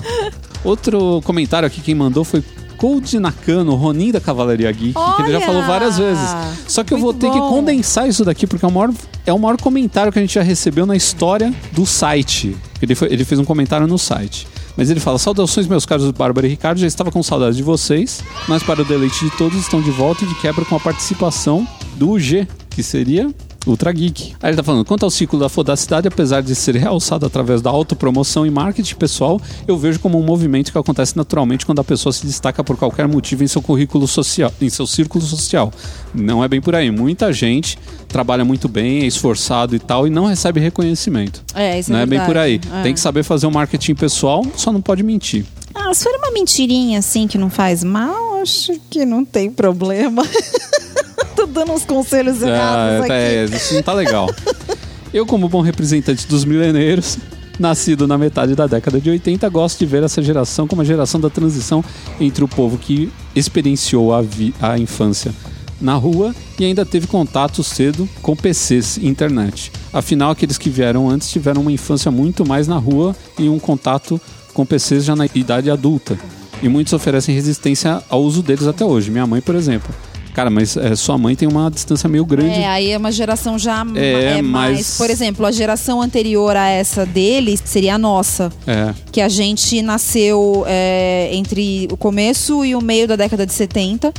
[0.65, 2.43] Outro comentário aqui, quem mandou foi
[2.77, 5.47] Cold Nakano, Ronin da Cavalaria Geek, que ele já Olha!
[5.47, 6.29] falou várias vezes.
[6.67, 7.49] Só que eu vou Muito ter que bom.
[7.49, 8.91] condensar isso daqui, porque é o, maior,
[9.27, 12.57] é o maior comentário que a gente já recebeu na história do site.
[12.81, 14.49] Ele, foi- ele fez um comentário no site.
[14.77, 16.79] Mas ele fala: Saudações, meus caros Bárbara e Ricardo.
[16.79, 20.25] Já estava com saudade de vocês, mas para o deleite de todos, estão de volta
[20.25, 21.67] e de quebra com a participação
[21.97, 23.33] do UG, que seria
[23.67, 24.35] Ultra Geek.
[24.43, 27.71] Aí ele tá falando, quanto ao ciclo da fodacidade, apesar de ser realçado através da
[27.71, 32.13] autopromoção e marketing pessoal, eu vejo como um movimento que acontece naturalmente quando a pessoa
[32.13, 35.73] se destaca por qualquer motivo em seu currículo social, em seu círculo social.
[36.15, 36.91] Não é bem por aí.
[36.91, 37.79] Muita gente
[38.09, 41.43] trabalha muito bem, é esforçado e tal, e não recebe reconhecimento.
[41.55, 42.61] É, isso é não é bem por aí.
[42.73, 42.83] É.
[42.83, 45.45] Tem que saber fazer um marketing pessoal, só não pode mentir.
[45.75, 50.23] Ah, se for uma mentirinha assim que não faz mal, acho que não tem problema.
[51.37, 53.13] Tô dando uns conselhos errados Ah, aqui.
[53.13, 54.29] é, isso não tá legal.
[55.13, 57.19] Eu, como bom representante dos mileneiros,
[57.59, 61.21] Nascido na metade da década de 80, gosto de ver essa geração como a geração
[61.21, 61.85] da transição
[62.19, 64.25] entre o povo que experienciou a,
[64.61, 65.33] a infância
[65.81, 69.71] na rua e ainda teve contato cedo com PCs e internet.
[69.93, 74.21] Afinal, aqueles que vieram antes tiveram uma infância muito mais na rua e um contato
[74.55, 76.19] com PCs já na idade adulta.
[76.63, 79.11] E muitos oferecem resistência ao uso deles até hoje.
[79.11, 79.93] Minha mãe, por exemplo.
[80.35, 82.59] Cara, mas é, sua mãe tem uma distância meio grande.
[82.59, 84.77] É, aí é uma geração já É, é mais.
[84.79, 88.51] mas- Por exemplo, a geração anterior a essa deles seria a nossa.
[88.67, 88.95] É.
[89.11, 94.13] Que a gente nasceu é, entre o começo e o meio da década de 70.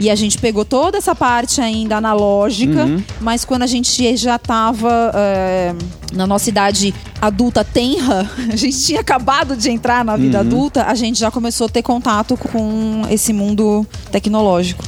[0.00, 3.00] E a gente pegou toda essa parte ainda analógica, Uhum.
[3.20, 5.12] mas quando a gente já estava
[6.12, 10.18] na nossa idade adulta tenra, a gente tinha acabado de entrar na Uhum.
[10.18, 14.84] vida adulta, a gente já começou a ter contato com esse mundo tecnológico.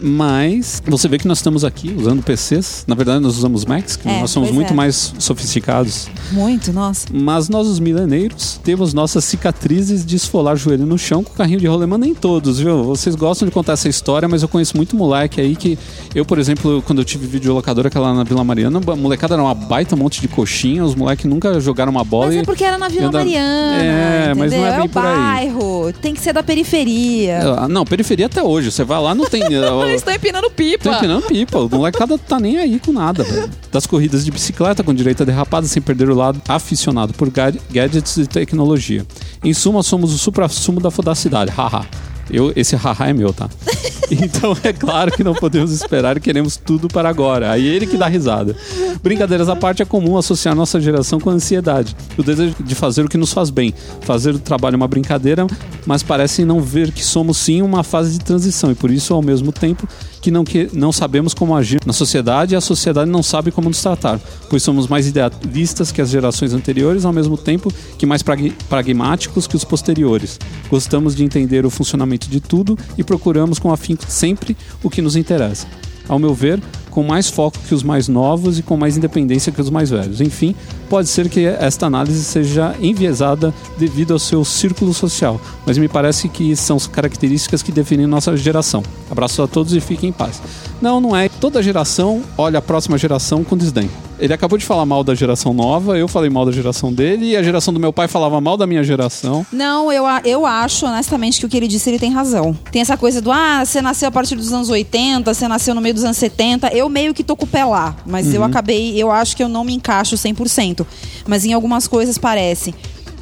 [0.00, 2.84] Mas você vê que nós estamos aqui usando PCs.
[2.86, 4.76] Na verdade, nós usamos Macs, que É, nós somos muito é.
[4.76, 6.08] mais sofisticados.
[6.32, 7.06] Muito, nossa.
[7.12, 11.66] Mas nós, os mileneiros, temos nossas cicatrizes de esfolar joelho no chão com carrinho de
[11.66, 11.98] rolemã.
[11.98, 12.84] Nem todos, viu?
[12.84, 15.78] Vocês gostam de contar essa história, mas eu conheço muito moleque aí que...
[16.14, 19.54] Eu, por exemplo, quando eu tive videolocadora aquela na Vila Mariana, a molecada era uma
[19.54, 20.84] baita monte de coxinha.
[20.84, 23.82] Os moleques nunca jogaram uma bola Mas é porque era na Vila anda- Mariana.
[23.82, 24.76] É, mas não é entendeu?
[24.80, 25.16] bem o por aí.
[25.16, 25.92] bairro.
[26.00, 27.40] Tem que ser da periferia.
[27.58, 28.70] Ah, Não, periferia até hoje.
[28.70, 29.42] Você vai lá, não tem...
[29.88, 30.84] Eles estão empinando pipa.
[30.84, 31.58] Tô empinando pipa.
[31.58, 33.50] O molecada tá nem aí com nada, velho.
[33.72, 38.16] Das corridas de bicicleta com direita derrapada sem perder o lado aficionado por ga- gadgets
[38.16, 39.06] e tecnologia.
[39.42, 41.50] Em suma, somos o supra-sumo da fodacidade.
[41.50, 41.84] Haha.
[42.30, 43.48] Eu, esse haha é meu, tá?
[44.10, 47.50] Então é claro que não podemos esperar e queremos tudo para agora.
[47.50, 48.56] Aí ele que dá risada.
[49.02, 51.94] Brincadeiras à parte, é comum associar nossa geração com a ansiedade.
[52.16, 53.74] O desejo de fazer o que nos faz bem.
[54.00, 55.46] Fazer do trabalho uma brincadeira,
[55.84, 59.20] mas parecem não ver que somos sim uma fase de transição e por isso, ao
[59.20, 59.86] mesmo tempo,
[60.22, 63.68] que não, que não sabemos como agir na sociedade e a sociedade não sabe como
[63.68, 64.18] nos tratar,
[64.48, 69.46] pois somos mais idealistas que as gerações anteriores, ao mesmo tempo que mais prag- pragmáticos
[69.46, 70.38] que os posteriores.
[70.70, 75.14] Gostamos de entender o funcionamento de tudo e procuramos com afinco sempre o que nos
[75.14, 75.66] interessa.
[76.08, 76.58] Ao meu ver,
[76.98, 80.20] com mais foco que os mais novos e com mais independência que os mais velhos.
[80.20, 80.52] Enfim,
[80.90, 86.28] pode ser que esta análise seja enviesada devido ao seu círculo social, mas me parece
[86.28, 88.82] que são características que definem nossa geração.
[89.08, 90.42] Abraço a todos e fiquem em paz.
[90.82, 91.28] Não, não é.
[91.28, 93.88] Toda geração olha a próxima geração com desdém.
[94.18, 97.36] Ele acabou de falar mal da geração nova, eu falei mal da geração dele, e
[97.36, 99.46] a geração do meu pai falava mal da minha geração.
[99.52, 102.56] Não, eu, eu acho, honestamente, que o que ele disse, ele tem razão.
[102.72, 105.80] Tem essa coisa do, ah, você nasceu a partir dos anos 80, você nasceu no
[105.80, 106.68] meio dos anos 70.
[106.74, 108.34] Eu meio que tô com o pé lá, mas Uhum.
[108.34, 110.86] eu acabei, eu acho que eu não me encaixo 100%.
[111.26, 112.74] Mas em algumas coisas parece.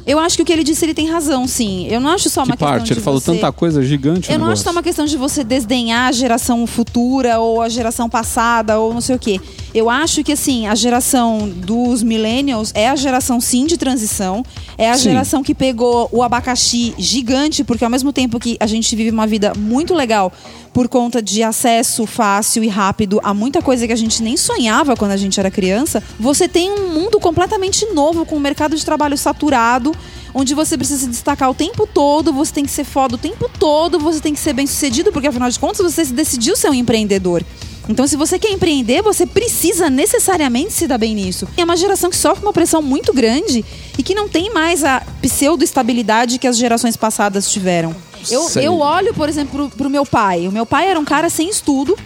[0.07, 1.85] Eu acho que o que ele disse, ele tem razão, sim.
[1.89, 2.85] Eu não acho só que uma questão parte?
[2.85, 3.33] de Ele falou você...
[3.33, 4.31] tanta coisa gigante.
[4.31, 7.67] o Eu não acho só uma questão de você desdenhar a geração futura ou a
[7.67, 9.41] geração passada ou não sei o quê.
[9.73, 14.45] Eu acho que, assim, a geração dos millennials é a geração, sim, de transição.
[14.77, 15.03] É a Sim.
[15.05, 19.25] geração que pegou o abacaxi gigante, porque ao mesmo tempo que a gente vive uma
[19.25, 20.31] vida muito legal
[20.71, 24.95] por conta de acesso fácil e rápido a muita coisa que a gente nem sonhava
[24.95, 28.85] quando a gente era criança, você tem um mundo completamente novo, com um mercado de
[28.85, 29.91] trabalho saturado,
[30.33, 33.49] onde você precisa se destacar o tempo todo, você tem que ser foda o tempo
[33.59, 36.73] todo, você tem que ser bem sucedido, porque afinal de contas você decidiu ser um
[36.73, 37.43] empreendedor.
[37.89, 41.47] Então, se você quer empreender, você precisa necessariamente se dar bem nisso.
[41.55, 43.63] É uma geração que sofre uma pressão muito grande
[43.97, 47.95] e que não tem mais a pseudo-estabilidade que as gerações passadas tiveram.
[48.29, 48.67] Eu, Sei.
[48.67, 50.49] eu olho, por exemplo, pro, pro meu pai.
[50.49, 51.97] O meu pai era um cara sem estudo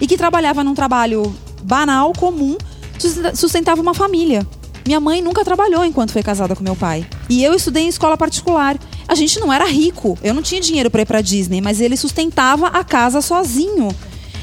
[0.00, 1.32] e que trabalhava num trabalho
[1.62, 2.56] banal, comum,
[2.98, 4.44] sustenta- sustentava uma família.
[4.84, 7.06] Minha mãe nunca trabalhou enquanto foi casada com meu pai.
[7.28, 8.76] E eu estudei em escola particular.
[9.06, 10.18] A gente não era rico.
[10.22, 13.94] Eu não tinha dinheiro para ir pra Disney, mas ele sustentava a casa sozinho.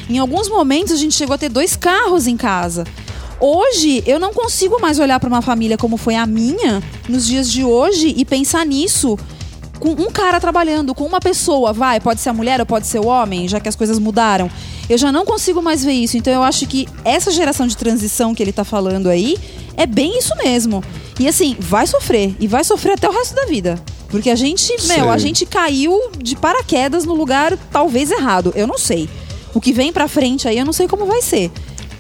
[0.10, 2.86] Em alguns momentos a gente chegou a ter dois carros em casa.
[3.40, 7.50] Hoje eu não consigo mais olhar para uma família como foi a minha nos dias
[7.52, 9.18] de hoje e pensar nisso
[9.80, 13.00] com um cara trabalhando, com uma pessoa, vai, pode ser a mulher ou pode ser
[13.00, 14.52] o homem, já que as coisas mudaram.
[14.90, 16.18] Eu já não consigo mais ver isso.
[16.18, 19.38] Então eu acho que essa geração de transição que ele tá falando aí
[19.80, 20.84] é bem isso mesmo.
[21.20, 22.36] E assim, vai sofrer.
[22.40, 23.82] E vai sofrer até o resto da vida.
[24.10, 28.52] Porque a gente, meu, a gente caiu de paraquedas no lugar talvez errado.
[28.56, 29.10] Eu não sei.
[29.54, 31.52] O que vem pra frente aí, eu não sei como vai ser.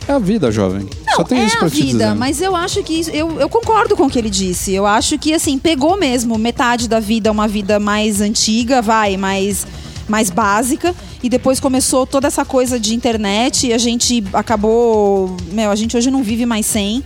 [0.08, 0.88] É a vida, jovem.
[1.16, 2.16] Só tem é isso a pra te vida, dizer.
[2.16, 4.74] mas eu acho que isso- eu, eu concordo com o que ele disse.
[4.74, 9.68] Eu acho que assim pegou mesmo metade da vida uma vida mais antiga, vai, mais
[10.08, 15.70] mais básica e depois começou toda essa coisa de internet e a gente acabou, meu,
[15.70, 17.04] a gente hoje não vive mais sem.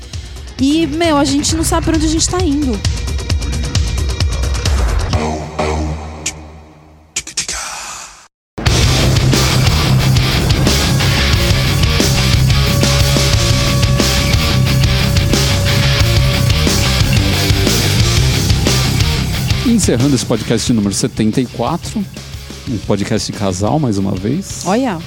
[0.59, 2.79] E, meu, a gente não sabe pra onde a gente tá indo.
[19.83, 22.05] encerrando esse podcast número 74.
[22.69, 24.61] Um podcast de casal, mais uma vez.
[24.65, 24.97] Olha,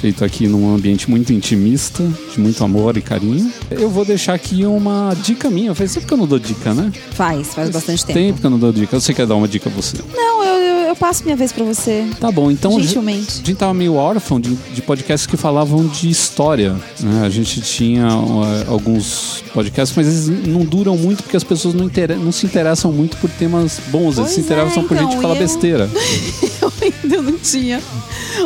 [0.00, 3.52] Feito aqui num ambiente muito intimista, de muito amor e carinho.
[3.68, 5.74] Eu vou deixar aqui uma dica minha.
[5.74, 6.92] Faz tempo que eu não dou dica, né?
[7.10, 8.18] faz, faz bastante tempo.
[8.18, 9.00] Tempo que eu não dou dica.
[9.00, 9.96] Você quer dar uma dica a você?
[10.14, 12.06] Não, eu, eu, eu passo minha vez pra você.
[12.20, 12.80] Tá bom, então.
[12.80, 13.40] Gentilmente.
[13.42, 16.74] A gente tava meio órfão de, de podcasts que falavam de história.
[17.00, 17.22] né?
[17.24, 21.90] A gente tinha uh, alguns podcasts, mas eles não duram muito porque as pessoas não,
[22.22, 24.16] não se interessam muito por temas bons.
[24.18, 25.90] eles Pois se é, interessam por então, gente que fala e eu- besteira.
[26.60, 27.80] Eu ainda não tinha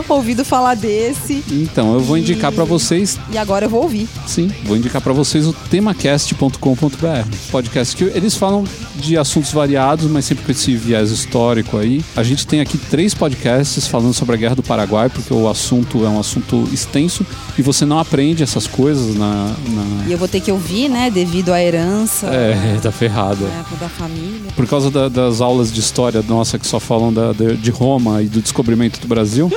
[0.09, 1.43] ouvido falar desse.
[1.51, 4.06] Então, eu vou indicar pra vocês E agora eu vou ouvir.
[4.27, 7.27] Sim, vou indicar pra vocês o temacast.com.br.
[7.51, 8.64] Podcast que eles falam
[8.97, 12.02] de assuntos variados, mas sempre com esse viés histórico aí.
[12.16, 16.05] A gente tem aqui três podcasts falando sobre a Guerra do Paraguai, porque o assunto
[16.05, 17.25] é um assunto extenso
[17.59, 19.47] e você não aprende essas coisas na.
[19.69, 21.11] na- E eu vou ter que ouvir, né?
[21.11, 23.45] Devido à herança É, da ferrada.
[23.45, 24.51] né, da família.
[24.57, 28.23] Por causa da- das aulas de história nossa que só falam da- de, de Roma
[28.23, 29.51] e do descobrimento do Brasil,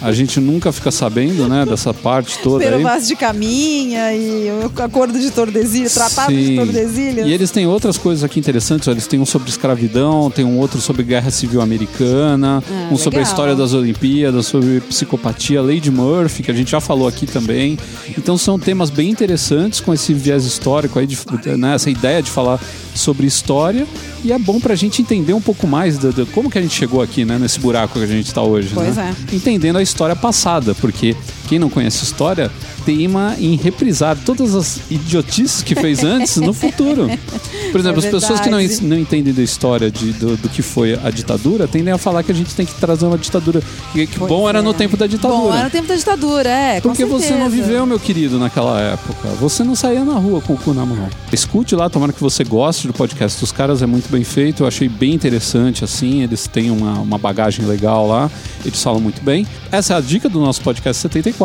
[0.00, 2.70] a gente nunca fica sabendo, né, dessa parte toda aí.
[2.70, 6.56] Perovaz de caminha e o acordo de Tordesilhas, tratado de Sim.
[6.56, 7.26] Tordesilhas.
[7.26, 8.86] E eles têm outras coisas aqui interessantes.
[8.88, 8.90] ó.
[8.90, 13.18] Eles têm um sobre escravidão, tem um outro sobre guerra civil americana, Ah, um sobre
[13.18, 13.32] a legal.
[13.32, 17.78] história das Olimpíadas, sobre psicopatia, Lady Murphy, que a gente já falou aqui também.
[18.16, 21.18] Então são temas bem interessantes com esse viés histórico aí, de,
[21.56, 22.60] né, essa ideia de falar
[22.94, 23.86] sobre história.
[24.24, 27.00] E é bom pra gente entender um pouco mais de, como que a gente chegou
[27.00, 28.70] aqui, né, nesse buraco que a gente tá hoje.
[28.74, 29.14] Pois né?
[29.30, 29.34] é.
[29.34, 31.16] Entendendo a história passada, porque
[31.48, 32.50] quem não conhece história
[32.84, 37.08] teima em reprisar todas as idiotices que fez antes no futuro.
[37.72, 40.62] Por exemplo, É as pessoas que não, não entendem da história de, do, do que
[40.62, 43.62] foi a ditadura tendem a falar que a gente tem que trazer uma ditadura.
[43.92, 44.62] Que, que bom era é.
[44.62, 45.40] no tempo da ditadura.
[45.40, 46.80] Bom, era no tempo da ditadura, é.
[46.80, 49.28] Porque você não viveu, meu querido, naquela época.
[49.40, 51.08] Você não saía na rua com o cu na mão.
[51.32, 54.62] Escute lá, tomara que você goste do podcast dos caras, é muito bem feito.
[54.64, 56.22] Eu achei bem interessante, assim.
[56.22, 58.30] Eles têm uma, uma bagagem legal lá,
[58.64, 59.46] eles falam muito bem.
[59.70, 61.37] Essa é a dica do nosso podcast 74.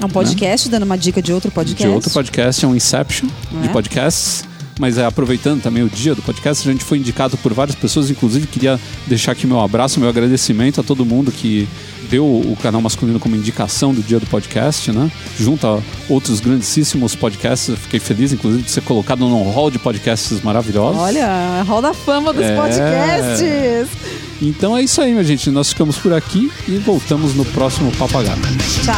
[0.00, 1.82] É um podcast, dando uma dica de outro podcast.
[1.82, 3.28] De outro podcast, é um Inception
[3.62, 3.72] de É.
[3.72, 4.44] podcasts.
[4.78, 8.10] Mas é aproveitando também o dia do podcast, a gente foi indicado por várias pessoas,
[8.10, 11.66] inclusive queria deixar aqui meu abraço, meu agradecimento a todo mundo que
[12.10, 15.10] deu o canal masculino como indicação do dia do podcast, né?
[15.40, 17.68] Junto a outros grandíssimos podcasts.
[17.70, 21.00] Eu fiquei feliz, inclusive, de ser colocado num hall de podcasts maravilhosos.
[21.00, 22.54] Olha, Hall da Fama dos É.
[22.54, 23.88] podcasts.
[24.42, 25.50] Então é isso aí, minha gente.
[25.50, 28.36] Nós ficamos por aqui e voltamos no próximo Papagaio.
[28.84, 28.94] Tchau.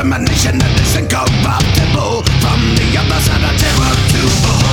[0.00, 2.24] Determination that is incorruptible.
[2.40, 4.69] From the other side of terror to behold